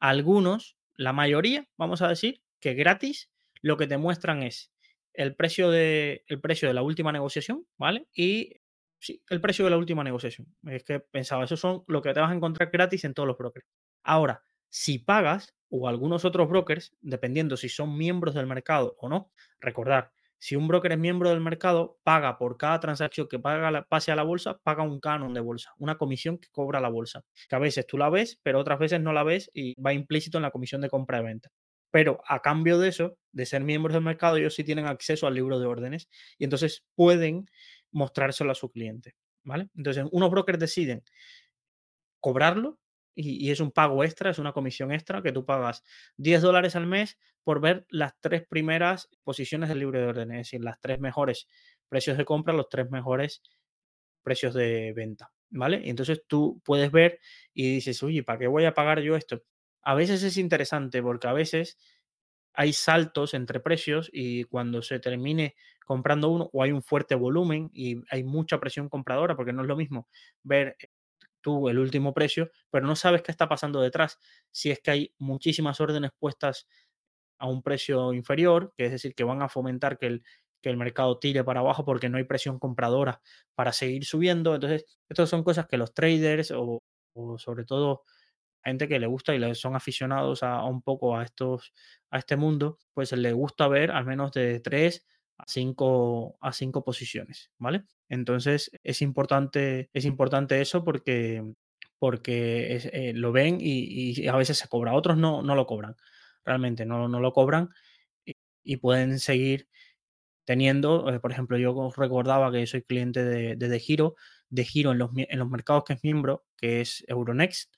algunos, 0.00 0.76
la 0.94 1.12
mayoría, 1.12 1.68
vamos 1.76 2.00
a 2.02 2.08
decir, 2.08 2.42
que 2.60 2.74
gratis, 2.74 3.30
lo 3.60 3.76
que 3.76 3.86
te 3.86 3.98
muestran 3.98 4.42
es 4.42 4.72
el 5.14 5.34
precio 5.36 5.70
de, 5.70 6.24
el 6.26 6.40
precio 6.40 6.68
de 6.68 6.74
la 6.74 6.82
última 6.82 7.12
negociación, 7.12 7.66
¿vale? 7.78 8.06
Y 8.14 8.60
sí, 8.98 9.22
el 9.30 9.40
precio 9.40 9.64
de 9.64 9.70
la 9.70 9.78
última 9.78 10.04
negociación. 10.04 10.48
Es 10.66 10.84
que 10.84 11.00
pensaba, 11.00 11.44
eso 11.44 11.56
son 11.56 11.84
lo 11.86 12.02
que 12.02 12.12
te 12.12 12.20
vas 12.20 12.30
a 12.30 12.34
encontrar 12.34 12.70
gratis 12.70 13.04
en 13.04 13.14
todos 13.14 13.26
los 13.26 13.38
brokers. 13.38 13.66
Ahora, 14.02 14.44
si 14.68 14.98
pagas 14.98 15.54
o 15.70 15.88
algunos 15.88 16.24
otros 16.24 16.48
brokers, 16.48 16.96
dependiendo 17.00 17.56
si 17.56 17.68
son 17.68 17.96
miembros 17.96 18.34
del 18.34 18.46
mercado 18.46 18.96
o 18.98 19.08
no, 19.08 19.32
recordar, 19.60 20.12
si 20.38 20.56
un 20.56 20.68
broker 20.68 20.92
es 20.92 20.98
miembro 20.98 21.30
del 21.30 21.40
mercado, 21.40 21.98
paga 22.02 22.36
por 22.36 22.58
cada 22.58 22.78
transacción 22.78 23.28
que 23.28 23.38
paga 23.38 23.86
pase 23.88 24.12
a 24.12 24.16
la 24.16 24.24
bolsa, 24.24 24.58
paga 24.62 24.82
un 24.82 25.00
canon 25.00 25.32
de 25.32 25.40
bolsa, 25.40 25.72
una 25.78 25.96
comisión 25.96 26.36
que 26.36 26.48
cobra 26.50 26.82
la 26.82 26.90
bolsa. 26.90 27.24
Que 27.48 27.56
a 27.56 27.58
veces 27.58 27.86
tú 27.86 27.96
la 27.96 28.10
ves, 28.10 28.38
pero 28.42 28.60
otras 28.60 28.78
veces 28.78 29.00
no 29.00 29.14
la 29.14 29.22
ves 29.22 29.50
y 29.54 29.74
va 29.80 29.94
implícito 29.94 30.36
en 30.36 30.42
la 30.42 30.50
comisión 30.50 30.82
de 30.82 30.90
compra 30.90 31.18
de 31.18 31.24
venta. 31.24 31.50
Pero 31.94 32.20
a 32.26 32.42
cambio 32.42 32.80
de 32.80 32.88
eso, 32.88 33.18
de 33.30 33.46
ser 33.46 33.62
miembros 33.62 33.94
del 33.94 34.02
mercado, 34.02 34.36
ellos 34.36 34.56
sí 34.56 34.64
tienen 34.64 34.86
acceso 34.86 35.28
al 35.28 35.34
libro 35.34 35.60
de 35.60 35.66
órdenes 35.66 36.08
y 36.38 36.42
entonces 36.42 36.84
pueden 36.96 37.48
mostrárselo 37.92 38.50
a 38.50 38.56
su 38.56 38.72
cliente. 38.72 39.14
¿Vale? 39.44 39.68
Entonces, 39.76 40.04
unos 40.10 40.28
brokers 40.28 40.58
deciden 40.58 41.04
cobrarlo 42.18 42.80
y, 43.14 43.48
es 43.48 43.60
un 43.60 43.70
pago 43.70 44.02
extra, 44.02 44.30
es 44.30 44.40
una 44.40 44.52
comisión 44.52 44.90
extra 44.90 45.22
que 45.22 45.30
tú 45.30 45.46
pagas 45.46 45.84
10 46.16 46.42
dólares 46.42 46.74
al 46.74 46.88
mes 46.88 47.16
por 47.44 47.60
ver 47.60 47.86
las 47.88 48.18
tres 48.20 48.44
primeras 48.44 49.08
posiciones 49.22 49.68
del 49.68 49.78
libro 49.78 50.00
de 50.00 50.06
orden, 50.06 50.32
es 50.32 50.38
decir, 50.48 50.64
las 50.64 50.80
tres 50.80 50.98
mejores 50.98 51.46
precios 51.88 52.18
de 52.18 52.24
compra, 52.24 52.54
los 52.54 52.68
tres 52.68 52.90
mejores 52.90 53.40
precios 54.24 54.52
de 54.52 54.92
venta, 54.96 55.30
¿vale? 55.50 55.80
Y 55.84 55.90
entonces 55.90 56.24
tú 56.26 56.60
puedes 56.64 56.90
ver 56.90 57.20
y 57.52 57.74
dices, 57.76 58.02
oye, 58.02 58.24
¿para 58.24 58.40
qué 58.40 58.48
voy 58.48 58.64
a 58.64 58.74
pagar 58.74 59.00
yo 59.00 59.14
esto? 59.14 59.44
A 59.84 59.94
veces 59.94 60.22
es 60.22 60.36
interesante 60.38 61.02
porque 61.02 61.28
a 61.28 61.32
veces 61.32 61.78
hay 62.54 62.72
saltos 62.72 63.34
entre 63.34 63.60
precios 63.60 64.10
y 64.12 64.44
cuando 64.44 64.82
se 64.82 65.00
termine 65.00 65.56
comprando 65.84 66.30
uno 66.30 66.50
o 66.52 66.62
hay 66.62 66.72
un 66.72 66.82
fuerte 66.82 67.14
volumen 67.14 67.70
y 67.74 68.02
hay 68.10 68.24
mucha 68.24 68.58
presión 68.60 68.88
compradora, 68.88 69.36
porque 69.36 69.52
no 69.52 69.62
es 69.62 69.68
lo 69.68 69.76
mismo 69.76 70.08
ver 70.42 70.76
tú 71.40 71.68
el 71.68 71.78
último 71.78 72.14
precio, 72.14 72.50
pero 72.70 72.86
no 72.86 72.96
sabes 72.96 73.22
qué 73.22 73.30
está 73.32 73.48
pasando 73.48 73.80
detrás. 73.80 74.18
Si 74.50 74.70
es 74.70 74.80
que 74.80 74.90
hay 74.90 75.14
muchísimas 75.18 75.80
órdenes 75.80 76.12
puestas 76.18 76.66
a 77.38 77.46
un 77.48 77.62
precio 77.62 78.12
inferior, 78.12 78.72
que 78.76 78.86
es 78.86 78.92
decir, 78.92 79.14
que 79.14 79.24
van 79.24 79.42
a 79.42 79.48
fomentar 79.48 79.98
que 79.98 80.06
el, 80.06 80.22
que 80.62 80.70
el 80.70 80.76
mercado 80.76 81.18
tire 81.18 81.44
para 81.44 81.60
abajo 81.60 81.84
porque 81.84 82.08
no 82.08 82.18
hay 82.18 82.24
presión 82.24 82.58
compradora 82.58 83.20
para 83.54 83.72
seguir 83.72 84.04
subiendo. 84.04 84.54
Entonces, 84.54 84.86
estas 85.08 85.28
son 85.28 85.42
cosas 85.44 85.66
que 85.66 85.76
los 85.76 85.92
traders 85.94 86.50
o 86.52 86.80
o 87.16 87.38
sobre 87.38 87.64
todo 87.64 88.02
gente 88.64 88.88
que 88.88 88.98
le 88.98 89.06
gusta 89.06 89.34
y 89.34 89.54
son 89.54 89.76
aficionados 89.76 90.42
a, 90.42 90.64
un 90.64 90.82
poco 90.82 91.16
a 91.16 91.24
estos 91.24 91.72
a 92.10 92.18
este 92.18 92.36
mundo, 92.36 92.78
pues 92.94 93.12
le 93.12 93.32
gusta 93.32 93.68
ver 93.68 93.90
al 93.90 94.06
menos 94.06 94.32
de 94.32 94.60
3 94.60 95.06
a 95.38 95.44
5 95.46 96.38
a 96.40 96.52
5 96.52 96.84
posiciones, 96.84 97.50
¿vale? 97.58 97.84
Entonces 98.08 98.70
es 98.82 99.02
importante 99.02 99.90
es 99.92 100.04
importante 100.04 100.60
eso 100.60 100.84
porque 100.84 101.44
porque 101.98 102.76
eh, 102.92 103.12
lo 103.14 103.32
ven 103.32 103.58
y, 103.60 104.26
a 104.28 104.36
veces 104.36 104.58
se 104.58 104.68
cobra, 104.68 104.94
otros 104.94 105.16
no, 105.16 105.42
no 105.42 105.54
lo 105.54 105.66
cobran, 105.66 105.96
realmente 106.44 106.84
no, 106.86 107.08
no 107.08 107.20
lo 107.20 107.32
cobran 107.32 107.70
y, 108.62 108.76
pueden 108.78 109.18
seguir 109.20 109.68
teniendo, 110.44 111.10
eh, 111.10 111.20
por 111.20 111.32
ejemplo, 111.32 111.58
yo 111.58 111.90
recordaba 111.96 112.52
que 112.52 112.66
soy 112.66 112.82
cliente 112.82 113.24
de, 113.24 113.56
de, 113.56 113.68
de 113.68 113.80
Giro, 113.80 114.16
de 114.50 114.64
Giro 114.64 114.92
en 114.92 114.98
los, 114.98 115.10
en 115.16 115.38
los 115.38 115.48
mercados 115.48 115.84
que 115.84 115.94
es 115.94 116.04
miembro, 116.04 116.44
que 116.56 116.80
es 116.80 117.04
Euronext, 117.08 117.74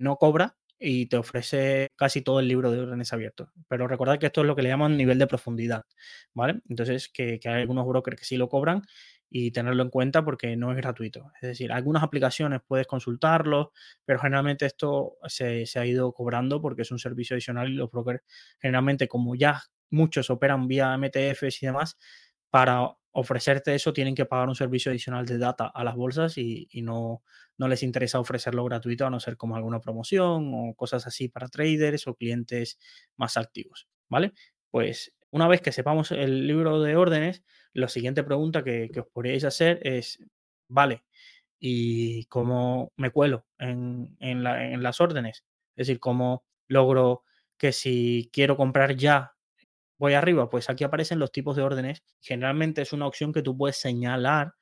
no 0.00 0.16
cobra 0.16 0.56
y 0.78 1.06
te 1.06 1.18
ofrece 1.18 1.88
casi 1.94 2.22
todo 2.22 2.40
el 2.40 2.48
libro 2.48 2.70
de 2.72 2.80
órdenes 2.80 3.12
abiertos. 3.12 3.50
Pero 3.68 3.86
recordad 3.86 4.18
que 4.18 4.26
esto 4.26 4.40
es 4.40 4.46
lo 4.46 4.56
que 4.56 4.62
le 4.62 4.70
llaman 4.70 4.96
nivel 4.96 5.18
de 5.18 5.26
profundidad, 5.26 5.84
¿vale? 6.34 6.60
Entonces, 6.68 7.08
que, 7.08 7.38
hay 7.44 7.60
algunos 7.60 7.86
brokers 7.86 8.18
que 8.18 8.24
sí 8.24 8.36
lo 8.38 8.48
cobran 8.48 8.82
y 9.28 9.52
tenerlo 9.52 9.82
en 9.82 9.90
cuenta 9.90 10.24
porque 10.24 10.56
no 10.56 10.72
es 10.72 10.78
gratuito. 10.78 11.30
Es 11.40 11.48
decir, 11.48 11.70
algunas 11.70 12.02
aplicaciones 12.02 12.60
puedes 12.66 12.86
consultarlo, 12.86 13.72
pero 14.06 14.18
generalmente 14.18 14.64
esto 14.66 15.18
se, 15.26 15.66
se 15.66 15.78
ha 15.78 15.86
ido 15.86 16.12
cobrando 16.12 16.62
porque 16.62 16.82
es 16.82 16.90
un 16.90 16.98
servicio 16.98 17.34
adicional 17.34 17.68
y 17.68 17.74
los 17.74 17.90
brokers 17.90 18.22
generalmente 18.58 19.06
como 19.06 19.34
ya 19.34 19.62
muchos 19.90 20.30
operan 20.30 20.66
vía 20.66 20.96
MTFs 20.96 21.62
y 21.62 21.66
demás, 21.66 21.98
para 22.48 22.88
ofrecerte 23.12 23.74
eso 23.74 23.92
tienen 23.92 24.14
que 24.14 24.24
pagar 24.24 24.48
un 24.48 24.54
servicio 24.54 24.90
adicional 24.90 25.26
de 25.26 25.38
data 25.38 25.66
a 25.66 25.84
las 25.84 25.96
bolsas 25.96 26.38
y, 26.38 26.68
no, 26.82 27.22
no 27.58 27.68
les 27.68 27.82
interesa 27.82 28.20
ofrecerlo 28.20 28.64
gratuito 28.64 29.06
a 29.06 29.10
no 29.10 29.20
ser 29.20 29.36
como 29.36 29.56
alguna 29.56 29.80
promoción 29.80 30.52
o 30.54 30.74
cosas 30.74 31.06
así 31.06 31.28
para 31.28 31.48
traders 31.48 32.06
o 32.06 32.14
clientes 32.14 32.78
más 33.16 33.36
activos, 33.36 33.88
¿vale? 34.08 34.32
Pues 34.70 35.12
una 35.30 35.48
vez 35.48 35.60
que 35.60 35.72
sepamos 35.72 36.12
el 36.12 36.46
libro 36.46 36.80
de 36.80 36.96
órdenes, 36.96 37.42
la 37.72 37.88
siguiente 37.88 38.24
pregunta 38.24 38.62
que, 38.62 38.90
os 38.96 39.06
podríais 39.08 39.44
hacer 39.44 39.80
es, 39.82 40.18
vale, 40.68 41.04
¿y 41.58 42.24
cómo 42.26 42.92
me 42.96 43.10
cuelo 43.10 43.46
en, 43.58 44.16
en 44.20 44.82
las 44.82 45.00
órdenes? 45.00 45.44
Es 45.76 45.86
decir, 45.86 46.00
¿cómo 46.00 46.44
logro 46.68 47.24
que 47.58 47.72
si 47.72 48.30
quiero 48.32 48.56
comprar 48.56 48.96
ya 48.96 49.34
voy 50.00 50.14
arriba, 50.14 50.48
pues 50.48 50.70
aquí 50.70 50.82
aparecen 50.82 51.18
los 51.18 51.30
tipos 51.30 51.54
de 51.56 51.62
órdenes. 51.62 52.02
Generalmente 52.22 52.80
es 52.80 52.94
una 52.94 53.06
opción 53.06 53.32
que 53.32 53.42
tú 53.42 53.56
puedes 53.56 53.76
señalar 53.76 54.54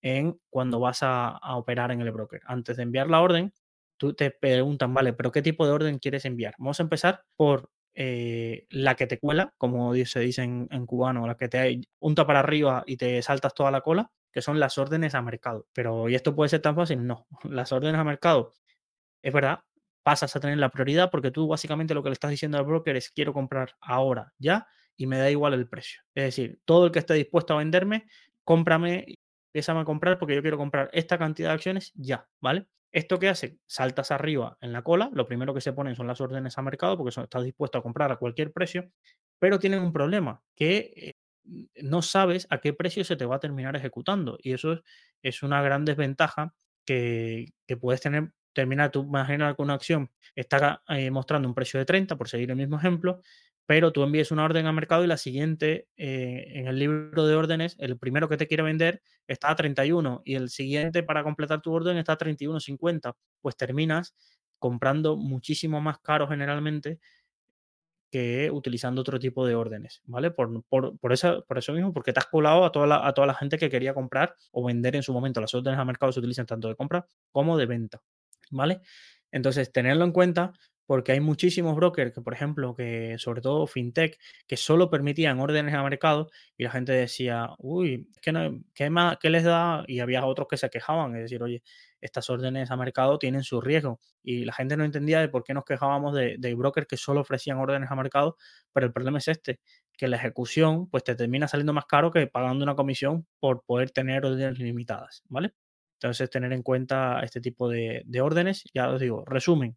en 0.00 0.38
cuando 0.50 0.78
vas 0.78 1.00
a, 1.02 1.38
operar 1.56 1.90
en 1.90 2.00
el 2.00 2.12
broker. 2.12 2.40
Antes 2.46 2.76
de 2.76 2.84
enviar 2.84 3.10
la 3.10 3.20
orden, 3.20 3.52
tú 3.96 4.14
te 4.14 4.30
preguntan, 4.30 4.94
vale, 4.94 5.12
pero 5.12 5.32
¿qué 5.32 5.42
tipo 5.42 5.66
de 5.66 5.72
orden 5.72 5.98
quieres 5.98 6.24
enviar? 6.26 6.54
Vamos 6.58 6.78
a 6.78 6.84
empezar 6.84 7.24
por 7.36 7.70
eh, 7.94 8.66
la 8.70 8.94
que 8.94 9.08
te 9.08 9.18
cuela, 9.18 9.52
como 9.58 9.94
se 9.96 10.20
dice 10.20 10.42
en, 10.42 10.68
en 10.70 10.86
cubano, 10.86 11.26
la 11.26 11.36
que 11.36 11.48
te 11.48 11.80
unta 11.98 12.24
para 12.24 12.38
arriba 12.40 12.84
y 12.86 12.96
te 12.96 13.20
saltas 13.22 13.52
toda 13.52 13.72
la 13.72 13.80
cola, 13.80 14.12
que 14.32 14.42
son 14.42 14.60
las 14.60 14.78
órdenes 14.78 15.16
a 15.16 15.22
mercado. 15.22 15.66
Pero, 15.72 16.08
¿y 16.08 16.14
esto 16.14 16.36
puede 16.36 16.50
ser 16.50 16.62
tan 16.62 16.76
fácil? 16.76 17.04
No. 17.04 17.26
Las 17.50 17.72
órdenes 17.72 18.00
a 18.00 18.04
mercado 18.04 18.52
es 19.22 19.32
verdad, 19.32 19.60
pasas 20.04 20.36
a 20.36 20.40
tener 20.40 20.58
la 20.58 20.68
prioridad 20.68 21.10
porque 21.10 21.32
tú 21.32 21.48
básicamente 21.48 21.94
lo 21.94 22.02
que 22.02 22.10
le 22.10 22.12
estás 22.12 22.30
diciendo 22.30 22.58
al 22.58 22.64
broker 22.64 22.94
es 22.94 23.10
quiero 23.10 23.32
comprar 23.32 23.74
ahora, 23.80 24.32
ya, 24.38 24.68
y 24.96 25.06
me 25.06 25.18
da 25.18 25.30
igual 25.30 25.54
el 25.54 25.68
precio. 25.68 26.02
Es 26.14 26.24
decir, 26.24 26.60
todo 26.64 26.86
el 26.86 26.92
que 26.92 27.00
esté 27.00 27.14
dispuesto 27.14 27.54
a 27.54 27.58
venderme, 27.58 28.06
cómprame, 28.44 29.16
empieza 29.48 29.78
a 29.78 29.84
comprar 29.84 30.18
porque 30.18 30.34
yo 30.34 30.42
quiero 30.42 30.58
comprar 30.58 30.90
esta 30.92 31.18
cantidad 31.18 31.50
de 31.50 31.54
acciones 31.54 31.92
ya, 31.94 32.28
¿vale? 32.40 32.66
¿Esto 32.92 33.18
qué 33.18 33.28
hace? 33.28 33.58
Saltas 33.66 34.10
arriba 34.10 34.56
en 34.60 34.72
la 34.72 34.82
cola, 34.82 35.10
lo 35.12 35.26
primero 35.26 35.52
que 35.52 35.60
se 35.60 35.72
ponen 35.72 35.96
son 35.96 36.06
las 36.06 36.20
órdenes 36.20 36.56
a 36.58 36.62
mercado 36.62 36.96
porque 36.96 37.12
son, 37.12 37.24
estás 37.24 37.42
dispuesto 37.42 37.78
a 37.78 37.82
comprar 37.82 38.12
a 38.12 38.16
cualquier 38.16 38.52
precio, 38.52 38.90
pero 39.38 39.58
tienen 39.58 39.80
un 39.82 39.92
problema, 39.92 40.42
que 40.54 40.92
eh, 40.96 41.12
no 41.82 42.02
sabes 42.02 42.46
a 42.50 42.60
qué 42.60 42.72
precio 42.72 43.04
se 43.04 43.16
te 43.16 43.26
va 43.26 43.36
a 43.36 43.40
terminar 43.40 43.74
ejecutando 43.76 44.38
y 44.40 44.52
eso 44.52 44.80
es, 45.22 45.42
una 45.42 45.60
gran 45.62 45.84
desventaja 45.84 46.54
que, 46.84 47.52
que 47.66 47.76
puedes 47.76 48.00
tener 48.00 48.32
terminar, 48.54 48.90
tú 48.90 49.02
imaginas 49.02 49.54
que 49.54 49.62
una 49.62 49.74
acción 49.74 50.10
está 50.34 50.82
eh, 50.88 51.10
mostrando 51.10 51.46
un 51.46 51.54
precio 51.54 51.78
de 51.78 51.84
30, 51.84 52.16
por 52.16 52.28
seguir 52.28 52.50
el 52.50 52.56
mismo 52.56 52.78
ejemplo, 52.78 53.20
pero 53.66 53.92
tú 53.92 54.02
envíes 54.02 54.30
una 54.30 54.44
orden 54.44 54.66
al 54.66 54.74
mercado 54.74 55.04
y 55.04 55.06
la 55.06 55.16
siguiente, 55.16 55.88
eh, 55.96 56.52
en 56.54 56.66
el 56.66 56.78
libro 56.78 57.26
de 57.26 57.34
órdenes, 57.34 57.76
el 57.78 57.98
primero 57.98 58.28
que 58.28 58.36
te 58.36 58.46
quiere 58.46 58.62
vender 58.62 59.02
está 59.26 59.50
a 59.50 59.56
31 59.56 60.22
y 60.24 60.34
el 60.34 60.50
siguiente 60.50 61.02
para 61.02 61.22
completar 61.22 61.62
tu 61.62 61.72
orden 61.72 61.96
está 61.96 62.12
a 62.12 62.18
31.50, 62.18 63.14
pues 63.40 63.56
terminas 63.56 64.14
comprando 64.58 65.16
muchísimo 65.16 65.80
más 65.80 65.98
caro 65.98 66.28
generalmente 66.28 66.98
que 68.10 68.50
utilizando 68.52 69.00
otro 69.00 69.18
tipo 69.18 69.44
de 69.44 69.56
órdenes, 69.56 70.00
¿vale? 70.04 70.30
Por, 70.30 70.62
por, 70.68 70.96
por, 70.98 71.18
por 71.46 71.58
eso 71.58 71.72
mismo, 71.72 71.92
porque 71.92 72.12
te 72.12 72.20
has 72.20 72.26
colado 72.26 72.64
a 72.64 72.70
toda, 72.70 72.86
la, 72.86 73.06
a 73.06 73.12
toda 73.12 73.26
la 73.26 73.34
gente 73.34 73.58
que 73.58 73.68
quería 73.68 73.92
comprar 73.92 74.36
o 74.52 74.64
vender 74.64 74.94
en 74.94 75.02
su 75.02 75.12
momento. 75.12 75.40
Las 75.40 75.52
órdenes 75.54 75.80
al 75.80 75.86
mercado 75.86 76.12
se 76.12 76.20
utilizan 76.20 76.46
tanto 76.46 76.68
de 76.68 76.76
compra 76.76 77.06
como 77.32 77.56
de 77.58 77.66
venta. 77.66 78.02
¿vale? 78.50 78.80
Entonces, 79.30 79.72
tenerlo 79.72 80.04
en 80.04 80.12
cuenta 80.12 80.52
porque 80.86 81.12
hay 81.12 81.20
muchísimos 81.20 81.76
brokers 81.76 82.12
que, 82.12 82.20
por 82.20 82.34
ejemplo, 82.34 82.74
que 82.74 83.16
sobre 83.18 83.40
todo 83.40 83.66
fintech, 83.66 84.18
que 84.46 84.56
solo 84.56 84.90
permitían 84.90 85.40
órdenes 85.40 85.74
a 85.74 85.82
mercado 85.82 86.30
y 86.56 86.64
la 86.64 86.70
gente 86.70 86.92
decía, 86.92 87.50
uy, 87.58 88.08
¿qué, 88.20 88.32
no, 88.32 88.60
qué, 88.74 88.90
más, 88.90 89.16
¿qué 89.18 89.30
les 89.30 89.44
da? 89.44 89.84
Y 89.86 90.00
había 90.00 90.24
otros 90.26 90.48
que 90.48 90.56
se 90.56 90.70
quejaban, 90.70 91.14
es 91.16 91.22
decir, 91.22 91.42
oye, 91.42 91.62
estas 92.00 92.28
órdenes 92.28 92.70
a 92.70 92.76
mercado 92.76 93.18
tienen 93.18 93.42
su 93.42 93.60
riesgo 93.60 94.00
y 94.22 94.44
la 94.44 94.52
gente 94.52 94.76
no 94.76 94.84
entendía 94.84 95.20
de 95.20 95.28
por 95.28 95.42
qué 95.42 95.54
nos 95.54 95.64
quejábamos 95.64 96.14
de, 96.14 96.36
de 96.38 96.54
brokers 96.54 96.86
que 96.86 96.96
solo 96.96 97.22
ofrecían 97.22 97.58
órdenes 97.58 97.90
a 97.90 97.96
mercado, 97.96 98.36
pero 98.72 98.86
el 98.86 98.92
problema 98.92 99.18
es 99.18 99.28
este, 99.28 99.60
que 99.96 100.08
la 100.08 100.16
ejecución 100.16 100.88
pues 100.90 101.04
te 101.04 101.14
termina 101.14 101.48
saliendo 101.48 101.72
más 101.72 101.86
caro 101.86 102.10
que 102.10 102.26
pagando 102.26 102.62
una 102.62 102.74
comisión 102.74 103.26
por 103.40 103.62
poder 103.64 103.90
tener 103.90 104.24
órdenes 104.26 104.58
limitadas, 104.58 105.22
¿vale? 105.28 105.54
Entonces, 105.94 106.28
tener 106.28 106.52
en 106.52 106.62
cuenta 106.62 107.20
este 107.22 107.40
tipo 107.40 107.68
de, 107.68 108.02
de, 108.04 108.20
órdenes. 108.20 108.64
Ya 108.74 108.90
os 108.90 109.00
digo, 109.00 109.24
resumen, 109.26 109.76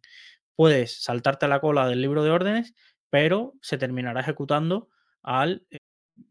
puedes 0.58 1.04
saltarte 1.04 1.46
a 1.46 1.48
la 1.48 1.60
cola 1.60 1.86
del 1.86 2.02
libro 2.02 2.24
de 2.24 2.30
órdenes, 2.30 2.74
pero 3.10 3.54
se 3.62 3.78
terminará 3.78 4.22
ejecutando 4.22 4.88
al 5.22 5.64
eh, 5.70 5.78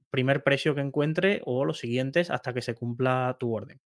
primer 0.09 0.43
precio 0.43 0.75
que 0.75 0.81
encuentre 0.81 1.41
o 1.45 1.63
los 1.63 1.79
siguientes 1.79 2.29
hasta 2.29 2.53
que 2.53 2.61
se 2.61 2.75
cumpla 2.75 3.37
tu 3.39 3.55
orden. 3.55 3.79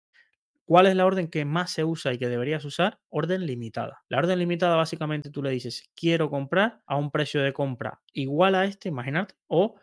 ¿Cuál 0.65 0.87
es 0.87 0.97
la 0.97 1.05
orden 1.05 1.29
que 1.29 1.45
más 1.45 1.73
se 1.73 1.85
usa 1.85 2.15
y 2.15 2.19
que 2.19 2.29
deberías 2.29 2.65
usar? 2.65 3.01
Orden 3.11 3.45
limitada. 3.45 4.03
La 4.09 4.17
orden 4.17 4.39
limitada 4.39 4.77
básicamente 4.77 5.29
tú 5.29 5.43
le 5.43 5.51
dices, 5.51 5.91
quiero 5.95 6.31
comprar 6.31 6.81
a 6.87 6.97
un 6.97 7.11
precio 7.11 7.43
de 7.43 7.53
compra 7.53 8.01
igual 8.15 8.55
a 8.55 8.65
este, 8.65 8.89
imaginarte, 8.89 9.35
o 9.47 9.75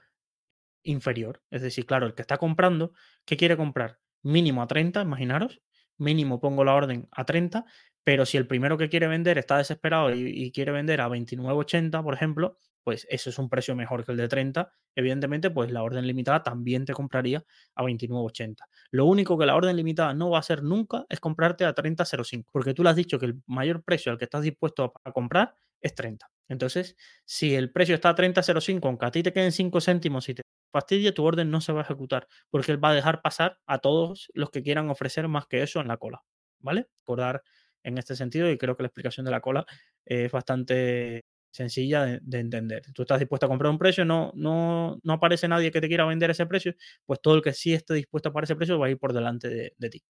inferior. 0.82 1.44
Es 1.52 1.62
decir, 1.62 1.86
claro, 1.86 2.08
el 2.08 2.16
que 2.16 2.24
está 2.24 2.38
comprando, 2.38 2.94
¿qué 3.26 3.38
quiere 3.38 3.58
comprar? 3.58 4.00
Mínimo 4.24 4.64
a 4.64 4.68
30, 4.68 5.04
imaginaros, 5.04 5.62
mínimo 6.00 6.40
pongo 6.40 6.64
la 6.64 6.74
orden 6.74 7.08
a 7.12 7.26
30, 7.26 7.64
pero 8.08 8.26
si 8.26 8.38
el 8.38 8.48
primero 8.48 8.78
que 8.78 8.88
quiere 8.88 9.06
vender 9.06 9.38
está 9.38 9.58
desesperado 9.58 10.16
y, 10.16 10.50
quiere 10.54 10.72
vender 10.72 11.02
a 11.02 11.10
29.80, 11.10 12.02
por 12.02 12.14
ejemplo, 12.14 12.58
pues 12.86 13.06
eso 13.10 13.30
es 13.30 13.38
un 13.38 13.50
precio 13.50 13.76
mejor 13.76 14.06
que 14.06 14.14
el 14.14 14.18
de 14.18 14.30
30. 14.30 14.72
Evidentemente, 14.96 15.50
pues 15.50 15.74
la 15.74 15.84
orden 15.84 16.08
limitada 16.08 16.42
también 16.42 16.86
te 16.86 16.94
compraría 16.94 17.44
a 17.76 17.84
29.80. 17.84 18.60
Lo 18.92 19.08
único 19.08 19.38
que 19.38 19.46
la 19.46 19.58
orden 19.58 19.76
limitada 19.76 20.14
no 20.14 20.30
va 20.30 20.38
a 20.38 20.40
hacer 20.40 20.64
nunca 20.64 21.06
es 21.10 21.20
comprarte 21.20 21.66
a 21.66 21.76
30.05, 21.76 22.46
porque 22.50 22.74
tú 22.74 22.82
le 22.82 22.92
has 22.92 22.96
dicho 22.96 23.20
que 23.20 23.26
el 23.26 23.42
mayor 23.46 23.84
precio 23.84 24.10
al 24.10 24.18
que 24.18 24.24
estás 24.24 24.44
dispuesto 24.44 24.94
a, 25.04 25.12
comprar 25.12 25.54
es 25.82 25.94
30. 25.94 26.32
Entonces, 26.48 26.96
si 27.26 27.56
el 27.56 27.74
precio 27.74 27.94
está 27.94 28.08
a 28.08 28.16
30.05, 28.16 28.86
aunque 28.86 29.06
a 29.06 29.12
ti 29.12 29.22
te 29.22 29.34
queden 29.34 29.52
5 29.52 29.82
céntimos 29.82 30.30
y 30.30 30.36
te 30.36 30.44
fastidia, 30.72 31.14
tu 31.14 31.26
orden 31.26 31.52
no 31.52 31.60
se 31.60 31.74
va 31.74 31.82
a 31.82 31.84
ejecutar, 31.84 32.30
porque 32.50 32.72
él 32.72 32.82
va 32.82 32.92
a 32.92 32.94
dejar 32.94 33.22
pasar 33.22 33.60
a 33.66 33.80
todos 33.80 34.32
los 34.34 34.50
que 34.50 34.64
quieran 34.64 34.90
ofrecer 34.90 35.28
más 35.28 35.46
que 35.46 35.62
eso 35.62 35.82
en 35.82 35.90
la 35.90 35.98
cola, 35.98 36.24
¿vale? 36.62 36.88
Acordar 37.04 37.44
en 37.88 37.98
este 37.98 38.16
sentido 38.16 38.50
y 38.52 38.58
creo 38.58 38.76
que 38.76 38.84
la 38.84 38.88
explicación 38.88 39.26
de 39.26 39.32
la 39.32 39.42
cola 39.42 39.66
es 40.06 40.32
bastante 40.32 41.24
sencilla 41.52 42.04
de, 42.06 42.20
de, 42.22 42.40
entender. 42.40 42.84
Tú 42.94 43.04
estás 43.04 43.20
dispuesto 43.20 43.46
a 43.46 43.50
comprar 43.50 43.72
un 43.72 43.80
precio, 43.80 44.06
no, 44.06 44.32
no, 44.36 45.00
no 45.04 45.14
aparece 45.14 45.48
nadie 45.48 45.72
que 45.72 45.82
te 45.82 45.88
quiera 45.88 46.06
vender 46.06 46.30
ese 46.30 46.46
precio, 46.46 46.74
pues 47.06 47.22
todo 47.22 47.36
el 47.36 47.42
que 47.42 47.54
sí 47.54 47.74
esté 47.74 47.94
dispuesto 47.94 48.30
a 48.30 48.34
pagar 48.34 48.44
ese 48.44 48.56
precio 48.56 48.78
va 48.78 48.88
a 48.88 48.90
ir 48.90 49.00
por 49.00 49.14
delante 49.14 49.50
de, 49.50 49.74
de 49.78 49.90
ti. 49.90 50.04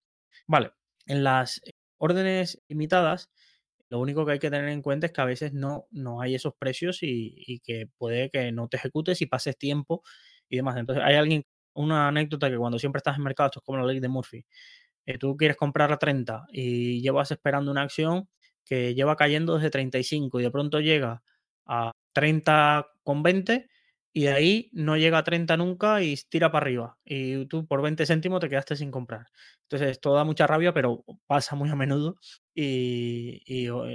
Vale, 0.47 0.71
en 1.05 1.23
las 1.23 1.61
órdenes 1.97 2.61
limitadas, 2.67 3.29
lo 3.89 3.99
único 3.99 4.25
que 4.25 4.33
hay 4.33 4.39
que 4.39 4.49
tener 4.51 4.69
en 4.69 4.81
cuenta 4.81 5.07
es 5.07 5.13
que 5.13 5.21
a 5.21 5.25
veces 5.25 5.53
no, 5.53 5.87
no 5.91 6.21
hay 6.21 6.35
esos 6.35 6.53
precios 6.57 7.03
y, 7.03 7.35
y, 7.37 7.59
que 7.59 7.87
puede 7.97 8.29
que 8.29 8.51
no 8.51 8.67
te 8.67 8.77
ejecutes 8.77 9.21
y 9.21 9.27
pases 9.27 9.57
tiempo 9.57 10.03
y 10.49 10.57
demás. 10.57 10.77
Entonces, 10.77 11.03
hay 11.05 11.15
alguien, 11.15 11.45
una 11.73 12.07
anécdota 12.09 12.49
que 12.49 12.57
cuando 12.57 12.79
siempre 12.79 12.97
estás 12.97 13.17
en 13.17 13.23
mercado, 13.23 13.47
esto 13.47 13.59
es 13.59 13.65
como 13.65 13.77
la 13.77 13.85
ley 13.85 13.99
de 13.99 14.09
Murphy, 14.09 14.45
eh, 15.07 15.17
tú 15.17 15.37
quieres 15.37 15.57
comprar 15.57 15.91
a 15.91 15.97
30 15.97 16.45
y 16.51 17.01
llevas 17.01 17.31
esperando 17.31 17.71
una 17.71 17.81
acción 17.83 18.29
que 18.65 18.93
lleva 18.93 19.15
cayendo 19.15 19.55
desde 19.55 19.71
35 19.71 20.39
y 20.39 20.43
de 20.43 20.51
pronto 20.51 20.81
llega 20.81 21.23
a 21.65 21.91
30 22.13 22.87
con 23.03 23.23
20 23.23 23.69
y 24.13 24.23
de 24.23 24.33
ahí 24.33 24.69
no 24.73 24.97
llega 24.97 25.19
a 25.19 25.23
30 25.23 25.55
nunca 25.57 26.01
y 26.03 26.15
tira 26.29 26.51
para 26.51 26.65
arriba. 26.65 26.97
Y 27.05 27.45
tú 27.45 27.65
por 27.65 27.81
20 27.81 28.05
céntimos 28.05 28.41
te 28.41 28.49
quedaste 28.49 28.75
sin 28.75 28.91
comprar. 28.91 29.27
Entonces 29.63 29.91
esto 29.91 30.13
da 30.13 30.25
mucha 30.25 30.45
rabia, 30.47 30.73
pero 30.73 31.05
pasa 31.25 31.55
muy 31.55 31.69
a 31.69 31.75
menudo 31.75 32.17
y, 32.53 33.41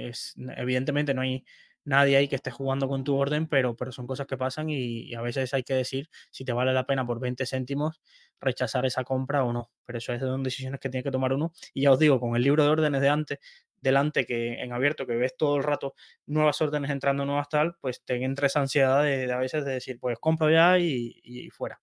es, 0.07 0.33
evidentemente 0.57 1.13
no 1.13 1.21
hay 1.21 1.45
nadie 1.85 2.17
ahí 2.17 2.27
que 2.27 2.35
esté 2.35 2.51
jugando 2.51 2.87
con 2.87 3.03
tu 3.03 3.15
orden, 3.15 3.47
pero, 3.47 3.75
pero 3.75 3.91
son 3.91 4.07
cosas 4.07 4.27
que 4.27 4.37
pasan 4.37 4.69
y, 4.69 5.13
a 5.15 5.21
veces 5.21 5.53
hay 5.53 5.63
que 5.63 5.73
decir 5.73 6.09
si 6.31 6.45
te 6.45 6.53
vale 6.53 6.73
la 6.73 6.85
pena 6.85 7.05
por 7.05 7.19
20 7.19 7.45
céntimos 7.45 8.01
rechazar 8.39 8.85
esa 8.85 9.03
compra 9.03 9.43
o 9.43 9.53
no. 9.53 9.71
Pero 9.85 9.97
eso 9.97 10.13
es 10.13 10.21
son 10.21 10.43
decisiones 10.43 10.79
que 10.79 10.89
tiene 10.89 11.03
que 11.03 11.11
tomar 11.11 11.33
uno. 11.33 11.53
Y 11.73 11.83
ya 11.83 11.91
os 11.91 11.99
digo, 11.99 12.19
con 12.19 12.35
el 12.35 12.43
libro 12.43 12.63
de 12.63 12.69
órdenes 12.69 13.01
de 13.01 13.09
antes, 13.09 13.39
delante, 13.81 14.25
que 14.25 14.61
en 14.61 14.71
abierto, 14.73 15.05
que 15.05 15.15
ves 15.15 15.35
todo 15.37 15.57
el 15.57 15.63
rato 15.63 15.93
nuevas 16.25 16.61
órdenes 16.61 16.91
entrando, 16.91 17.25
nuevas 17.25 17.49
tal, 17.49 17.75
pues 17.81 18.03
te 18.03 18.23
entra 18.23 18.47
esa 18.47 18.61
ansiedad 18.61 19.03
de, 19.03 19.31
a 19.31 19.37
veces 19.37 19.65
de 19.65 19.73
decir, 19.73 19.99
pues 19.99 20.17
compro 20.19 20.49
ya 20.49 20.79
y, 20.79 21.19
y 21.23 21.49
fuera. 21.49 21.81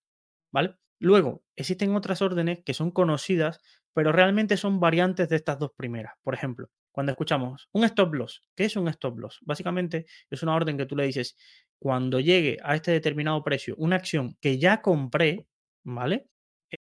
¿Vale? 0.51 0.75
Luego, 0.99 1.43
existen 1.55 1.95
otras 1.95 2.21
órdenes 2.21 2.59
que 2.63 2.73
son 2.73 2.91
conocidas, 2.91 3.59
pero 3.93 4.11
realmente 4.11 4.57
son 4.57 4.79
variantes 4.79 5.29
de 5.29 5.35
estas 5.37 5.59
dos 5.59 5.71
primeras. 5.75 6.13
Por 6.23 6.33
ejemplo, 6.35 6.69
cuando 6.91 7.11
escuchamos 7.11 7.69
un 7.71 7.83
stop 7.85 8.13
loss, 8.13 8.41
¿qué 8.55 8.65
es 8.65 8.75
un 8.75 8.87
stop 8.89 9.19
loss? 9.19 9.39
Básicamente 9.41 10.05
es 10.29 10.43
una 10.43 10.55
orden 10.55 10.77
que 10.77 10.85
tú 10.85 10.95
le 10.95 11.05
dices, 11.05 11.37
cuando 11.79 12.19
llegue 12.19 12.57
a 12.63 12.75
este 12.75 12.91
determinado 12.91 13.43
precio, 13.43 13.75
una 13.77 13.95
acción 13.95 14.37
que 14.39 14.59
ya 14.59 14.81
compré, 14.81 15.47
¿vale? 15.83 16.27
Eh, 16.71 16.77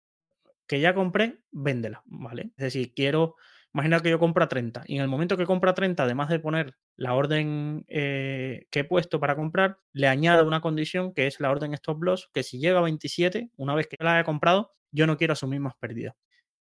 que 0.68 0.80
ya 0.80 0.94
compré, 0.94 1.40
véndela, 1.52 2.02
¿vale? 2.06 2.52
Es 2.58 2.66
decir, 2.66 2.94
quiero, 2.94 3.36
imagina 3.74 4.00
que 4.02 4.10
yo 4.10 4.20
compro 4.20 4.44
a 4.44 4.48
30 4.48 4.84
y 4.88 4.96
en 4.96 5.02
el 5.02 5.08
momento 5.08 5.38
que 5.38 5.46
compro 5.46 5.70
a 5.70 5.74
30, 5.74 6.04
además 6.04 6.30
de 6.30 6.40
poner 6.40 6.76
la 6.96 7.14
orden 7.14 7.86
eh, 7.88 8.68
que 8.72 8.82
he 8.82 8.84
puesto 8.86 9.20
para 9.20 9.36
comprar, 9.36 9.80
le 9.94 10.08
añado 10.08 10.48
una 10.48 10.62
condición 10.62 11.14
que 11.14 11.28
es 11.28 11.40
la 11.40 11.52
orden 11.52 11.74
stop 11.74 12.02
loss, 12.04 12.30
que 12.34 12.44
si 12.44 12.60
llega 12.60 12.80
a 12.80 12.84
27, 12.84 13.52
una 13.58 13.76
vez 13.76 13.88
que 13.88 13.98
la 14.00 14.16
haya 14.16 14.24
comprado, 14.24 14.72
yo 14.92 15.08
no 15.08 15.18
quiero 15.18 15.34
asumir 15.34 15.60
más 15.60 15.76
pérdidas. 15.80 16.16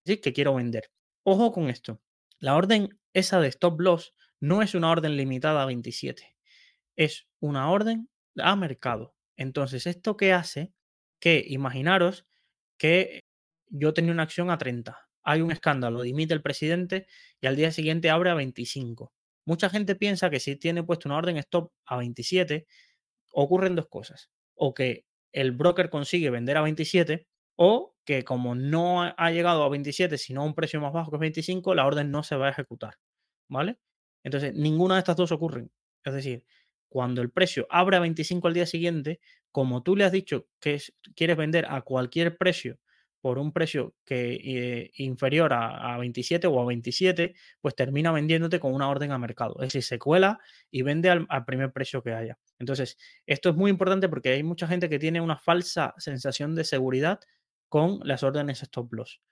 Decir, 0.05 0.21
que 0.21 0.33
quiero 0.33 0.55
vender. 0.55 0.91
Ojo 1.23 1.53
con 1.53 1.71
esto. 1.71 2.01
La 2.41 2.57
orden 2.57 2.91
esa 3.15 3.41
de 3.41 3.49
stop 3.49 3.81
loss 3.81 4.15
no 4.41 4.63
es 4.63 4.75
una 4.75 4.91
orden 4.91 5.17
limitada 5.17 5.63
a 5.63 5.67
27, 5.67 6.37
es 6.97 7.27
una 7.41 7.71
orden 7.71 8.11
a 8.37 8.57
mercado. 8.57 9.15
Entonces, 9.37 9.87
¿esto 9.87 10.17
qué 10.17 10.33
hace? 10.33 10.73
Que 11.21 11.45
imaginaros 11.49 12.27
que 12.79 13.21
yo 13.69 13.95
tenía 13.95 14.13
una 14.13 14.25
acción 14.25 14.51
a 14.51 14.59
30, 14.59 15.09
hay 15.25 15.41
un 15.41 15.51
escándalo, 15.51 16.03
dimite 16.03 16.35
el 16.35 16.43
presidente 16.43 17.07
y 17.41 17.47
al 17.47 17.57
día 17.57 17.73
siguiente 17.73 18.11
abre 18.11 18.31
a 18.31 18.35
25. 18.35 19.13
Mucha 19.47 19.71
gente 19.71 19.95
piensa 19.97 20.31
que 20.31 20.41
si 20.41 20.57
tiene 20.57 20.83
puesto 20.83 21.09
una 21.09 21.17
orden 21.17 21.39
stop 21.39 21.73
a 21.87 21.97
27, 21.97 22.67
ocurren 23.33 23.75
dos 23.75 23.89
cosas. 23.89 24.31
O 24.55 24.75
que 24.75 25.07
el 25.33 25.53
broker 25.53 25.91
consigue 25.91 26.31
vender 26.31 26.57
a 26.57 26.63
27 26.63 27.27
o 27.57 27.95
que 28.05 28.25
como 28.25 28.55
no 28.55 29.03
ha 29.03 29.31
llegado 29.31 29.65
a 29.65 29.69
27, 29.69 30.19
sino 30.19 30.43
a 30.43 30.45
un 30.45 30.55
precio 30.55 30.81
más 30.81 30.93
bajo 30.93 31.11
que 31.11 31.19
25, 31.19 31.75
la 31.75 31.87
orden 31.87 32.11
no 32.11 32.23
se 32.23 32.37
va 32.37 32.49
a 32.49 32.51
ejecutar. 32.51 32.95
¿Vale? 33.49 33.79
Entonces, 34.23 34.55
ninguna 34.55 34.95
de 34.95 35.01
estas 35.01 35.17
dos 35.17 35.33
ocurren. 35.33 35.71
Es 36.05 36.15
decir, 36.15 36.45
cuando 36.89 37.23
el 37.23 37.31
precio 37.31 37.67
abre 37.71 37.97
a 37.97 38.01
25 38.01 38.49
al 38.49 38.55
día 38.55 38.67
siguiente, 38.67 39.21
como 39.51 39.83
tú 39.83 39.97
le 39.97 40.05
has 40.05 40.13
dicho 40.13 40.49
que 40.61 40.81
quieres 41.15 41.37
vender 41.37 41.67
a 41.69 41.83
cualquier 41.83 42.37
precio 42.37 42.79
por 43.21 43.39
un 43.39 43.53
precio 43.53 43.95
que 44.05 44.35
eh, 44.35 44.91
inferior 44.97 45.55
a, 45.55 45.97
27 45.97 46.47
o 46.47 46.61
a 46.61 46.67
27, 46.67 47.35
pues 47.61 47.75
termina 47.75 48.13
vendiéndote 48.13 48.61
con 48.61 48.75
una 48.75 48.89
orden 48.91 49.13
a 49.13 49.19
mercado. 49.19 49.55
Es 49.61 49.69
decir, 49.69 49.83
se 49.83 49.99
cuela 49.99 50.39
y 50.71 50.83
vende 50.83 51.09
al, 51.09 51.25
al, 51.31 51.47
primer 51.47 51.73
precio 51.73 52.03
que 52.03 52.13
haya. 52.13 52.39
Entonces, 52.59 52.99
esto 53.25 53.49
es 53.49 53.57
muy 53.57 53.71
importante 53.71 54.11
porque 54.11 54.29
hay 54.29 54.43
mucha 54.43 54.67
gente 54.67 54.91
que 54.91 54.99
tiene 54.99 55.23
una 55.23 55.39
falsa 55.39 55.95
sensación 55.97 56.55
de 56.55 56.65
seguridad 56.65 57.19
con 57.71 57.99
las 58.05 58.23
órdenes 58.23 58.63
stop 58.63 58.93
loss. 58.93 59.23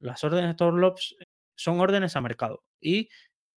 Las 0.00 0.24
órdenes 0.24 0.52
stop 0.52 0.74
loss 0.74 1.14
son 1.54 1.78
órdenes 1.78 2.16
a 2.16 2.20
mercado 2.20 2.64
y 2.80 3.10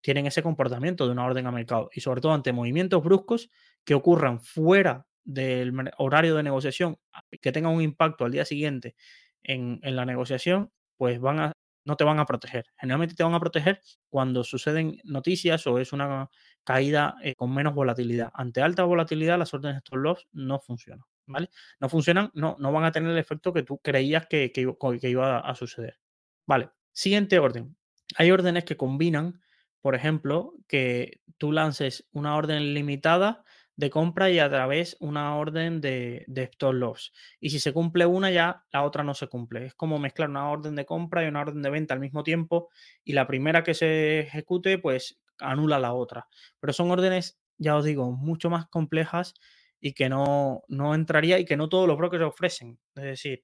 tienen 0.06 0.28
ese 0.28 0.44
comportamiento 0.44 1.08
de 1.08 1.14
una 1.14 1.26
orden 1.26 1.48
a 1.48 1.52
mercado 1.52 1.90
y 1.92 2.02
sobre 2.02 2.22
todo 2.22 2.32
ante 2.32 2.54
movimientos 2.54 3.04
bruscos 3.04 3.50
que 3.84 3.96
ocurran 3.96 4.40
fuera 4.40 5.08
del 5.24 5.74
horario 5.98 6.36
de 6.36 6.44
negociación 6.44 7.00
que 7.42 7.52
tengan 7.52 7.74
un 7.74 7.82
impacto 7.82 8.24
al 8.24 8.32
día 8.32 8.46
siguiente 8.46 8.96
en, 9.42 9.80
en, 9.82 9.96
la 9.96 10.06
negociación, 10.06 10.72
pues 10.96 11.20
van 11.20 11.40
a, 11.40 11.52
no 11.86 11.96
te 11.96 12.04
van 12.04 12.20
a 12.20 12.28
proteger. 12.28 12.66
Generalmente 12.78 13.16
te 13.16 13.24
van 13.24 13.34
a 13.34 13.40
proteger 13.40 13.82
cuando 14.08 14.44
suceden 14.44 15.00
noticias 15.06 15.66
o 15.66 15.80
es 15.80 15.92
una 15.92 16.30
caída 16.64 17.16
eh, 17.24 17.34
con 17.34 17.52
menos 17.52 17.74
volatilidad. 17.74 18.30
Ante 18.36 18.62
alta 18.62 18.84
volatilidad, 18.84 19.40
las 19.40 19.56
órdenes 19.56 19.78
stop 19.78 19.98
loss 19.98 20.28
no 20.34 20.60
funcionan. 20.60 21.04
¿vale? 21.26 21.50
No 21.80 21.90
funcionan, 21.90 22.30
no, 22.36 22.58
no 22.60 22.72
van 22.72 22.84
a 22.84 22.92
tener 22.92 23.10
el 23.10 23.18
efecto 23.18 23.52
que 23.52 23.64
tú 23.64 23.80
creías 23.80 24.28
que, 24.28 24.52
que, 24.52 24.72
que 25.02 25.10
iba 25.10 25.40
a, 25.40 25.56
suceder. 25.56 25.98
Vale, 26.46 26.70
siguiente 26.92 27.40
orden. 27.40 27.76
Hay 28.18 28.30
órdenes 28.30 28.66
que 28.66 28.78
combinan, 28.78 29.42
por 29.86 29.94
ejemplo, 29.94 30.56
que 30.68 31.22
tú 31.38 31.52
lances 31.52 32.10
una 32.12 32.36
orden 32.38 32.74
limitada 32.74 33.44
de 33.76 33.92
compra 33.92 34.32
y 34.32 34.40
a 34.40 34.50
través 34.50 34.98
una 35.00 35.38
orden 35.38 35.80
de, 35.80 36.26
stop 36.28 36.74
loss. 36.74 37.14
Y 37.40 37.52
si 37.52 37.60
se 37.60 37.72
cumple 37.72 38.08
una, 38.08 38.32
ya 38.32 38.66
la 38.74 38.82
otra 38.82 39.04
no 39.04 39.14
se 39.14 39.28
cumple. 39.28 39.68
Es 39.68 39.76
como 39.76 40.00
mezclar 40.00 40.32
una 40.32 40.50
orden 40.50 40.74
de 40.74 40.88
compra 40.88 41.24
y 41.24 41.28
una 41.28 41.42
orden 41.42 41.62
de 41.62 41.70
venta 41.70 41.94
al 41.94 42.00
mismo 42.00 42.24
tiempo 42.24 42.70
y 43.04 43.14
la 43.14 43.28
primera 43.28 43.62
que 43.62 43.76
se 43.76 44.22
ejecute, 44.22 44.80
pues 44.80 45.22
anula 45.38 45.78
la 45.78 45.94
otra. 45.94 46.26
Pero 46.60 46.74
son 46.74 46.90
órdenes, 46.90 47.40
ya 47.60 47.76
os 47.76 47.86
digo, 47.86 48.12
mucho 48.12 48.50
más 48.50 48.66
complejas 48.66 49.36
y 49.80 49.94
que 49.94 50.10
no, 50.10 50.64
no 50.68 50.96
entraría 50.96 51.38
y 51.38 51.46
que 51.46 51.58
no 51.58 51.70
todos 51.70 51.88
los 51.88 51.96
brokers 52.00 52.24
ofrecen. 52.24 52.80
Es 52.96 53.04
decir, 53.04 53.44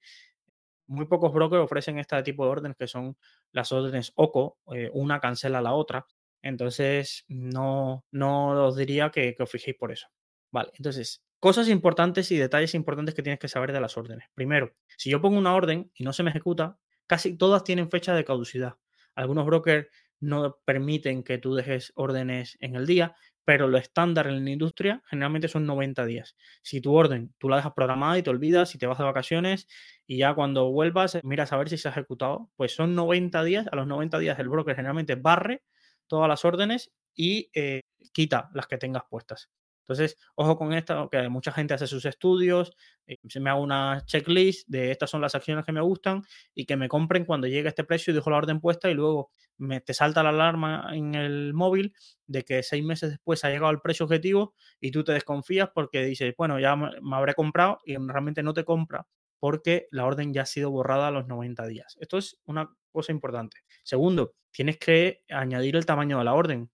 muy 0.88 1.06
pocos 1.06 1.32
brokers 1.32 1.64
ofrecen 1.64 2.00
este 2.00 2.24
tipo 2.24 2.46
de 2.46 2.52
órdenes 2.52 2.78
que 2.78 2.88
son 2.88 3.16
las 3.52 3.72
órdenes 3.72 4.12
OCO, 4.16 4.58
eh, 4.74 4.90
una 4.92 5.20
cancela 5.20 5.62
la 5.62 5.74
otra. 5.74 6.08
Entonces, 6.42 7.26
no, 7.28 8.06
no 8.12 8.68
os 8.68 8.76
diría 8.76 9.10
que, 9.12 9.36
os 9.40 9.50
fijéis 9.50 9.78
por 9.78 9.92
eso. 9.92 10.08
Vale, 10.52 10.72
entonces, 10.76 11.24
cosas 11.40 11.70
importantes 11.70 12.32
y 12.32 12.38
detalles 12.38 12.74
importantes 12.76 13.16
que 13.16 13.24
tienes 13.24 13.40
que 13.40 13.48
saber 13.48 13.72
de 13.72 13.82
las 13.82 13.98
órdenes. 13.98 14.28
Primero, 14.34 14.76
si 14.98 15.10
yo 15.10 15.22
pongo 15.22 15.38
una 15.38 15.56
orden 15.56 15.92
y 15.94 16.04
no 16.04 16.14
se 16.14 16.24
me 16.24 16.30
ejecuta, 16.30 16.78
casi 17.08 17.38
todas 17.38 17.64
tienen 17.64 17.90
fecha 17.90 18.14
de 18.14 18.26
caducidad. 18.26 18.76
Algunos 19.16 19.46
brokers 19.46 19.88
no 20.20 20.60
permiten 20.66 21.24
que 21.24 21.38
tú 21.38 21.56
dejes 21.56 21.92
órdenes 21.96 22.58
en 22.62 22.76
el 22.76 22.86
día, 22.86 23.16
pero 23.44 23.68
lo 23.68 23.78
estándar 23.78 24.28
en 24.28 24.46
la 24.46 24.52
industria 24.52 25.02
generalmente 25.10 25.48
son 25.48 25.66
90 25.66 26.06
días. 26.06 26.36
Si 26.62 26.80
tu 26.80 26.94
orden 26.94 27.34
tú 27.38 27.50
la 27.50 27.58
dejas 27.58 27.74
programada 27.74 28.18
y 28.18 28.24
te 28.24 28.30
olvidas 28.30 28.76
y 28.76 28.78
te 28.78 28.86
vas 28.86 29.00
de 29.00 29.04
vacaciones 29.04 29.68
y 30.06 30.18
ya 30.18 30.34
cuando 30.36 30.72
vuelvas 30.72 31.20
miras 31.24 31.52
a 31.52 31.58
ver 31.58 31.70
si 31.70 31.78
se 31.78 31.88
ha 31.88 31.92
ejecutado, 31.92 32.50
pues 32.56 32.76
son 32.76 32.96
90 32.96 33.44
días. 33.44 33.68
A 33.72 33.76
los 33.76 33.88
90 33.88 34.20
días 34.20 34.40
el 34.40 34.50
broker 34.50 34.76
generalmente 34.76 35.16
barre 35.16 35.64
todas 36.12 36.28
las 36.28 36.44
órdenes 36.44 36.92
y 37.16 37.50
eh, 37.54 37.84
quita 38.12 38.50
las 38.54 38.68
que 38.68 38.78
tengas 38.78 39.04
puestas. 39.10 39.50
Entonces, 39.84 40.18
ojo 40.36 40.58
con 40.58 40.74
esto, 40.74 41.10
que 41.10 41.30
mucha 41.30 41.54
gente 41.54 41.74
hace 41.74 41.88
sus 41.88 42.04
estudios, 42.04 42.76
eh, 43.08 43.16
se 43.30 43.40
me 43.40 43.50
hago 43.50 43.62
una 43.62 44.04
checklist 44.06 44.68
de 44.68 44.92
estas 44.92 45.10
son 45.10 45.22
las 45.22 45.36
acciones 45.36 45.66
que 45.66 45.72
me 45.72 45.80
gustan 45.80 46.24
y 46.54 46.66
que 46.66 46.76
me 46.76 46.90
compren 46.90 47.24
cuando 47.24 47.48
llegue 47.48 47.70
este 47.70 47.86
precio 47.86 48.12
y 48.12 48.16
dejo 48.16 48.30
la 48.30 48.38
orden 48.38 48.60
puesta 48.60 48.92
y 48.92 48.94
luego 48.94 49.32
me, 49.58 49.80
te 49.80 49.94
salta 49.94 50.22
la 50.22 50.30
alarma 50.30 50.90
en 50.92 51.16
el 51.16 51.54
móvil 51.54 51.94
de 52.28 52.44
que 52.44 52.62
seis 52.62 52.84
meses 52.84 53.12
después 53.12 53.46
ha 53.46 53.50
llegado 53.50 53.68
al 53.68 53.82
precio 53.82 54.06
objetivo 54.06 54.54
y 54.82 54.92
tú 54.92 55.06
te 55.06 55.14
desconfías 55.14 55.70
porque 55.74 56.04
dices, 56.04 56.34
bueno, 56.38 56.60
ya 56.60 56.76
me, 56.76 56.90
me 57.02 57.16
habré 57.16 57.34
comprado 57.36 57.80
y 57.86 57.96
realmente 57.96 58.44
no 58.44 58.54
te 58.54 58.66
compra 58.66 59.08
porque 59.42 59.88
la 59.90 60.06
orden 60.06 60.34
ya 60.34 60.44
ha 60.44 60.46
sido 60.46 60.70
borrada 60.70 61.08
a 61.08 61.12
los 61.12 61.28
90 61.28 61.66
días. 61.66 61.98
Esto 62.00 62.20
es 62.20 62.40
una 62.46 62.70
cosa 62.92 63.12
importante. 63.12 63.58
Segundo, 63.84 64.36
tienes 64.52 64.78
que 64.78 65.24
añadir 65.30 65.76
el 65.76 65.86
tamaño 65.88 66.20
de 66.20 66.24
la 66.26 66.36
orden. 66.36 66.70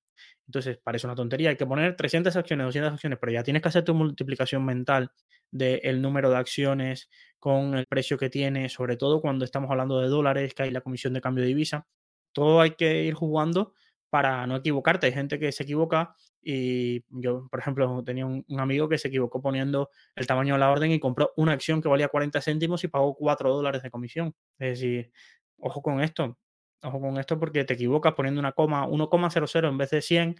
Entonces, 0.45 0.77
parece 0.83 1.07
una 1.07 1.15
tontería. 1.15 1.51
Hay 1.51 1.55
que 1.55 1.65
poner 1.65 1.95
300 1.95 2.35
acciones, 2.35 2.65
200 2.65 2.93
acciones, 2.93 3.19
pero 3.21 3.31
ya 3.31 3.43
tienes 3.43 3.61
que 3.61 3.69
hacer 3.69 3.85
tu 3.85 3.93
multiplicación 3.93 4.65
mental 4.65 5.11
del 5.49 6.01
número 6.01 6.29
de 6.29 6.35
acciones 6.35 7.09
con 7.39 7.75
el 7.77 7.85
precio 7.87 8.17
que 8.17 8.29
tiene, 8.29 8.67
sobre 8.67 8.97
todo 8.97 9.21
cuando 9.21 9.45
estamos 9.45 9.71
hablando 9.71 10.01
de 10.01 10.09
dólares, 10.09 10.53
que 10.53 10.63
hay 10.63 10.71
la 10.71 10.81
comisión 10.81 11.13
de 11.13 11.21
cambio 11.21 11.43
de 11.43 11.49
divisa. 11.49 11.87
Todo 12.33 12.59
hay 12.59 12.71
que 12.71 13.05
ir 13.05 13.13
jugando 13.13 13.73
para 14.09 14.45
no 14.47 14.57
equivocarte. 14.57 15.07
Hay 15.07 15.13
gente 15.13 15.39
que 15.39 15.51
se 15.51 15.63
equivoca 15.63 16.15
y 16.41 17.03
yo, 17.09 17.47
por 17.49 17.59
ejemplo, 17.59 18.03
tenía 18.05 18.25
un, 18.25 18.45
amigo 18.57 18.87
que 18.87 18.97
se 18.97 19.09
equivocó 19.09 19.41
poniendo 19.41 19.89
el 20.15 20.27
tamaño 20.27 20.53
de 20.53 20.59
la 20.59 20.71
orden 20.71 20.91
y 20.91 20.99
compró 20.99 21.33
una 21.35 21.51
acción 21.53 21.81
que 21.81 21.89
valía 21.89 22.07
40 22.07 22.41
céntimos 22.41 22.83
y 22.83 22.87
pagó 22.87 23.15
4 23.15 23.53
dólares 23.53 23.83
de 23.83 23.91
comisión. 23.91 24.33
Es 24.57 24.79
decir, 24.79 25.11
ojo 25.57 25.81
con 25.81 26.01
esto. 26.01 26.37
Ojo 26.83 27.01
con 27.01 27.17
esto 27.17 27.39
porque 27.39 27.65
te 27.65 27.73
equivocas 27.73 28.13
poniendo 28.13 28.39
una 28.39 28.51
coma 28.53 28.87
1,00 28.87 29.67
en 29.67 29.77
vez 29.77 29.89
de 29.89 30.01
100 30.01 30.35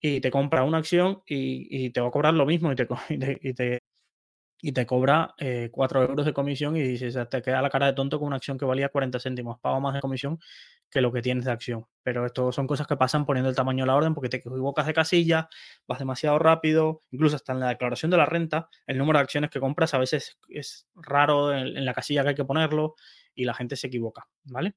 y 0.00 0.20
te 0.20 0.30
compra 0.30 0.64
una 0.64 0.78
acción 0.78 1.22
y, 1.26 1.90
te 1.90 2.00
va 2.00 2.08
a 2.08 2.10
cobrar 2.10 2.34
lo 2.34 2.46
mismo 2.46 2.72
y 2.72 2.74
te, 2.74 2.88
y 3.42 3.54
te, 3.54 3.80
y 4.60 4.72
te, 4.72 4.86
cobra 4.86 5.34
4 5.70 6.02
eh, 6.02 6.06
euros 6.08 6.26
de 6.26 6.32
comisión 6.32 6.76
y 6.76 6.82
dices, 6.82 7.16
te 7.30 7.42
queda 7.42 7.62
la 7.62 7.70
cara 7.70 7.86
de 7.86 7.92
tonto 7.92 8.18
con 8.18 8.28
una 8.28 8.36
acción 8.36 8.58
que 8.58 8.64
valía 8.64 8.88
40 8.88 9.20
céntimos. 9.20 9.60
Pago 9.60 9.80
más 9.80 9.94
de 9.94 10.00
comisión 10.00 10.38
que 10.94 11.00
lo 11.00 11.12
que 11.12 11.22
tienes 11.22 11.44
de 11.44 11.50
acción. 11.50 11.86
Pero 12.04 12.24
esto 12.24 12.52
son 12.52 12.68
cosas 12.68 12.86
que 12.86 12.96
pasan 12.96 13.26
poniendo 13.26 13.50
el 13.50 13.56
tamaño 13.56 13.82
de 13.82 13.88
la 13.88 13.96
orden 13.96 14.14
porque 14.14 14.28
te 14.28 14.36
equivocas 14.38 14.86
de 14.86 14.94
casilla, 14.94 15.48
vas 15.88 15.98
demasiado 15.98 16.38
rápido, 16.38 17.02
incluso 17.10 17.34
hasta 17.34 17.52
en 17.52 17.60
la 17.60 17.68
declaración 17.70 18.12
de 18.12 18.16
la 18.16 18.26
renta, 18.26 18.68
el 18.86 18.96
número 18.96 19.18
de 19.18 19.24
acciones 19.24 19.50
que 19.50 19.58
compras 19.58 19.92
a 19.92 19.98
veces 19.98 20.38
es 20.48 20.86
raro 20.94 21.52
en 21.52 21.84
la 21.84 21.92
casilla 21.92 22.22
que 22.22 22.28
hay 22.30 22.34
que 22.36 22.44
ponerlo 22.44 22.94
y 23.34 23.44
la 23.44 23.54
gente 23.54 23.74
se 23.74 23.88
equivoca, 23.88 24.28
¿vale? 24.44 24.76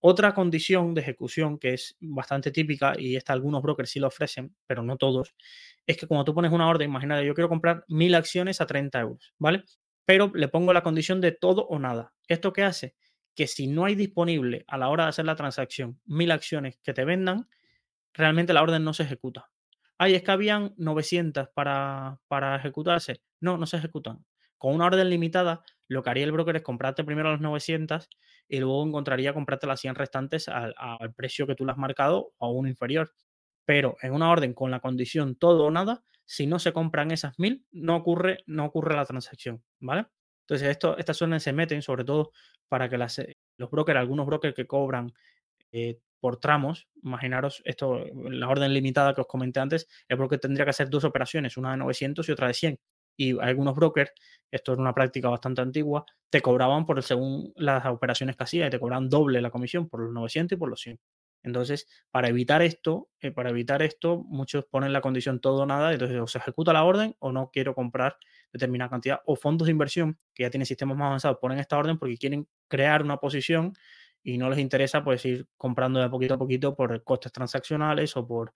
Otra 0.00 0.34
condición 0.34 0.94
de 0.94 1.00
ejecución 1.00 1.58
que 1.58 1.74
es 1.74 1.96
bastante 2.00 2.52
típica 2.52 2.94
y 2.96 3.16
esta 3.16 3.32
algunos 3.32 3.60
brokers 3.62 3.90
sí 3.90 3.98
lo 3.98 4.06
ofrecen, 4.06 4.54
pero 4.68 4.84
no 4.84 4.96
todos, 4.98 5.34
es 5.84 5.96
que 5.96 6.06
cuando 6.06 6.24
tú 6.24 6.32
pones 6.34 6.52
una 6.52 6.68
orden, 6.68 6.90
imagínate, 6.90 7.26
yo 7.26 7.34
quiero 7.34 7.48
comprar 7.48 7.84
mil 7.88 8.14
acciones 8.14 8.60
a 8.60 8.66
30 8.66 9.00
euros, 9.00 9.34
¿vale? 9.38 9.64
Pero 10.04 10.30
le 10.32 10.46
pongo 10.46 10.72
la 10.72 10.84
condición 10.84 11.20
de 11.20 11.32
todo 11.32 11.66
o 11.66 11.80
nada. 11.80 12.14
¿Esto 12.28 12.52
qué 12.52 12.62
hace? 12.62 12.94
Que 13.36 13.46
si 13.46 13.68
no 13.68 13.84
hay 13.84 13.94
disponible 13.94 14.64
a 14.66 14.78
la 14.78 14.88
hora 14.88 15.04
de 15.04 15.10
hacer 15.10 15.26
la 15.26 15.36
transacción 15.36 16.00
mil 16.06 16.32
acciones 16.32 16.78
que 16.82 16.92
te 16.94 17.04
vendan, 17.04 17.48
realmente 18.14 18.52
la 18.52 18.62
orden 18.62 18.82
no 18.84 18.94
se 18.94 19.04
ejecuta. 19.04 19.50
Ay, 19.98 20.14
es 20.14 20.22
que 20.22 20.30
habían 20.32 20.74
900 20.76 21.48
para, 21.54 22.20
para 22.28 22.56
ejecutarse. 22.56 23.22
No, 23.40 23.56
no 23.58 23.66
se 23.66 23.76
ejecutan. 23.78 24.24
Con 24.58 24.74
una 24.74 24.86
orden 24.86 25.08
limitada, 25.08 25.62
lo 25.88 26.02
que 26.02 26.10
haría 26.10 26.24
el 26.24 26.32
broker 26.32 26.56
es 26.56 26.62
comprarte 26.62 27.04
primero 27.04 27.30
las 27.30 27.40
900 27.40 28.08
y 28.48 28.58
luego 28.58 28.86
encontraría 28.86 29.34
comprarte 29.34 29.66
las 29.66 29.80
100 29.80 29.94
restantes 29.94 30.48
al, 30.48 30.74
al 30.76 31.14
precio 31.14 31.46
que 31.46 31.54
tú 31.54 31.64
le 31.64 31.72
has 31.72 31.78
marcado 31.78 32.32
o 32.38 32.46
aún 32.46 32.68
inferior. 32.68 33.12
Pero 33.64 33.96
en 34.02 34.12
una 34.12 34.30
orden 34.30 34.54
con 34.54 34.70
la 34.70 34.80
condición 34.80 35.36
todo 35.36 35.64
o 35.66 35.70
nada, 35.70 36.02
si 36.24 36.46
no 36.46 36.58
se 36.58 36.72
compran 36.72 37.10
esas 37.10 37.38
1000, 37.38 37.64
no 37.72 37.96
ocurre, 37.96 38.38
no 38.46 38.64
ocurre 38.64 38.96
la 38.96 39.04
transacción, 39.06 39.62
¿vale? 39.80 40.06
Entonces, 40.48 40.68
esto, 40.68 40.96
estas 40.98 41.20
órdenes 41.22 41.42
se 41.42 41.52
meten 41.52 41.82
sobre 41.82 42.04
todo 42.04 42.30
para 42.68 42.88
que 42.88 42.98
las, 42.98 43.18
eh, 43.18 43.36
los 43.58 43.70
brokers, 43.70 43.98
algunos 43.98 44.26
brokers 44.26 44.54
que 44.54 44.66
cobran 44.66 45.12
eh, 45.72 45.98
por 46.20 46.38
tramos, 46.38 46.88
imaginaros 47.02 47.62
esto, 47.64 48.04
la 48.30 48.48
orden 48.48 48.72
limitada 48.72 49.14
que 49.14 49.20
os 49.22 49.26
comenté 49.26 49.60
antes, 49.60 49.88
el 50.08 50.16
broker 50.16 50.38
tendría 50.40 50.64
que 50.64 50.70
hacer 50.70 50.88
dos 50.90 51.04
operaciones, 51.04 51.56
una 51.56 51.72
de 51.72 51.76
900 51.78 52.28
y 52.28 52.32
otra 52.32 52.48
de 52.48 52.54
100 52.54 52.78
y 53.18 53.38
algunos 53.40 53.74
brokers, 53.74 54.12
esto 54.50 54.72
es 54.72 54.78
una 54.78 54.94
práctica 54.94 55.28
bastante 55.28 55.62
antigua, 55.62 56.04
te 56.30 56.40
cobraban 56.42 56.84
por 56.86 56.98
el 56.98 57.02
según 57.04 57.52
las 57.56 57.84
operaciones 57.86 58.36
que 58.36 58.44
hacías 58.44 58.68
y 58.68 58.70
te 58.70 58.80
cobraban 58.80 59.08
doble 59.08 59.40
la 59.40 59.50
comisión 59.50 59.88
por 59.88 60.00
los 60.00 60.12
900 60.12 60.56
y 60.56 60.58
por 60.58 60.68
los 60.70 60.80
100. 60.80 60.98
Entonces, 61.42 61.86
para 62.10 62.28
evitar 62.28 62.62
esto, 62.62 63.08
eh, 63.20 63.30
para 63.30 63.50
evitar 63.50 63.82
esto, 63.82 64.24
muchos 64.24 64.64
ponen 64.66 64.92
la 64.92 65.00
condición 65.00 65.40
todo 65.40 65.62
o 65.62 65.66
nada, 65.66 65.92
entonces 65.92 66.18
o 66.18 66.26
se 66.26 66.38
ejecuta 66.38 66.72
la 66.72 66.84
orden 66.84 67.14
o 67.20 67.32
no 67.32 67.50
quiero 67.52 67.74
comprar 67.74 68.16
determinada 68.52 68.90
cantidad. 68.90 69.20
O 69.26 69.36
fondos 69.36 69.66
de 69.66 69.72
inversión 69.72 70.18
que 70.34 70.42
ya 70.42 70.50
tienen 70.50 70.66
sistemas 70.66 70.96
más 70.96 71.06
avanzados 71.06 71.38
ponen 71.40 71.58
esta 71.58 71.78
orden 71.78 71.98
porque 71.98 72.16
quieren 72.16 72.48
crear 72.68 73.02
una 73.02 73.18
posición 73.18 73.74
y 74.22 74.38
no 74.38 74.50
les 74.50 74.58
interesa 74.58 75.04
pues 75.04 75.24
ir 75.24 75.46
comprando 75.56 76.00
de 76.00 76.08
poquito 76.08 76.34
a 76.34 76.38
poquito 76.38 76.74
por 76.74 77.04
costes 77.04 77.30
transaccionales 77.32 78.16
o 78.16 78.26
por 78.26 78.52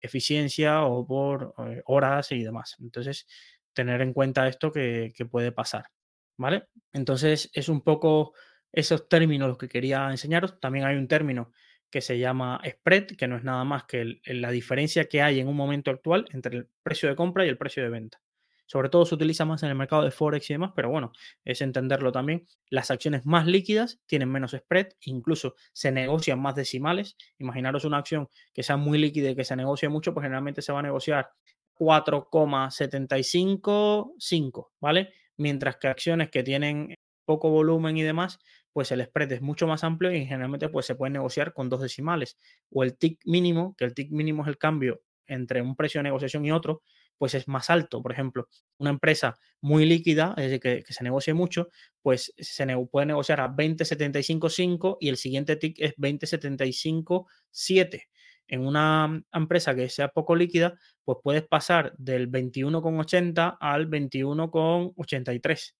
eficiencia 0.00 0.84
o 0.84 1.06
por 1.06 1.54
eh, 1.58 1.82
horas 1.86 2.32
y 2.32 2.42
demás. 2.42 2.76
Entonces, 2.80 3.26
tener 3.74 4.00
en 4.00 4.12
cuenta 4.14 4.48
esto 4.48 4.72
que, 4.72 5.12
puede 5.30 5.52
pasar, 5.52 5.90
¿vale? 6.38 6.68
Entonces 6.92 7.50
es 7.52 7.68
un 7.68 7.82
poco 7.82 8.32
esos 8.72 9.08
términos 9.08 9.48
los 9.48 9.58
que 9.58 9.68
quería 9.68 10.10
enseñaros. 10.10 10.58
También 10.60 10.86
hay 10.86 10.96
un 10.96 11.08
término 11.08 11.52
que 11.94 12.00
se 12.00 12.18
llama 12.18 12.60
spread, 12.68 13.06
que 13.16 13.28
no 13.28 13.36
es 13.36 13.44
nada 13.44 13.62
más 13.62 13.84
que 13.84 14.18
la 14.26 14.50
diferencia 14.50 15.04
que 15.04 15.22
hay 15.22 15.38
en 15.38 15.46
un 15.46 15.54
momento 15.54 15.92
actual 15.92 16.26
entre 16.32 16.56
el 16.56 16.68
precio 16.82 17.08
de 17.08 17.14
compra 17.14 17.46
y 17.46 17.48
el 17.48 17.56
precio 17.56 17.84
de 17.84 17.88
venta. 17.88 18.20
Sobre 18.66 18.88
todo 18.88 19.06
se 19.06 19.14
utiliza 19.14 19.44
más 19.44 19.62
en 19.62 19.68
el 19.68 19.76
mercado 19.76 20.02
de 20.02 20.10
Forex 20.10 20.50
y 20.50 20.54
demás, 20.54 20.72
pero 20.74 20.90
bueno, 20.90 21.12
es 21.44 21.60
entenderlo 21.60 22.10
también. 22.10 22.48
Las 22.68 22.90
acciones 22.90 23.24
más 23.24 23.46
líquidas 23.46 24.00
tienen 24.06 24.28
menos 24.28 24.50
spread, 24.50 24.88
incluso 25.02 25.54
se 25.72 25.92
negocian 25.92 26.42
más 26.42 26.56
decimales. 26.56 27.16
Imaginaros 27.38 27.84
una 27.84 27.98
acción 27.98 28.28
que 28.52 28.64
sea 28.64 28.76
muy 28.76 28.98
líquida 28.98 29.30
y 29.30 29.36
que 29.36 29.44
se 29.44 29.54
negocie 29.54 29.88
mucho, 29.88 30.12
pues 30.12 30.24
generalmente 30.24 30.62
se 30.62 30.72
va 30.72 30.80
a 30.80 30.82
negociar 30.82 31.30
4,755, 31.74 34.72
¿vale? 34.80 35.12
Mientras 35.36 35.76
que 35.76 35.86
acciones 35.86 36.30
que 36.30 36.42
tienen 36.42 36.96
poco 37.24 37.50
volumen 37.50 37.96
y 37.96 38.02
demás, 38.02 38.40
pues 38.74 38.92
el 38.92 39.02
spread 39.02 39.32
es 39.32 39.40
mucho 39.40 39.66
más 39.68 39.84
amplio 39.84 40.12
y 40.12 40.26
generalmente 40.26 40.68
pues 40.68 40.84
se 40.84 40.96
puede 40.96 41.12
negociar 41.12 41.54
con 41.54 41.70
dos 41.70 41.80
decimales. 41.80 42.36
O 42.70 42.82
el 42.82 42.98
tick 42.98 43.20
mínimo, 43.24 43.76
que 43.78 43.84
el 43.84 43.94
tick 43.94 44.10
mínimo 44.10 44.42
es 44.42 44.48
el 44.48 44.58
cambio 44.58 45.00
entre 45.26 45.62
un 45.62 45.76
precio 45.76 46.00
de 46.00 46.02
negociación 46.02 46.44
y 46.44 46.50
otro, 46.50 46.82
pues 47.16 47.34
es 47.34 47.46
más 47.46 47.70
alto. 47.70 48.02
Por 48.02 48.10
ejemplo, 48.10 48.48
una 48.78 48.90
empresa 48.90 49.36
muy 49.60 49.86
líquida, 49.86 50.34
es 50.36 50.50
decir, 50.50 50.60
que, 50.60 50.82
se 50.92 51.04
negocie 51.04 51.34
mucho, 51.34 51.68
pues 52.02 52.34
se 52.36 52.66
puede 52.90 53.06
negociar 53.06 53.40
a 53.40 53.48
20.75.5 53.48 54.96
y 55.00 55.08
el 55.08 55.18
siguiente 55.18 55.54
tick 55.54 55.76
es 55.78 55.94
20.75.7 55.96 58.02
en 58.48 58.66
una 58.66 59.22
empresa 59.32 59.74
que 59.74 59.88
sea 59.88 60.08
poco 60.08 60.36
líquida, 60.36 60.78
pues 61.04 61.18
puedes 61.22 61.46
pasar 61.46 61.94
del 61.96 62.30
21,80 62.30 63.56
al 63.60 63.88
21,83. 63.88 65.74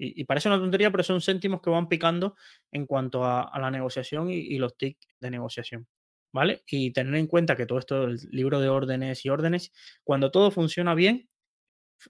Y, 0.00 0.22
y, 0.22 0.24
parece 0.24 0.48
una 0.48 0.58
tontería, 0.58 0.90
pero 0.90 1.02
son 1.02 1.20
céntimos 1.20 1.60
que 1.60 1.68
van 1.68 1.88
picando 1.88 2.34
en 2.72 2.86
cuanto 2.86 3.24
a, 3.24 3.52
la 3.60 3.70
negociación 3.70 4.30
y, 4.30 4.56
los 4.58 4.76
tics 4.76 5.06
de 5.20 5.30
negociación. 5.30 5.86
¿Vale? 6.32 6.62
Y 6.68 6.92
tener 6.92 7.14
en 7.16 7.26
cuenta 7.26 7.56
que 7.56 7.66
todo 7.66 7.78
esto, 7.80 8.04
el 8.04 8.16
libro 8.30 8.60
de 8.60 8.68
órdenes 8.68 9.24
y 9.26 9.30
órdenes, 9.30 9.72
cuando 10.04 10.30
todo 10.30 10.50
funciona 10.50 10.94
bien, 10.94 11.28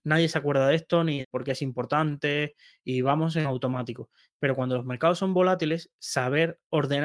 nadie 0.05 0.29
se 0.29 0.39
acuerda 0.39 0.69
de 0.69 0.77
esto 0.77 1.03
ni 1.05 1.25
porque 1.31 1.53
es 1.53 1.63
importante 1.63 2.55
y 2.85 3.01
vamos 3.01 3.37
en 3.37 3.47
automático. 3.47 4.11
Pero 4.39 4.55
cuando 4.55 4.77
los 4.77 4.85
mercados 4.85 5.19
son 5.19 5.35
volátiles, 5.35 5.91
saber 5.99 6.61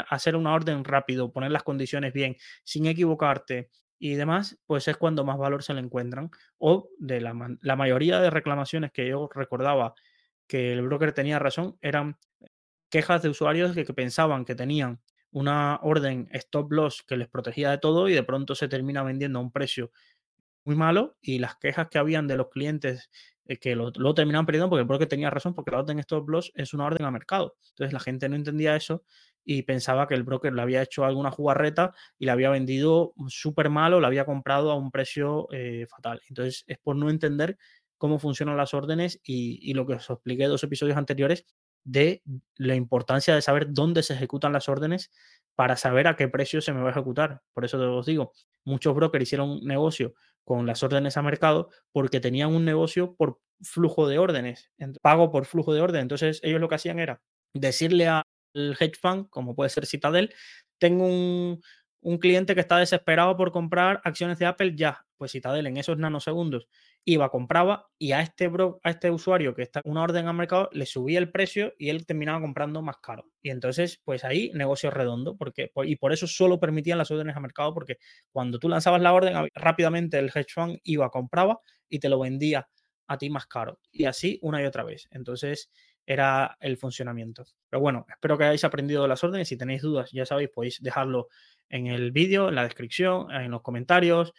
hacer 0.09 0.35
una 0.35 0.53
orden 0.53 0.83
rápido, 0.83 1.31
poner 1.31 1.51
las 1.51 1.63
condiciones 1.63 2.13
bien, 2.13 2.35
sin 2.63 2.85
equivocarte 2.85 3.69
y 3.97 4.15
demás, 4.15 4.59
pues 4.67 4.87
es 4.87 4.97
cuando 4.97 5.23
más 5.23 5.37
valor 5.37 5.63
se 5.63 5.73
le 5.73 5.79
encuentran. 5.81 6.29
O 6.57 6.89
de 6.99 7.21
la, 7.21 7.33
la 7.61 7.75
mayoría 7.75 8.19
de 8.19 8.29
reclamaciones 8.29 8.91
que 8.91 9.07
yo 9.07 9.29
recordaba 9.33 9.95
que 10.47 10.73
el 10.73 10.81
broker 10.83 11.11
tenía 11.13 11.39
razón, 11.39 11.77
eran 11.81 12.17
quejas 12.89 13.21
de 13.21 13.29
usuarios 13.29 13.73
que, 13.73 13.85
que 13.85 13.93
pensaban 13.93 14.45
que 14.45 14.55
tenían 14.55 15.01
una 15.31 15.79
orden 15.81 16.29
stop 16.31 16.71
loss 16.71 17.03
que 17.03 17.17
les 17.17 17.27
protegía 17.27 17.71
de 17.71 17.77
todo 17.77 18.07
y 18.07 18.13
de 18.13 18.23
pronto 18.23 18.55
se 18.55 18.67
termina 18.69 19.03
vendiendo 19.03 19.39
a 19.39 19.41
un 19.41 19.51
precio 19.51 19.91
muy 20.63 20.75
malo 20.75 21.17
y 21.21 21.39
las 21.39 21.57
quejas 21.57 21.87
que 21.89 21.97
habían 21.97 22.27
de 22.27 22.37
los 22.37 22.49
clientes 22.49 23.09
eh, 23.45 23.57
que 23.57 23.75
lo, 23.75 23.91
terminaban 24.13 24.45
perdiendo 24.45 24.69
porque 24.69 24.81
el 24.81 24.87
broker 24.87 25.07
tenía 25.07 25.29
razón, 25.29 25.53
porque 25.53 25.71
la 25.71 25.79
orden 25.79 25.99
stop 25.99 26.27
loss 26.29 26.51
es 26.55 26.73
una 26.73 26.85
orden 26.85 27.05
a 27.05 27.11
mercado. 27.11 27.55
Entonces 27.69 27.93
la 27.93 27.99
gente 27.99 28.27
no 28.27 28.35
entendía 28.35 28.75
eso 28.75 29.03
y 29.43 29.61
pensaba 29.61 30.07
que 30.07 30.15
el 30.15 30.23
broker 30.23 30.51
le 30.53 30.61
había 30.61 30.81
hecho 30.81 31.05
alguna 31.05 31.29
jugarreta 31.29 31.93
y 32.17 32.25
le 32.25 32.31
había 32.31 32.49
vendido 32.49 33.13
súper 33.27 33.69
malo, 33.69 33.99
le 33.99 34.07
había 34.07 34.25
comprado 34.25 34.71
a 34.71 34.75
un 34.75 34.89
precio 34.89 35.47
eh, 35.51 35.85
fatal. 35.87 36.21
Entonces 36.27 36.63
es 36.65 36.79
por 36.79 36.95
no 36.95 37.09
entender 37.09 37.57
cómo 37.97 38.19
funcionan 38.19 38.57
las 38.57 38.73
órdenes 38.73 39.19
y, 39.23 39.73
lo 39.73 39.85
que 39.85 39.93
os 39.93 40.09
expliqué 40.09 40.45
dos 40.45 40.63
episodios 40.63 40.97
anteriores 40.97 41.45
de 41.83 42.23
la 42.55 42.75
importancia 42.75 43.35
de 43.35 43.41
saber 43.41 43.67
dónde 43.69 44.03
se 44.03 44.13
ejecutan 44.13 44.53
las 44.53 44.69
órdenes 44.69 45.11
para 45.55 45.77
saber 45.77 46.07
a 46.07 46.15
qué 46.15 46.27
precio 46.27 46.61
se 46.61 46.73
me 46.73 46.81
va 46.81 46.89
a 46.89 46.91
ejecutar. 46.91 47.41
Por 47.53 47.63
eso 47.63 47.97
os 47.97 48.05
digo, 48.05 48.33
muchos 48.63 48.95
brokers 48.95 49.23
hicieron 49.23 49.59
negocio 49.63 50.15
con 50.43 50.65
las 50.65 50.83
órdenes 50.83 51.17
a 51.17 51.21
mercado 51.21 51.69
porque 51.91 52.19
tenían 52.19 52.53
un 52.53 52.65
negocio 52.65 53.15
por 53.15 53.39
flujo 53.61 54.07
de 54.07 54.19
órdenes, 54.19 54.71
pago 55.01 55.31
por 55.31 55.45
flujo 55.45 55.73
de 55.73 55.81
orden. 55.81 56.01
Entonces 56.01 56.39
ellos 56.43 56.59
lo 56.59 56.67
que 56.67 56.75
hacían 56.75 56.99
era 56.99 57.21
decirle 57.53 58.07
al 58.07 58.23
hedge 58.53 58.97
fund, 58.99 59.29
como 59.29 59.55
puede 59.55 59.69
ser 59.69 59.85
Citadel, 59.85 60.33
tengo 60.77 61.07
un 61.07 62.17
cliente 62.19 62.53
que 62.53 62.61
está 62.61 62.77
desesperado 62.77 63.37
por 63.37 63.51
comprar 63.51 64.01
acciones 64.03 64.37
de 64.39 64.45
Apple 64.45 64.73
ya, 64.75 65.05
pues 65.17 65.31
Citadel 65.31 65.67
en 65.67 65.77
esos 65.77 65.97
nanosegundos 65.97 66.67
iba, 67.05 67.29
compraba 67.29 67.87
y 67.99 68.11
a 68.11 68.21
este, 68.21 68.47
bro, 68.47 68.79
a 68.83 68.89
este 68.89 69.11
usuario 69.11 69.53
que 69.53 69.61
está 69.61 69.81
una 69.85 70.01
orden 70.01 70.27
al 70.27 70.35
mercado 70.35 70.69
le 70.73 70.85
subía 70.87 71.19
el 71.19 71.31
precio 71.31 71.73
y 71.77 71.89
él 71.89 72.05
terminaba 72.05 72.41
comprando 72.41 72.81
más 72.81 72.97
caro. 72.97 73.29
Y 73.41 73.51
entonces, 73.51 74.01
pues 74.03 74.23
ahí 74.23 74.51
negocio 74.55 74.89
redondo, 74.89 75.37
porque, 75.37 75.71
y 75.85 75.95
por 75.97 76.11
eso 76.11 76.25
solo 76.27 76.59
permitían 76.59 76.97
las 76.97 77.11
órdenes 77.11 77.35
a 77.35 77.39
mercado, 77.39 77.73
porque 77.73 77.97
cuando 78.31 78.59
tú 78.59 78.67
lanzabas 78.69 79.01
la 79.01 79.13
orden, 79.13 79.49
rápidamente 79.53 80.17
el 80.17 80.31
hedge 80.33 80.51
fund 80.53 80.79
iba, 80.83 81.09
compraba 81.11 81.59
y 81.87 81.99
te 81.99 82.09
lo 82.09 82.19
vendía 82.19 82.67
a 83.07 83.17
ti 83.19 83.29
más 83.29 83.45
caro. 83.45 83.79
Y 83.91 84.05
así 84.05 84.39
una 84.41 84.61
y 84.61 84.65
otra 84.65 84.83
vez. 84.83 85.07
Entonces, 85.11 85.69
era 86.07 86.57
el 86.59 86.77
funcionamiento. 86.77 87.45
Pero 87.69 87.81
bueno, 87.81 88.05
espero 88.09 88.37
que 88.37 88.45
hayáis 88.45 88.63
aprendido 88.63 89.07
las 89.07 89.23
órdenes. 89.23 89.47
Si 89.47 89.57
tenéis 89.57 89.81
dudas, 89.81 90.11
ya 90.11 90.25
sabéis, 90.25 90.49
podéis 90.49 90.81
dejarlo 90.81 91.27
en 91.69 91.87
el 91.87 92.11
vídeo, 92.11 92.49
en 92.49 92.55
la 92.55 92.63
descripción, 92.63 93.31
en 93.31 93.51
los 93.51 93.61
comentarios, 93.61 94.33